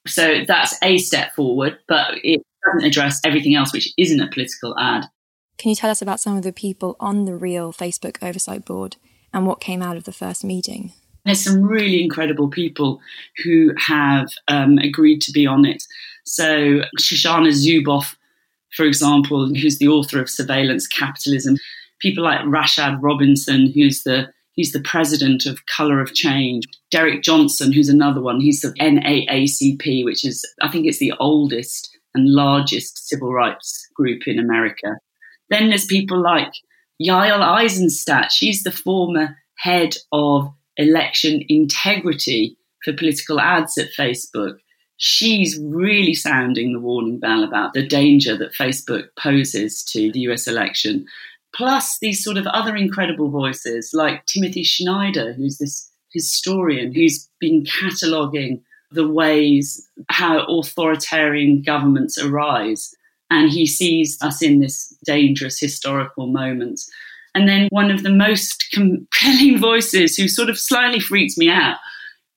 So 0.07 0.45
that's 0.47 0.77
a 0.83 0.99
step 0.99 1.35
forward, 1.35 1.79
but 1.89 2.15
it 2.23 2.41
doesn't 2.65 2.87
address 2.87 3.21
everything 3.25 3.55
else 3.55 3.73
which 3.73 3.93
isn't 3.99 4.21
a 4.21 4.31
political 4.31 4.79
ad. 4.79 5.05
Can 5.59 5.71
you 5.71 5.77
tell 5.77 5.91
us 5.91 6.03
about 6.03 6.21
some 6.21 6.37
of 6.37 6.43
the 6.43 6.53
people 6.53 6.97
on 7.01 7.25
the 7.25 7.37
real 7.37 7.73
Facebook 7.73 8.23
Oversight 8.23 8.65
Board 8.65 8.97
and 9.33 9.47
what 9.47 9.61
came 9.61 9.83
out 9.83 9.97
of 9.97 10.05
the 10.05 10.13
first 10.13 10.45
meeting? 10.45 10.93
There's 11.25 11.43
some 11.43 11.63
really 11.63 12.03
incredible 12.03 12.49
people 12.49 13.01
who 13.43 13.73
have 13.79 14.29
um, 14.49 14.79
agreed 14.79 15.23
to 15.23 15.33
be 15.33 15.47
on 15.47 15.65
it. 15.65 15.83
So, 16.25 16.83
Shoshana 17.01 17.51
Zuboff, 17.53 18.17
for 18.77 18.85
example, 18.85 19.49
who's 19.55 19.79
the 19.79 19.89
author 19.89 20.21
of 20.21 20.29
Surveillance 20.29 20.87
Capitalism, 20.87 21.57
people 21.99 22.25
like 22.25 22.41
Rashad 22.41 22.99
Robinson, 23.01 23.73
who's 23.73 24.03
the 24.03 24.29
He's 24.55 24.73
the 24.73 24.81
president 24.81 25.47
of 25.47 25.67
Color 25.67 26.01
of 26.01 26.15
Change. 26.15 26.65
Derek 26.91 27.23
Johnson, 27.23 27.73
who's 27.73 27.89
another 27.89 28.21
one, 28.21 28.41
he's 28.41 28.61
the 28.61 28.73
NAACP, 28.81 30.05
which 30.05 30.25
is, 30.25 30.45
I 30.63 30.69
think 30.71 30.87
it's 30.87 30.99
the 30.99 31.13
oldest 31.19 31.91
and 32.15 32.29
largest 32.29 33.09
civil 33.09 33.33
rights 33.33 33.89
group 33.95 34.29
in 34.29 34.39
America. 34.39 34.97
Then 35.51 35.69
there's 35.69 35.87
people 35.87 36.21
like 36.21 36.53
Yael 37.03 37.41
Eisenstadt. 37.41 38.33
She's 38.33 38.63
the 38.63 38.73
former 38.73 39.37
head 39.57 39.97
of 40.13 40.53
election 40.77 41.43
integrity 41.49 42.57
for 42.83 42.93
political 42.93 43.41
ads 43.41 43.79
at 43.79 43.93
Facebook. 43.99 44.59
She's 44.97 45.59
really 45.61 46.15
sounding 46.15 46.73
the 46.73 46.81
warning 46.81 47.19
bell 47.19 47.43
about 47.43 47.75
the 47.75 47.87
danger 47.87 48.37
that 48.37 48.55
Facebook 48.55 49.09
poses 49.19 49.83
to 49.85 50.13
the 50.13 50.21
US 50.21 50.47
election. 50.47 51.07
Plus, 51.55 51.99
these 52.01 52.23
sort 52.23 52.37
of 52.37 52.47
other 52.49 52.75
incredible 52.77 53.31
voices 53.31 53.91
like 53.93 54.27
Timothy 54.27 54.65
Snyder, 54.65 55.33
who's 55.33 55.59
this 55.59 55.91
historian 56.15 56.95
who's 56.95 57.29
been 57.41 57.65
cataloguing 57.65 58.63
the 58.91 59.07
ways 59.07 59.87
how 60.09 60.47
authoritarian 60.47 61.61
governments 61.61 62.17
arise 62.17 62.95
and 63.35 63.51
he 63.51 63.67
sees 63.67 64.17
us 64.23 64.41
in 64.43 64.61
this 64.61 64.97
dangerous 65.05 65.59
historical 65.59 66.29
moment. 66.29 66.81
And 67.35 67.49
then 67.49 67.67
one 67.71 67.91
of 67.91 68.05
the 68.05 68.15
most 68.15 68.67
compelling 68.73 69.59
voices 69.71 70.17
who 70.17 70.29
sort 70.29 70.49
of 70.49 70.57
slightly 70.57 71.01
freaks 71.01 71.37
me 71.37 71.51
out 71.51 71.79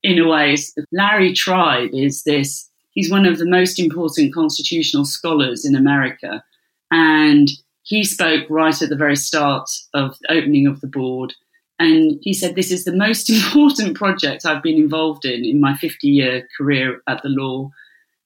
in 0.02 0.18
a 0.18 0.28
way 0.28 0.54
is 0.54 0.74
Larry 0.92 1.34
Tribe 1.34 1.92
is 1.94 2.24
this 2.24 2.68
he's 2.92 3.12
one 3.12 3.28
of 3.28 3.38
the 3.38 3.46
most 3.46 3.80
important 3.80 4.34
constitutional 4.34 5.06
scholars 5.06 5.66
in 5.66 5.76
America. 5.76 6.44
And 6.90 7.48
he 7.84 8.04
spoke 8.04 8.50
right 8.50 8.82
at 8.82 8.90
the 8.90 8.96
very 8.96 9.16
start 9.16 9.70
of 9.94 10.18
the 10.22 10.34
opening 10.34 10.66
of 10.66 10.82
the 10.82 10.88
board. 10.88 11.36
And 11.78 12.18
he 12.24 12.34
said 12.34 12.56
this 12.56 12.72
is 12.72 12.86
the 12.86 12.96
most 12.96 13.30
important 13.38 13.96
project 13.96 14.48
I've 14.48 14.64
been 14.64 14.78
involved 14.78 15.26
in 15.26 15.46
in 15.46 15.62
my 15.62 15.78
50 15.78 16.08
year 16.08 16.48
career 16.58 17.04
at 17.08 17.22
the 17.22 17.30
law. 17.30 17.70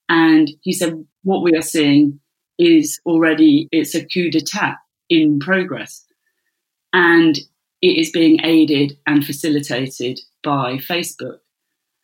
And 0.07 0.49
he 0.61 0.71
said 0.71 1.05
what 1.23 1.43
we 1.43 1.53
are 1.53 1.61
seeing 1.61 2.21
is 2.61 2.99
already 3.05 3.67
it's 3.71 3.95
a 3.95 4.05
coup 4.05 4.29
d'etat 4.29 4.75
in 5.09 5.39
progress, 5.39 6.05
and 6.93 7.37
it 7.81 7.97
is 7.97 8.11
being 8.11 8.39
aided 8.43 8.97
and 9.07 9.25
facilitated 9.25 10.19
by 10.43 10.77
Facebook. 10.77 11.39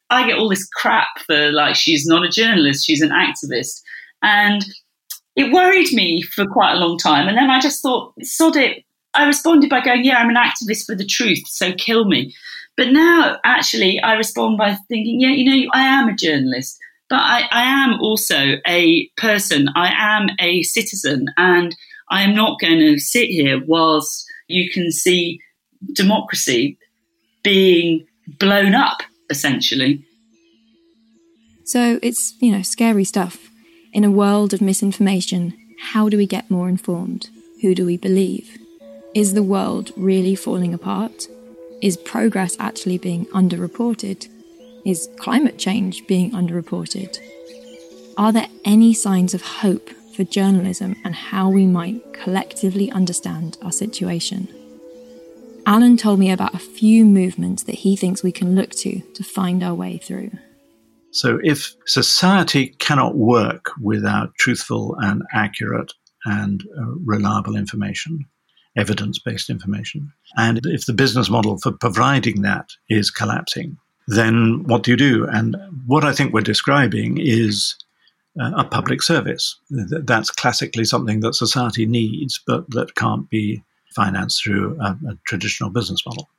I 0.10 0.28
get 0.28 0.38
all 0.38 0.50
this 0.50 0.68
crap 0.68 1.08
for 1.26 1.52
like 1.52 1.76
she's 1.76 2.06
not 2.06 2.26
a 2.26 2.30
journalist, 2.30 2.86
she's 2.86 3.02
an 3.02 3.12
activist, 3.12 3.82
and 4.22 4.66
it 5.36 5.54
worried 5.54 5.94
me 5.94 6.24
for 6.24 6.48
quite 6.48 6.74
a 6.74 6.80
long 6.80 6.98
time. 6.98 7.28
And 7.28 7.38
then 7.38 7.52
I 7.52 7.60
just 7.60 7.82
thought, 7.82 8.14
sod 8.24 8.56
it. 8.56 8.84
I 9.14 9.26
responded 9.26 9.70
by 9.70 9.82
going, 9.82 10.04
yeah, 10.04 10.18
I'm 10.18 10.30
an 10.30 10.36
activist 10.36 10.86
for 10.86 10.96
the 10.96 11.06
truth, 11.06 11.48
so 11.48 11.74
kill 11.74 12.06
me. 12.06 12.34
But 12.76 12.92
now, 12.92 13.38
actually, 13.44 14.00
I 14.00 14.14
respond 14.14 14.58
by 14.58 14.78
thinking, 14.88 15.20
yeah, 15.22 15.30
you 15.30 15.46
know, 15.46 15.70
I 15.74 15.84
am 15.84 16.10
a 16.10 16.16
journalist. 16.16 16.78
But 17.10 17.20
I, 17.20 17.44
I 17.52 17.64
am 17.64 18.00
also 18.02 18.56
a 18.66 19.10
person, 19.18 19.70
I 19.76 19.94
am 19.96 20.30
a 20.40 20.64
citizen, 20.64 21.28
and 21.38 21.76
I 22.10 22.24
am 22.24 22.36
not 22.36 22.60
going 22.60 22.80
to 22.80 23.00
sit 23.00 23.30
here 23.30 23.62
whilst 23.66 24.26
you 24.48 24.70
can 24.70 24.92
see 24.92 25.40
democracy 25.94 26.78
being 27.44 28.06
blown 28.40 28.76
up, 28.76 29.04
essentially. 29.30 30.04
So 31.64 32.00
it's, 32.02 32.34
you 32.40 32.52
know, 32.52 32.62
scary 32.62 33.04
stuff. 33.04 33.50
In 33.94 34.04
a 34.04 34.12
world 34.12 34.54
of 34.54 34.62
misinformation, 34.62 35.54
how 35.80 36.10
do 36.10 36.18
we 36.18 36.26
get 36.26 36.52
more 36.52 36.70
informed? 36.70 37.30
Who 37.62 37.74
do 37.74 37.86
we 37.86 37.98
believe? 37.98 38.58
Is 39.14 39.34
the 39.34 39.44
world 39.44 39.92
really 39.96 40.36
falling 40.36 40.74
apart? 40.74 41.28
Is 41.82 41.98
progress 41.98 42.56
actually 42.60 42.98
being 42.98 43.26
underreported? 43.28 44.28
Is 44.88 45.10
climate 45.18 45.58
change 45.58 46.08
being 46.08 46.32
underreported? 46.32 47.20
Are 48.16 48.32
there 48.32 48.48
any 48.64 48.94
signs 48.94 49.34
of 49.34 49.42
hope 49.42 49.90
for 50.16 50.24
journalism 50.24 50.96
and 51.04 51.14
how 51.14 51.50
we 51.50 51.66
might 51.68 52.14
collectively 52.14 52.90
understand 52.92 53.58
our 53.62 53.74
situation? 53.74 54.48
Alan 55.66 55.98
told 55.98 56.20
me 56.20 56.32
about 56.32 56.56
a 56.56 56.60
few 56.60 57.04
movements 57.04 57.64
that 57.64 57.76
he 57.76 57.98
thinks 57.98 58.24
we 58.24 58.32
can 58.32 58.56
look 58.56 58.70
to 58.76 59.02
to 59.14 59.26
find 59.26 59.62
our 59.62 59.76
way 59.76 59.98
through. 59.98 60.32
So, 61.12 61.38
if 61.44 61.76
society 61.86 62.70
cannot 62.80 63.18
work 63.18 63.72
without 63.82 64.36
truthful 64.36 64.96
and 65.00 65.22
accurate 65.34 65.92
and 66.24 66.64
uh, 66.80 66.92
reliable 67.04 67.58
information, 67.58 68.24
evidence 68.78 69.20
based 69.20 69.50
information, 69.50 70.14
and 70.38 70.62
if 70.64 70.86
the 70.86 70.94
business 70.94 71.30
model 71.30 71.58
for 71.58 71.74
providing 71.74 72.44
that 72.44 72.70
is 72.88 73.12
collapsing, 73.12 73.78
then 74.08 74.64
what 74.64 74.84
do 74.84 74.92
you 74.92 74.98
do? 74.98 75.28
And 75.28 75.56
what 75.86 76.04
I 76.04 76.14
think 76.14 76.34
we're 76.34 76.42
describing 76.42 77.18
is 77.20 77.76
uh, 78.40 78.52
a 78.56 78.64
public 78.64 79.02
service. 79.02 79.58
That's 79.70 80.32
classically 80.32 80.86
something 80.86 81.20
that 81.22 81.36
society 81.36 81.86
needs, 81.86 82.40
but 82.46 82.70
that 82.72 82.96
can't 82.96 83.30
be 83.30 83.64
financed 83.96 84.44
through 84.44 84.80
a, 84.80 84.98
a 85.10 85.18
traditional 85.26 85.70
business 85.70 86.06
model. 86.06 86.30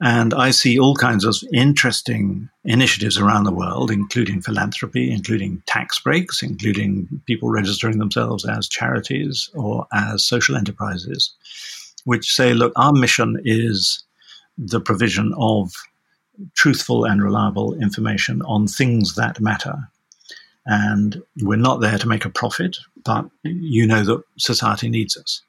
And 0.00 0.32
I 0.32 0.50
see 0.50 0.78
all 0.78 0.94
kinds 0.94 1.24
of 1.24 1.36
interesting 1.52 2.48
initiatives 2.64 3.18
around 3.18 3.44
the 3.44 3.52
world, 3.52 3.90
including 3.90 4.40
philanthropy, 4.40 5.10
including 5.10 5.62
tax 5.66 5.98
breaks, 6.00 6.42
including 6.42 7.06
people 7.26 7.50
registering 7.50 7.98
themselves 7.98 8.46
as 8.46 8.68
charities 8.68 9.50
or 9.54 9.86
as 9.92 10.24
social 10.24 10.56
enterprises, 10.56 11.34
which 12.04 12.32
say, 12.34 12.54
look, 12.54 12.72
our 12.76 12.92
mission 12.92 13.40
is 13.44 14.04
the 14.56 14.80
provision 14.80 15.34
of 15.36 15.72
truthful 16.54 17.04
and 17.04 17.22
reliable 17.22 17.74
information 17.80 18.42
on 18.42 18.66
things 18.66 19.14
that 19.14 19.40
matter. 19.40 19.74
And 20.66 21.22
we're 21.40 21.56
not 21.56 21.80
there 21.80 21.98
to 21.98 22.08
make 22.08 22.24
a 22.24 22.30
profit, 22.30 22.76
but 23.04 23.26
you 23.42 23.86
know 23.86 24.04
that 24.04 24.22
society 24.38 24.88
needs 24.88 25.16
us. 25.16 25.42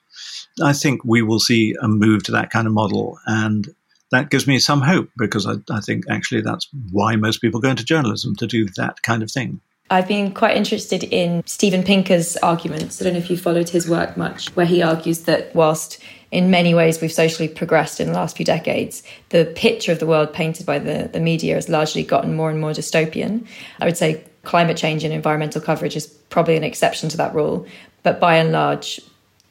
I 0.63 0.73
think 0.73 1.03
we 1.03 1.21
will 1.21 1.39
see 1.39 1.75
a 1.81 1.87
move 1.87 2.23
to 2.23 2.31
that 2.31 2.49
kind 2.49 2.67
of 2.67 2.73
model. 2.73 3.19
And 3.25 3.67
that 4.11 4.29
gives 4.29 4.47
me 4.47 4.59
some 4.59 4.81
hope 4.81 5.09
because 5.17 5.45
I, 5.45 5.55
I 5.71 5.81
think 5.81 6.05
actually 6.09 6.41
that's 6.41 6.67
why 6.91 7.15
most 7.15 7.41
people 7.41 7.59
go 7.59 7.69
into 7.69 7.83
journalism 7.85 8.35
to 8.37 8.47
do 8.47 8.65
that 8.77 9.01
kind 9.03 9.21
of 9.21 9.31
thing. 9.31 9.61
I've 9.91 10.07
been 10.07 10.33
quite 10.33 10.55
interested 10.55 11.03
in 11.03 11.43
Steven 11.47 11.83
Pinker's 11.83 12.37
arguments. 12.37 13.01
I 13.01 13.05
don't 13.05 13.13
know 13.13 13.19
if 13.19 13.29
you 13.29 13.37
followed 13.37 13.69
his 13.69 13.89
work 13.89 14.17
much, 14.17 14.55
where 14.55 14.65
he 14.65 14.83
argues 14.83 15.21
that 15.23 15.53
whilst 15.55 15.99
in 16.31 16.51
many 16.51 16.73
ways 16.73 17.01
we've 17.01 17.11
socially 17.11 17.47
progressed 17.47 17.99
in 17.99 18.07
the 18.07 18.13
last 18.13 18.37
few 18.37 18.45
decades, 18.45 19.03
the 19.29 19.51
picture 19.55 19.91
of 19.91 19.99
the 19.99 20.05
world 20.05 20.31
painted 20.31 20.65
by 20.65 20.77
the, 20.77 21.09
the 21.11 21.19
media 21.19 21.55
has 21.55 21.69
largely 21.69 22.03
gotten 22.03 22.35
more 22.35 22.51
and 22.51 22.61
more 22.61 22.71
dystopian. 22.71 23.47
I 23.79 23.85
would 23.85 23.97
say 23.97 24.23
climate 24.43 24.77
change 24.77 25.03
and 25.03 25.13
environmental 25.13 25.61
coverage 25.61 25.95
is 25.95 26.07
probably 26.07 26.55
an 26.55 26.63
exception 26.63 27.09
to 27.09 27.17
that 27.17 27.33
rule. 27.33 27.65
But 28.03 28.19
by 28.19 28.37
and 28.37 28.51
large, 28.51 29.01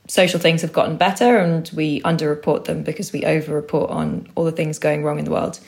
social 0.06 0.40
things 0.40 0.62
have 0.62 0.72
gotten 0.72 0.96
better 0.96 1.36
and 1.38 1.68
we 1.74 2.00
underreport 2.02 2.64
them 2.64 2.82
because 2.82 3.12
we 3.12 3.24
overreport 3.24 3.90
on 3.90 4.30
all 4.34 4.44
the 4.44 4.52
things 4.52 4.78
going 4.78 5.02
wrong 5.02 5.18
in 5.18 5.24
the 5.24 5.30
world. 5.30 5.60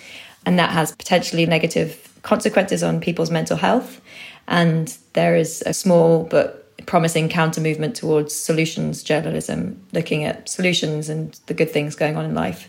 And 0.46 0.58
that 0.58 0.70
has 0.70 0.92
potentially 0.92 1.44
negative 1.44 2.18
consequences 2.22 2.82
on 2.82 3.00
people's 3.00 3.30
mental 3.30 3.56
health. 3.56 4.00
And 4.48 4.96
there 5.12 5.36
is 5.36 5.62
a 5.66 5.74
small 5.74 6.24
but 6.24 6.69
promising 6.86 7.28
counter 7.28 7.60
movement 7.60 7.94
towards 7.94 8.34
solutions 8.34 9.02
journalism, 9.02 9.84
looking 9.92 10.24
at 10.24 10.48
solutions 10.48 11.08
and 11.08 11.38
the 11.46 11.54
good 11.54 11.70
things 11.70 11.94
going 11.94 12.16
on 12.16 12.24
in 12.24 12.34
life. 12.34 12.68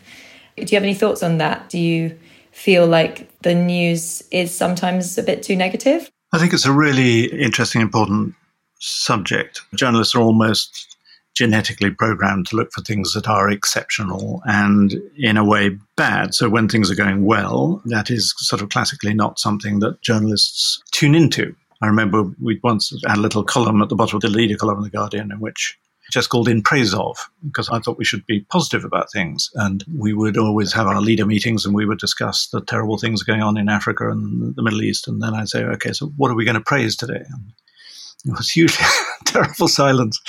Do 0.57 0.63
you 0.63 0.75
have 0.75 0.83
any 0.83 0.93
thoughts 0.93 1.23
on 1.23 1.37
that? 1.37 1.69
Do 1.69 1.77
you 1.77 2.17
feel 2.51 2.85
like 2.85 3.29
the 3.41 3.55
news 3.55 4.21
is 4.31 4.53
sometimes 4.53 5.17
a 5.17 5.23
bit 5.23 5.43
too 5.43 5.55
negative? 5.55 6.09
I 6.33 6.39
think 6.39 6.53
it's 6.53 6.65
a 6.65 6.71
really 6.71 7.25
interesting, 7.25 7.81
important 7.81 8.35
subject. 8.79 9.61
Journalists 9.75 10.15
are 10.15 10.21
almost 10.21 10.97
genetically 11.33 11.89
programmed 11.89 12.45
to 12.47 12.55
look 12.55 12.71
for 12.71 12.81
things 12.81 13.13
that 13.13 13.27
are 13.27 13.49
exceptional 13.49 14.41
and 14.45 14.93
in 15.17 15.37
a 15.37 15.45
way 15.45 15.77
bad. 15.95 16.33
So 16.33 16.49
when 16.49 16.67
things 16.67 16.91
are 16.91 16.95
going 16.95 17.25
well, 17.25 17.81
that 17.85 18.11
is 18.11 18.33
sort 18.37 18.61
of 18.61 18.69
classically 18.69 19.13
not 19.13 19.39
something 19.39 19.79
that 19.79 20.01
journalists 20.01 20.81
tune 20.91 21.15
into. 21.15 21.55
I 21.81 21.87
remember 21.87 22.23
we'd 22.41 22.61
once 22.63 22.93
had 23.07 23.17
a 23.17 23.21
little 23.21 23.43
column 23.43 23.81
at 23.81 23.89
the 23.89 23.95
bottom 23.95 24.17
of 24.17 24.21
the 24.21 24.29
leader 24.29 24.55
column 24.55 24.77
in 24.77 24.83
the 24.83 24.89
Guardian 24.89 25.31
in 25.31 25.39
which 25.39 25.77
just 26.11 26.29
called 26.29 26.47
in 26.47 26.61
praise 26.61 26.93
of 26.93 27.17
because 27.45 27.69
I 27.69 27.79
thought 27.79 27.97
we 27.97 28.05
should 28.05 28.25
be 28.25 28.41
positive 28.41 28.83
about 28.83 29.11
things. 29.11 29.49
And 29.55 29.83
we 29.97 30.13
would 30.13 30.37
always 30.37 30.73
have 30.73 30.87
our 30.87 31.01
leader 31.01 31.25
meetings 31.25 31.65
and 31.65 31.73
we 31.73 31.85
would 31.85 31.99
discuss 31.99 32.47
the 32.47 32.61
terrible 32.61 32.97
things 32.97 33.23
going 33.23 33.41
on 33.41 33.57
in 33.57 33.69
Africa 33.69 34.09
and 34.09 34.55
the 34.55 34.61
Middle 34.61 34.81
East. 34.81 35.07
And 35.07 35.21
then 35.21 35.33
I'd 35.33 35.49
say, 35.49 35.63
okay, 35.63 35.93
so 35.93 36.07
what 36.17 36.29
are 36.29 36.35
we 36.35 36.45
going 36.45 36.55
to 36.55 36.61
praise 36.61 36.95
today? 36.95 37.23
And 37.29 37.53
it 38.25 38.37
was 38.37 38.55
usually 38.55 38.87
terrible 39.25 39.67
silence. 39.67 40.19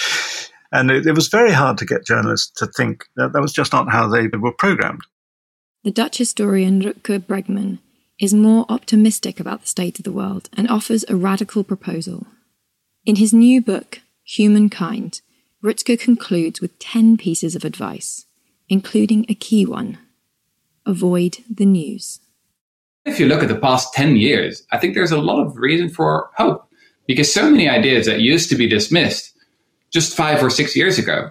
And 0.71 0.91
it, 0.91 1.07
it 1.07 1.15
was 1.15 1.29
very 1.29 1.53
hard 1.53 1.79
to 1.79 1.85
get 1.85 2.07
journalists 2.07 2.51
to 2.61 2.67
think 2.67 3.05
that 3.17 3.33
that 3.33 3.43
was 3.43 3.53
just 3.53 3.73
not 3.73 3.91
how 3.91 4.09
they 4.09 4.29
were 4.29 4.53
programmed. 4.53 5.03
The 5.85 5.91
Dutch 5.91 6.19
historian 6.19 6.81
Rutger 6.81 7.19
Bregman 7.19 7.79
is 8.23 8.33
more 8.33 8.65
optimistic 8.69 9.41
about 9.41 9.63
the 9.63 9.67
state 9.67 9.99
of 9.99 10.05
the 10.05 10.13
world 10.13 10.49
and 10.57 10.71
offers 10.71 11.05
a 11.09 11.17
radical 11.17 11.65
proposal. 11.65 12.25
In 13.05 13.17
his 13.17 13.35
new 13.35 13.61
book, 13.61 14.01
Humankind, 14.23 15.21
Rutger 15.63 15.99
concludes 15.99 16.61
with 16.61 16.79
10 16.79 17.17
pieces 17.17 17.57
of 17.57 17.65
advice, 17.65 18.27
including 18.69 19.27
a 19.29 19.35
key 19.35 19.67
one 19.67 19.99
avoid 20.85 21.39
the 21.49 21.67
news. 21.67 22.19
If 23.05 23.21
you 23.21 23.27
look 23.27 23.43
at 23.43 23.49
the 23.49 23.59
past 23.59 23.95
10 23.95 24.17
years, 24.17 24.65
I 24.73 24.79
think 24.79 24.95
there's 24.95 25.13
a 25.13 25.21
lot 25.21 25.45
of 25.45 25.57
reason 25.57 25.89
for 25.89 26.31
hope 26.37 26.69
because 27.07 27.33
so 27.33 27.49
many 27.51 27.69
ideas 27.69 28.07
that 28.07 28.21
used 28.21 28.49
to 28.51 28.57
be 28.57 28.69
dismissed 28.69 29.33
just 29.93 30.17
five 30.17 30.43
or 30.43 30.51
six 30.51 30.75
years 30.75 30.99
ago 30.99 31.31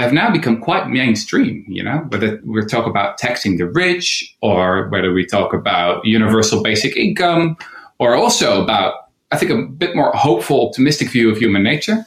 have 0.00 0.12
now 0.12 0.30
become 0.30 0.60
quite 0.60 0.88
mainstream, 0.88 1.64
you 1.68 1.82
know, 1.82 1.98
whether 2.08 2.40
we 2.44 2.64
talk 2.66 2.86
about 2.86 3.18
taxing 3.18 3.56
the 3.56 3.66
rich 3.66 4.34
or 4.40 4.88
whether 4.88 5.12
we 5.12 5.24
talk 5.26 5.52
about 5.52 6.04
universal 6.04 6.62
basic 6.62 6.96
income 6.96 7.56
or 7.98 8.14
also 8.14 8.62
about, 8.62 8.94
I 9.30 9.38
think, 9.38 9.50
a 9.50 9.62
bit 9.62 9.94
more 9.94 10.12
hopeful, 10.12 10.68
optimistic 10.68 11.10
view 11.10 11.30
of 11.30 11.38
human 11.38 11.62
nature. 11.62 12.04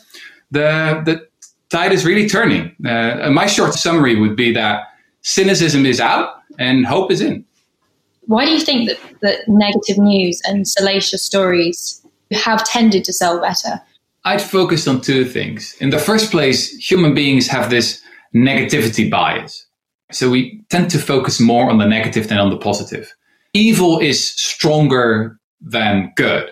The, 0.51 1.01
the 1.05 1.27
tide 1.69 1.91
is 1.91 2.05
really 2.05 2.27
turning. 2.27 2.75
Uh, 2.85 3.29
my 3.31 3.45
short 3.47 3.73
summary 3.73 4.19
would 4.19 4.35
be 4.35 4.53
that 4.53 4.87
cynicism 5.21 5.85
is 5.85 5.99
out 5.99 6.35
and 6.59 6.85
hope 6.85 7.11
is 7.11 7.21
in. 7.21 7.45
Why 8.25 8.45
do 8.45 8.51
you 8.51 8.59
think 8.59 8.89
that, 8.89 8.99
that 9.21 9.47
negative 9.47 9.97
news 9.97 10.41
and 10.45 10.67
salacious 10.67 11.23
stories 11.23 12.01
have 12.31 12.63
tended 12.63 13.03
to 13.05 13.13
sell 13.13 13.39
better? 13.39 13.81
I'd 14.25 14.41
focus 14.41 14.87
on 14.87 15.01
two 15.01 15.25
things. 15.25 15.75
In 15.79 15.89
the 15.89 15.99
first 15.99 16.31
place, 16.31 16.71
human 16.75 17.13
beings 17.13 17.47
have 17.47 17.69
this 17.69 18.01
negativity 18.33 19.09
bias. 19.09 19.65
So 20.11 20.29
we 20.29 20.63
tend 20.69 20.89
to 20.91 20.99
focus 20.99 21.39
more 21.39 21.69
on 21.69 21.77
the 21.77 21.85
negative 21.85 22.27
than 22.27 22.37
on 22.37 22.49
the 22.49 22.57
positive. 22.57 23.13
Evil 23.53 23.99
is 23.99 24.31
stronger 24.31 25.39
than 25.61 26.11
good. 26.15 26.51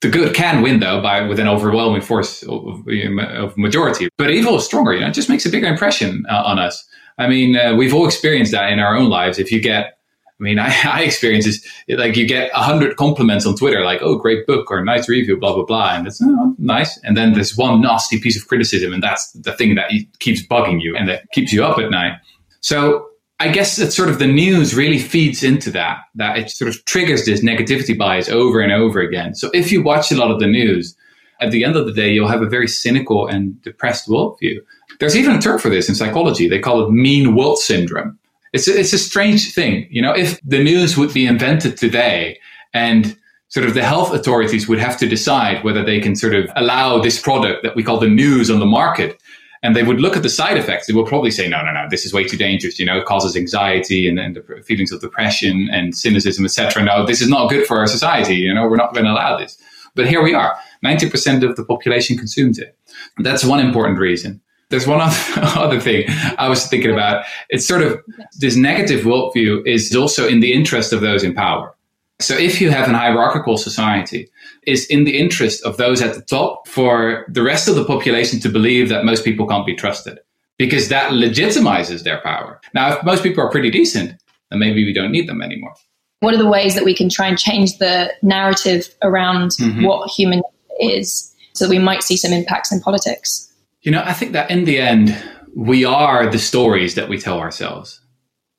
The 0.00 0.08
good 0.08 0.34
can 0.34 0.62
win 0.62 0.80
though 0.80 1.02
by 1.02 1.20
with 1.22 1.38
an 1.38 1.48
overwhelming 1.48 2.00
force 2.00 2.42
of, 2.44 2.86
of 2.86 3.58
majority. 3.58 4.08
But 4.16 4.30
evil 4.30 4.56
is 4.56 4.64
stronger. 4.64 4.94
You 4.94 5.00
know, 5.00 5.08
it 5.08 5.14
just 5.14 5.28
makes 5.28 5.44
a 5.44 5.50
bigger 5.50 5.66
impression 5.66 6.24
uh, 6.30 6.42
on 6.44 6.58
us. 6.58 6.86
I 7.18 7.28
mean, 7.28 7.56
uh, 7.56 7.74
we've 7.74 7.92
all 7.92 8.06
experienced 8.06 8.52
that 8.52 8.72
in 8.72 8.78
our 8.78 8.96
own 8.96 9.10
lives. 9.10 9.38
If 9.38 9.52
you 9.52 9.60
get 9.60 9.98
I 10.40 10.42
mean, 10.42 10.58
I, 10.58 10.74
I 10.84 11.02
experience 11.02 11.46
is 11.46 11.64
like 11.88 12.16
you 12.16 12.26
get 12.26 12.50
a 12.54 12.62
hundred 12.62 12.96
compliments 12.96 13.46
on 13.46 13.56
Twitter, 13.56 13.84
like, 13.84 14.00
oh, 14.02 14.16
great 14.16 14.46
book 14.46 14.70
or 14.70 14.84
nice 14.84 15.08
review, 15.08 15.36
blah, 15.36 15.54
blah, 15.54 15.64
blah. 15.64 15.94
And 15.94 16.06
it's 16.06 16.20
oh, 16.22 16.54
nice. 16.58 16.98
And 17.04 17.16
then 17.16 17.34
there's 17.34 17.56
one 17.56 17.80
nasty 17.80 18.18
piece 18.18 18.40
of 18.40 18.48
criticism. 18.48 18.92
And 18.92 19.02
that's 19.02 19.30
the 19.32 19.52
thing 19.52 19.74
that 19.76 19.90
keeps 20.18 20.46
bugging 20.46 20.80
you 20.80 20.96
and 20.96 21.08
that 21.08 21.30
keeps 21.32 21.52
you 21.52 21.64
up 21.64 21.78
at 21.78 21.90
night. 21.90 22.14
So 22.60 23.06
I 23.38 23.48
guess 23.48 23.76
that 23.76 23.92
sort 23.92 24.08
of 24.08 24.18
the 24.18 24.26
news 24.26 24.74
really 24.74 24.98
feeds 24.98 25.42
into 25.42 25.70
that, 25.70 25.98
that 26.14 26.38
it 26.38 26.50
sort 26.50 26.68
of 26.68 26.84
triggers 26.84 27.24
this 27.24 27.42
negativity 27.42 27.96
bias 27.96 28.28
over 28.28 28.60
and 28.60 28.72
over 28.72 29.00
again. 29.00 29.34
So 29.34 29.50
if 29.54 29.72
you 29.72 29.82
watch 29.82 30.12
a 30.12 30.16
lot 30.16 30.30
of 30.30 30.40
the 30.40 30.46
news, 30.46 30.96
at 31.40 31.52
the 31.52 31.64
end 31.64 31.74
of 31.74 31.86
the 31.86 31.92
day, 31.92 32.10
you'll 32.10 32.28
have 32.28 32.42
a 32.42 32.48
very 32.48 32.68
cynical 32.68 33.26
and 33.26 33.60
depressed 33.62 34.08
worldview. 34.08 34.58
There's 34.98 35.16
even 35.16 35.36
a 35.36 35.40
term 35.40 35.58
for 35.58 35.70
this 35.70 35.88
in 35.88 35.94
psychology. 35.94 36.48
They 36.48 36.58
call 36.58 36.84
it 36.84 36.90
mean 36.90 37.34
world 37.34 37.58
syndrome 37.58 38.18
it's 38.52 38.68
a, 38.68 38.78
it's 38.78 38.92
a 38.92 38.98
strange 38.98 39.54
thing. 39.54 39.86
You 39.90 40.02
know, 40.02 40.12
if 40.12 40.40
the 40.42 40.62
news 40.62 40.96
would 40.96 41.12
be 41.12 41.26
invented 41.26 41.76
today 41.76 42.38
and 42.74 43.16
sort 43.48 43.66
of 43.66 43.74
the 43.74 43.84
health 43.84 44.12
authorities 44.12 44.68
would 44.68 44.78
have 44.78 44.96
to 44.98 45.08
decide 45.08 45.62
whether 45.64 45.84
they 45.84 46.00
can 46.00 46.14
sort 46.16 46.34
of 46.34 46.48
allow 46.56 47.00
this 47.00 47.20
product 47.20 47.62
that 47.62 47.74
we 47.74 47.82
call 47.82 47.98
the 47.98 48.08
news 48.08 48.50
on 48.50 48.60
the 48.60 48.66
market. 48.66 49.20
And 49.62 49.76
they 49.76 49.82
would 49.82 50.00
look 50.00 50.16
at 50.16 50.22
the 50.22 50.30
side 50.30 50.56
effects. 50.56 50.86
They 50.86 50.94
would 50.94 51.06
probably 51.06 51.30
say, 51.30 51.46
no, 51.46 51.62
no, 51.62 51.72
no, 51.72 51.86
this 51.90 52.06
is 52.06 52.14
way 52.14 52.24
too 52.24 52.38
dangerous. 52.38 52.78
You 52.78 52.86
know, 52.86 52.98
it 52.98 53.04
causes 53.04 53.36
anxiety 53.36 54.08
and, 54.08 54.18
and 54.18 54.36
the 54.36 54.62
feelings 54.62 54.90
of 54.90 55.02
depression 55.02 55.68
and 55.70 55.94
cynicism, 55.94 56.46
etc. 56.46 56.82
No, 56.82 57.04
this 57.04 57.20
is 57.20 57.28
not 57.28 57.50
good 57.50 57.66
for 57.66 57.78
our 57.78 57.86
society. 57.86 58.36
You 58.36 58.54
know, 58.54 58.66
we're 58.66 58.76
not 58.76 58.94
going 58.94 59.04
to 59.04 59.12
allow 59.12 59.36
this. 59.36 59.60
But 59.94 60.08
here 60.08 60.22
we 60.22 60.32
are. 60.32 60.56
90% 60.82 61.42
of 61.42 61.56
the 61.56 61.64
population 61.64 62.16
consumes 62.16 62.58
it. 62.58 62.74
That's 63.18 63.44
one 63.44 63.60
important 63.60 63.98
reason. 63.98 64.40
There's 64.70 64.86
one 64.86 65.00
other 65.36 65.80
thing 65.80 66.04
I 66.38 66.48
was 66.48 66.66
thinking 66.66 66.92
about. 66.92 67.24
It's 67.48 67.66
sort 67.66 67.82
of 67.82 68.00
this 68.38 68.56
negative 68.56 69.04
worldview 69.04 69.66
is 69.66 69.94
also 69.94 70.26
in 70.26 70.40
the 70.40 70.52
interest 70.52 70.92
of 70.92 71.00
those 71.00 71.22
in 71.22 71.34
power. 71.34 71.74
So 72.20 72.36
if 72.36 72.60
you 72.60 72.70
have 72.70 72.88
an 72.88 72.94
hierarchical 72.94 73.56
society, 73.56 74.28
it's 74.66 74.84
in 74.86 75.04
the 75.04 75.18
interest 75.18 75.64
of 75.64 75.78
those 75.78 76.02
at 76.02 76.14
the 76.14 76.22
top 76.22 76.68
for 76.68 77.24
the 77.28 77.42
rest 77.42 77.66
of 77.66 77.74
the 77.74 77.84
population 77.84 78.40
to 78.40 78.48
believe 78.48 78.88
that 78.90 79.04
most 79.04 79.24
people 79.24 79.46
can't 79.46 79.66
be 79.66 79.74
trusted 79.74 80.18
because 80.58 80.88
that 80.90 81.12
legitimizes 81.12 82.04
their 82.04 82.20
power. 82.20 82.60
Now, 82.74 82.92
if 82.92 83.02
most 83.02 83.22
people 83.22 83.42
are 83.42 83.50
pretty 83.50 83.70
decent, 83.70 84.20
then 84.50 84.58
maybe 84.58 84.84
we 84.84 84.92
don't 84.92 85.10
need 85.10 85.28
them 85.28 85.40
anymore. 85.40 85.74
What 86.20 86.34
are 86.34 86.38
the 86.38 86.48
ways 86.48 86.74
that 86.74 86.84
we 86.84 86.94
can 86.94 87.08
try 87.08 87.26
and 87.26 87.38
change 87.38 87.78
the 87.78 88.12
narrative 88.22 88.94
around 89.02 89.52
mm-hmm. 89.52 89.84
what 89.84 90.10
human 90.10 90.42
is 90.78 91.34
so 91.54 91.64
that 91.64 91.70
we 91.70 91.78
might 91.78 92.02
see 92.02 92.18
some 92.18 92.32
impacts 92.34 92.70
in 92.70 92.80
politics? 92.80 93.49
You 93.82 93.90
know, 93.90 94.02
I 94.04 94.12
think 94.12 94.32
that 94.32 94.50
in 94.50 94.64
the 94.64 94.78
end, 94.78 95.16
we 95.56 95.84
are 95.84 96.30
the 96.30 96.38
stories 96.38 96.94
that 96.96 97.08
we 97.08 97.18
tell 97.18 97.38
ourselves. 97.38 98.00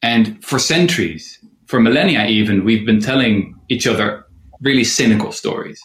And 0.01 0.43
for 0.43 0.57
centuries, 0.57 1.37
for 1.67 1.79
millennia 1.79 2.25
even, 2.25 2.65
we've 2.65 2.85
been 2.85 2.99
telling 2.99 3.55
each 3.69 3.85
other 3.85 4.25
really 4.61 4.83
cynical 4.83 5.31
stories. 5.31 5.81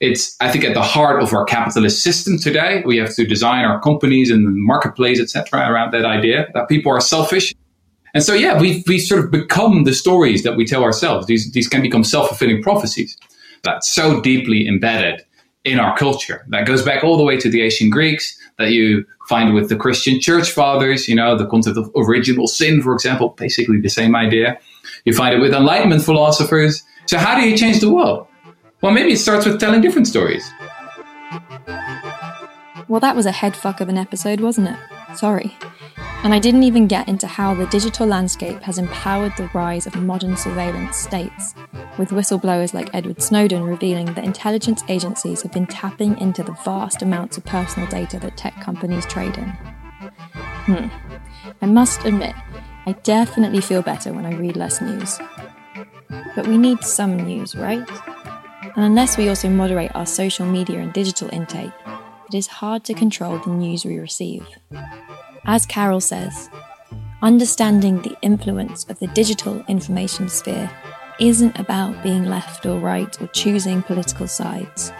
It's, 0.00 0.36
I 0.40 0.50
think, 0.50 0.64
at 0.64 0.74
the 0.74 0.82
heart 0.82 1.22
of 1.22 1.32
our 1.32 1.44
capitalist 1.44 2.02
system 2.02 2.38
today. 2.38 2.82
We 2.84 2.98
have 2.98 3.14
to 3.14 3.24
design 3.24 3.64
our 3.64 3.80
companies 3.80 4.30
and 4.30 4.46
the 4.46 4.50
marketplace, 4.50 5.18
etc., 5.18 5.70
around 5.70 5.92
that 5.92 6.04
idea 6.04 6.48
that 6.52 6.68
people 6.68 6.92
are 6.92 7.00
selfish. 7.00 7.54
And 8.12 8.22
so, 8.22 8.34
yeah, 8.34 8.60
we've, 8.60 8.84
we 8.86 8.98
sort 8.98 9.24
of 9.24 9.30
become 9.30 9.84
the 9.84 9.94
stories 9.94 10.42
that 10.42 10.56
we 10.56 10.66
tell 10.66 10.84
ourselves. 10.84 11.26
These, 11.26 11.52
these 11.52 11.68
can 11.68 11.80
become 11.80 12.04
self 12.04 12.28
fulfilling 12.28 12.62
prophecies 12.62 13.16
that's 13.62 13.88
so 13.88 14.20
deeply 14.20 14.68
embedded 14.68 15.24
in 15.64 15.80
our 15.80 15.96
culture. 15.96 16.44
That 16.48 16.66
goes 16.66 16.82
back 16.82 17.02
all 17.02 17.16
the 17.16 17.24
way 17.24 17.38
to 17.38 17.48
the 17.48 17.62
ancient 17.62 17.90
Greeks 17.90 18.36
that 18.58 18.70
you 18.70 19.04
find 19.28 19.54
with 19.54 19.68
the 19.68 19.76
Christian 19.76 20.20
church 20.20 20.50
fathers, 20.50 21.08
you 21.08 21.14
know, 21.14 21.36
the 21.36 21.46
concept 21.46 21.76
of 21.76 21.90
original 21.96 22.46
sin, 22.46 22.82
for 22.82 22.92
example, 22.92 23.30
basically 23.30 23.80
the 23.80 23.88
same 23.88 24.14
idea. 24.14 24.58
You 25.04 25.12
find 25.12 25.34
it 25.34 25.40
with 25.40 25.52
Enlightenment 25.52 26.02
philosophers. 26.02 26.82
So, 27.06 27.18
how 27.18 27.38
do 27.38 27.48
you 27.48 27.56
change 27.56 27.80
the 27.80 27.90
world? 27.90 28.26
Well, 28.80 28.92
maybe 28.92 29.12
it 29.12 29.18
starts 29.18 29.46
with 29.46 29.60
telling 29.60 29.80
different 29.80 30.06
stories. 30.06 30.48
Well, 32.86 33.00
that 33.00 33.16
was 33.16 33.26
a 33.26 33.32
headfuck 33.32 33.80
of 33.80 33.88
an 33.88 33.96
episode, 33.96 34.40
wasn't 34.40 34.68
it? 34.68 35.16
Sorry. 35.16 35.56
And 36.22 36.34
I 36.34 36.38
didn't 36.38 36.62
even 36.62 36.86
get 36.86 37.08
into 37.08 37.26
how 37.26 37.54
the 37.54 37.66
digital 37.66 38.06
landscape 38.06 38.60
has 38.62 38.78
empowered 38.78 39.32
the 39.36 39.50
rise 39.54 39.86
of 39.86 39.94
modern 39.96 40.36
surveillance 40.36 40.96
states, 40.96 41.54
with 41.98 42.10
whistleblowers 42.10 42.74
like 42.74 42.94
Edward 42.94 43.22
Snowden 43.22 43.62
revealing 43.62 44.06
that 44.14 44.24
intelligence 44.24 44.82
agencies 44.88 45.42
have 45.42 45.52
been 45.52 45.66
tapping 45.66 46.18
into 46.18 46.42
the 46.42 46.56
vast 46.64 47.02
amounts 47.02 47.36
of 47.36 47.44
personal 47.44 47.88
data 47.88 48.18
that 48.20 48.36
tech 48.36 48.60
companies 48.60 49.06
trade 49.06 49.36
in. 49.38 49.48
Hmm. 50.66 50.88
I 51.62 51.66
must 51.66 52.04
admit, 52.04 52.34
I 52.86 52.92
definitely 53.02 53.60
feel 53.60 53.82
better 53.82 54.12
when 54.12 54.26
I 54.26 54.34
read 54.34 54.56
less 54.56 54.80
news. 54.80 55.18
But 56.34 56.46
we 56.46 56.58
need 56.58 56.82
some 56.82 57.16
news, 57.16 57.54
right? 57.54 57.88
And 58.76 58.84
unless 58.84 59.16
we 59.16 59.28
also 59.28 59.48
moderate 59.48 59.94
our 59.94 60.06
social 60.06 60.46
media 60.46 60.80
and 60.80 60.92
digital 60.92 61.28
intake, 61.32 61.72
it 62.28 62.34
is 62.34 62.46
hard 62.46 62.84
to 62.84 62.94
control 62.94 63.38
the 63.38 63.50
news 63.50 63.84
we 63.84 63.98
receive. 63.98 64.46
As 65.44 65.64
Carole 65.66 66.00
says, 66.00 66.50
understanding 67.22 68.02
the 68.02 68.16
influence 68.22 68.84
of 68.84 68.98
the 68.98 69.06
digital 69.08 69.64
information 69.68 70.28
sphere 70.28 70.70
isn't 71.20 71.58
about 71.58 72.02
being 72.02 72.24
left 72.24 72.66
or 72.66 72.78
right 72.78 73.20
or 73.20 73.26
choosing 73.28 73.82
political 73.82 74.26
sides. 74.26 74.92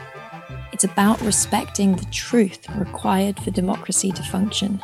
It's 0.73 0.85
about 0.85 1.21
respecting 1.21 1.97
the 1.97 2.05
truth 2.07 2.69
required 2.77 3.39
for 3.41 3.51
democracy 3.51 4.13
to 4.13 4.23
function. 4.23 4.81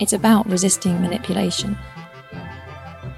It's 0.00 0.12
about 0.12 0.48
resisting 0.48 1.00
manipulation. 1.00 1.76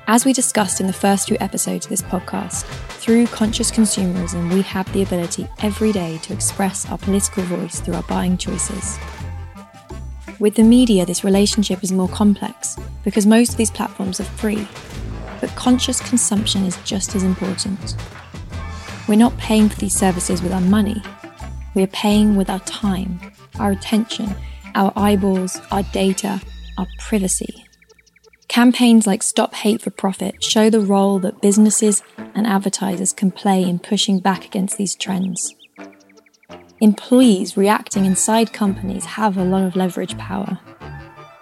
As 0.08 0.24
we 0.24 0.32
discussed 0.32 0.80
in 0.80 0.86
the 0.86 0.92
first 0.92 1.26
two 1.26 1.36
episodes 1.40 1.86
of 1.86 1.90
this 1.90 2.02
podcast, 2.02 2.64
through 3.00 3.26
conscious 3.26 3.72
consumerism, 3.72 4.52
we 4.52 4.62
have 4.62 4.92
the 4.92 5.02
ability 5.02 5.48
every 5.62 5.90
day 5.90 6.18
to 6.18 6.32
express 6.32 6.88
our 6.90 6.98
political 6.98 7.42
voice 7.44 7.80
through 7.80 7.94
our 7.94 8.02
buying 8.04 8.36
choices. 8.36 8.98
With 10.38 10.54
the 10.54 10.62
media, 10.62 11.06
this 11.06 11.24
relationship 11.24 11.82
is 11.82 11.90
more 11.90 12.08
complex 12.08 12.76
because 13.02 13.26
most 13.26 13.52
of 13.52 13.56
these 13.56 13.70
platforms 13.70 14.20
are 14.20 14.24
free, 14.24 14.68
but 15.40 15.54
conscious 15.56 16.00
consumption 16.00 16.64
is 16.64 16.76
just 16.84 17.14
as 17.14 17.22
important. 17.22 17.96
We're 19.08 19.16
not 19.16 19.36
paying 19.38 19.68
for 19.68 19.76
these 19.76 19.94
services 19.94 20.42
with 20.42 20.52
our 20.52 20.60
money, 20.60 21.02
we 21.74 21.82
are 21.82 21.88
paying 21.88 22.36
with 22.36 22.48
our 22.48 22.60
time, 22.60 23.20
our 23.58 23.70
attention, 23.70 24.34
our 24.74 24.92
eyeballs, 24.96 25.60
our 25.70 25.82
data, 25.82 26.40
our 26.78 26.86
privacy. 26.98 27.66
Campaigns 28.48 29.06
like 29.06 29.22
Stop 29.22 29.54
Hate 29.54 29.82
for 29.82 29.90
Profit 29.90 30.42
show 30.42 30.70
the 30.70 30.80
role 30.80 31.18
that 31.18 31.42
businesses 31.42 32.02
and 32.34 32.46
advertisers 32.46 33.12
can 33.12 33.30
play 33.30 33.62
in 33.62 33.78
pushing 33.78 34.20
back 34.20 34.46
against 34.46 34.78
these 34.78 34.94
trends. 34.94 35.54
Employees 36.80 37.56
reacting 37.56 38.04
inside 38.04 38.52
companies 38.52 39.04
have 39.04 39.36
a 39.36 39.44
lot 39.44 39.62
of 39.62 39.76
leverage 39.76 40.16
power. 40.16 40.58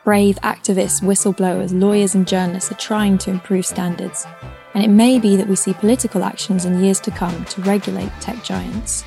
Brave 0.05 0.37
activists, 0.43 1.03
whistleblowers, 1.03 1.79
lawyers, 1.79 2.15
and 2.15 2.29
journalists 2.29 2.71
are 2.71 2.77
trying 2.77 3.19
to 3.19 3.31
improve 3.31 3.67
standards, 3.67 4.27
and 4.75 4.85
it 4.85 4.89
may 4.89 5.19
be 5.19 5.35
that 5.37 5.49
we 5.49 5.57
see 5.57 5.73
political 5.73 6.23
actions 6.23 6.65
in 6.65 6.85
years 6.85 7.01
to 7.01 7.11
come 7.11 7.45
to 7.47 7.63
regulate 7.63 8.13
tech 8.21 8.45
giants. 8.45 9.03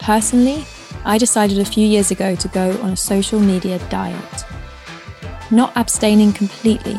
Personally, 0.00 0.64
I 1.04 1.18
decided 1.18 1.58
a 1.58 1.64
few 1.64 1.86
years 1.86 2.10
ago 2.10 2.34
to 2.34 2.48
go 2.48 2.70
on 2.80 2.90
a 2.90 2.96
social 2.96 3.38
media 3.38 3.78
diet. 3.90 4.44
Not 5.50 5.76
abstaining 5.76 6.32
completely, 6.32 6.96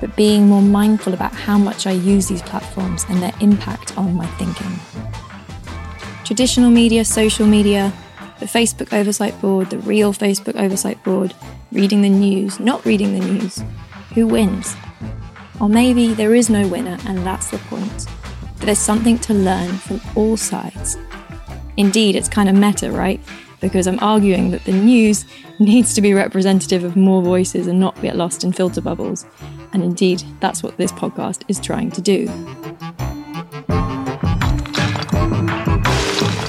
but 0.00 0.14
being 0.16 0.46
more 0.48 0.62
mindful 0.62 1.14
about 1.14 1.34
how 1.34 1.58
much 1.58 1.86
I 1.86 1.92
use 1.92 2.28
these 2.28 2.42
platforms 2.42 3.04
and 3.08 3.22
their 3.22 3.34
impact 3.40 3.98
on 3.98 4.14
my 4.14 4.26
thinking 4.38 4.78
traditional 6.24 6.70
media, 6.70 7.04
social 7.04 7.46
media, 7.46 7.92
the 8.40 8.46
Facebook 8.46 8.92
Oversight 8.92 9.38
Board, 9.42 9.68
the 9.68 9.78
real 9.80 10.14
Facebook 10.14 10.58
Oversight 10.58 11.02
Board, 11.04 11.34
reading 11.72 12.02
the 12.02 12.08
news, 12.08 12.60
not 12.60 12.84
reading 12.84 13.18
the 13.18 13.26
news. 13.26 13.62
Who 14.14 14.26
wins? 14.26 14.76
Or 15.58 15.68
maybe 15.68 16.12
there 16.12 16.34
is 16.34 16.50
no 16.50 16.68
winner, 16.68 16.98
and 17.06 17.18
that's 17.18 17.50
the 17.50 17.58
point. 17.58 18.06
There's 18.58 18.78
something 18.78 19.18
to 19.20 19.34
learn 19.34 19.70
from 19.70 20.00
all 20.14 20.36
sides. 20.36 20.98
Indeed, 21.76 22.14
it's 22.14 22.28
kind 22.28 22.48
of 22.48 22.54
meta, 22.54 22.92
right? 22.92 23.20
Because 23.60 23.86
I'm 23.86 23.98
arguing 24.00 24.50
that 24.50 24.64
the 24.64 24.72
news 24.72 25.24
needs 25.58 25.94
to 25.94 26.02
be 26.02 26.12
representative 26.12 26.84
of 26.84 26.94
more 26.94 27.22
voices 27.22 27.66
and 27.66 27.80
not 27.80 28.00
get 28.02 28.16
lost 28.16 28.44
in 28.44 28.52
filter 28.52 28.80
bubbles. 28.80 29.24
And 29.72 29.82
indeed, 29.82 30.22
that's 30.40 30.62
what 30.62 30.76
this 30.76 30.92
podcast 30.92 31.44
is 31.48 31.58
trying 31.58 31.90
to 31.92 32.02
do. 32.02 32.28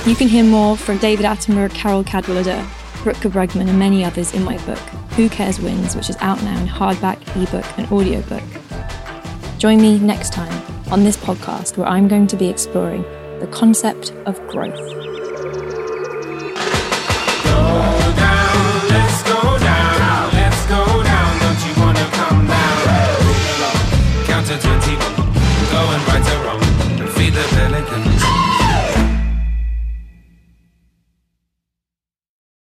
You 0.06 0.18
can 0.18 0.28
hear 0.28 0.44
more 0.44 0.76
from 0.76 0.98
David 0.98 1.26
Attenborough, 1.26 1.74
Carole 1.74 2.04
Cadwalladr, 2.04 2.68
Rutger 3.04 3.32
Bregman, 3.32 3.70
and 3.70 3.78
many 3.78 4.04
others 4.04 4.34
in 4.34 4.44
my 4.44 4.58
book, 4.66 4.80
Who 5.16 5.30
Cares 5.30 5.60
Wins, 5.60 5.96
which 5.96 6.10
is 6.10 6.18
out 6.22 6.42
now 6.44 6.60
in 6.60 6.68
hardback, 6.68 7.20
ebook, 7.42 7.66
and 7.78 7.92
audiobook. 7.92 8.44
Join 9.58 9.82
me 9.82 10.00
next 10.00 10.34
time 10.34 10.62
on 10.92 11.04
this 11.04 11.18
podcast 11.18 11.78
where 11.78 11.88
I'm 11.88 12.08
going 12.08 12.28
to 12.28 12.36
be 12.36 12.50
exploring 12.50 13.04
the 13.40 13.48
concept 13.52 14.12
of 14.26 14.46
growth. 14.48 15.13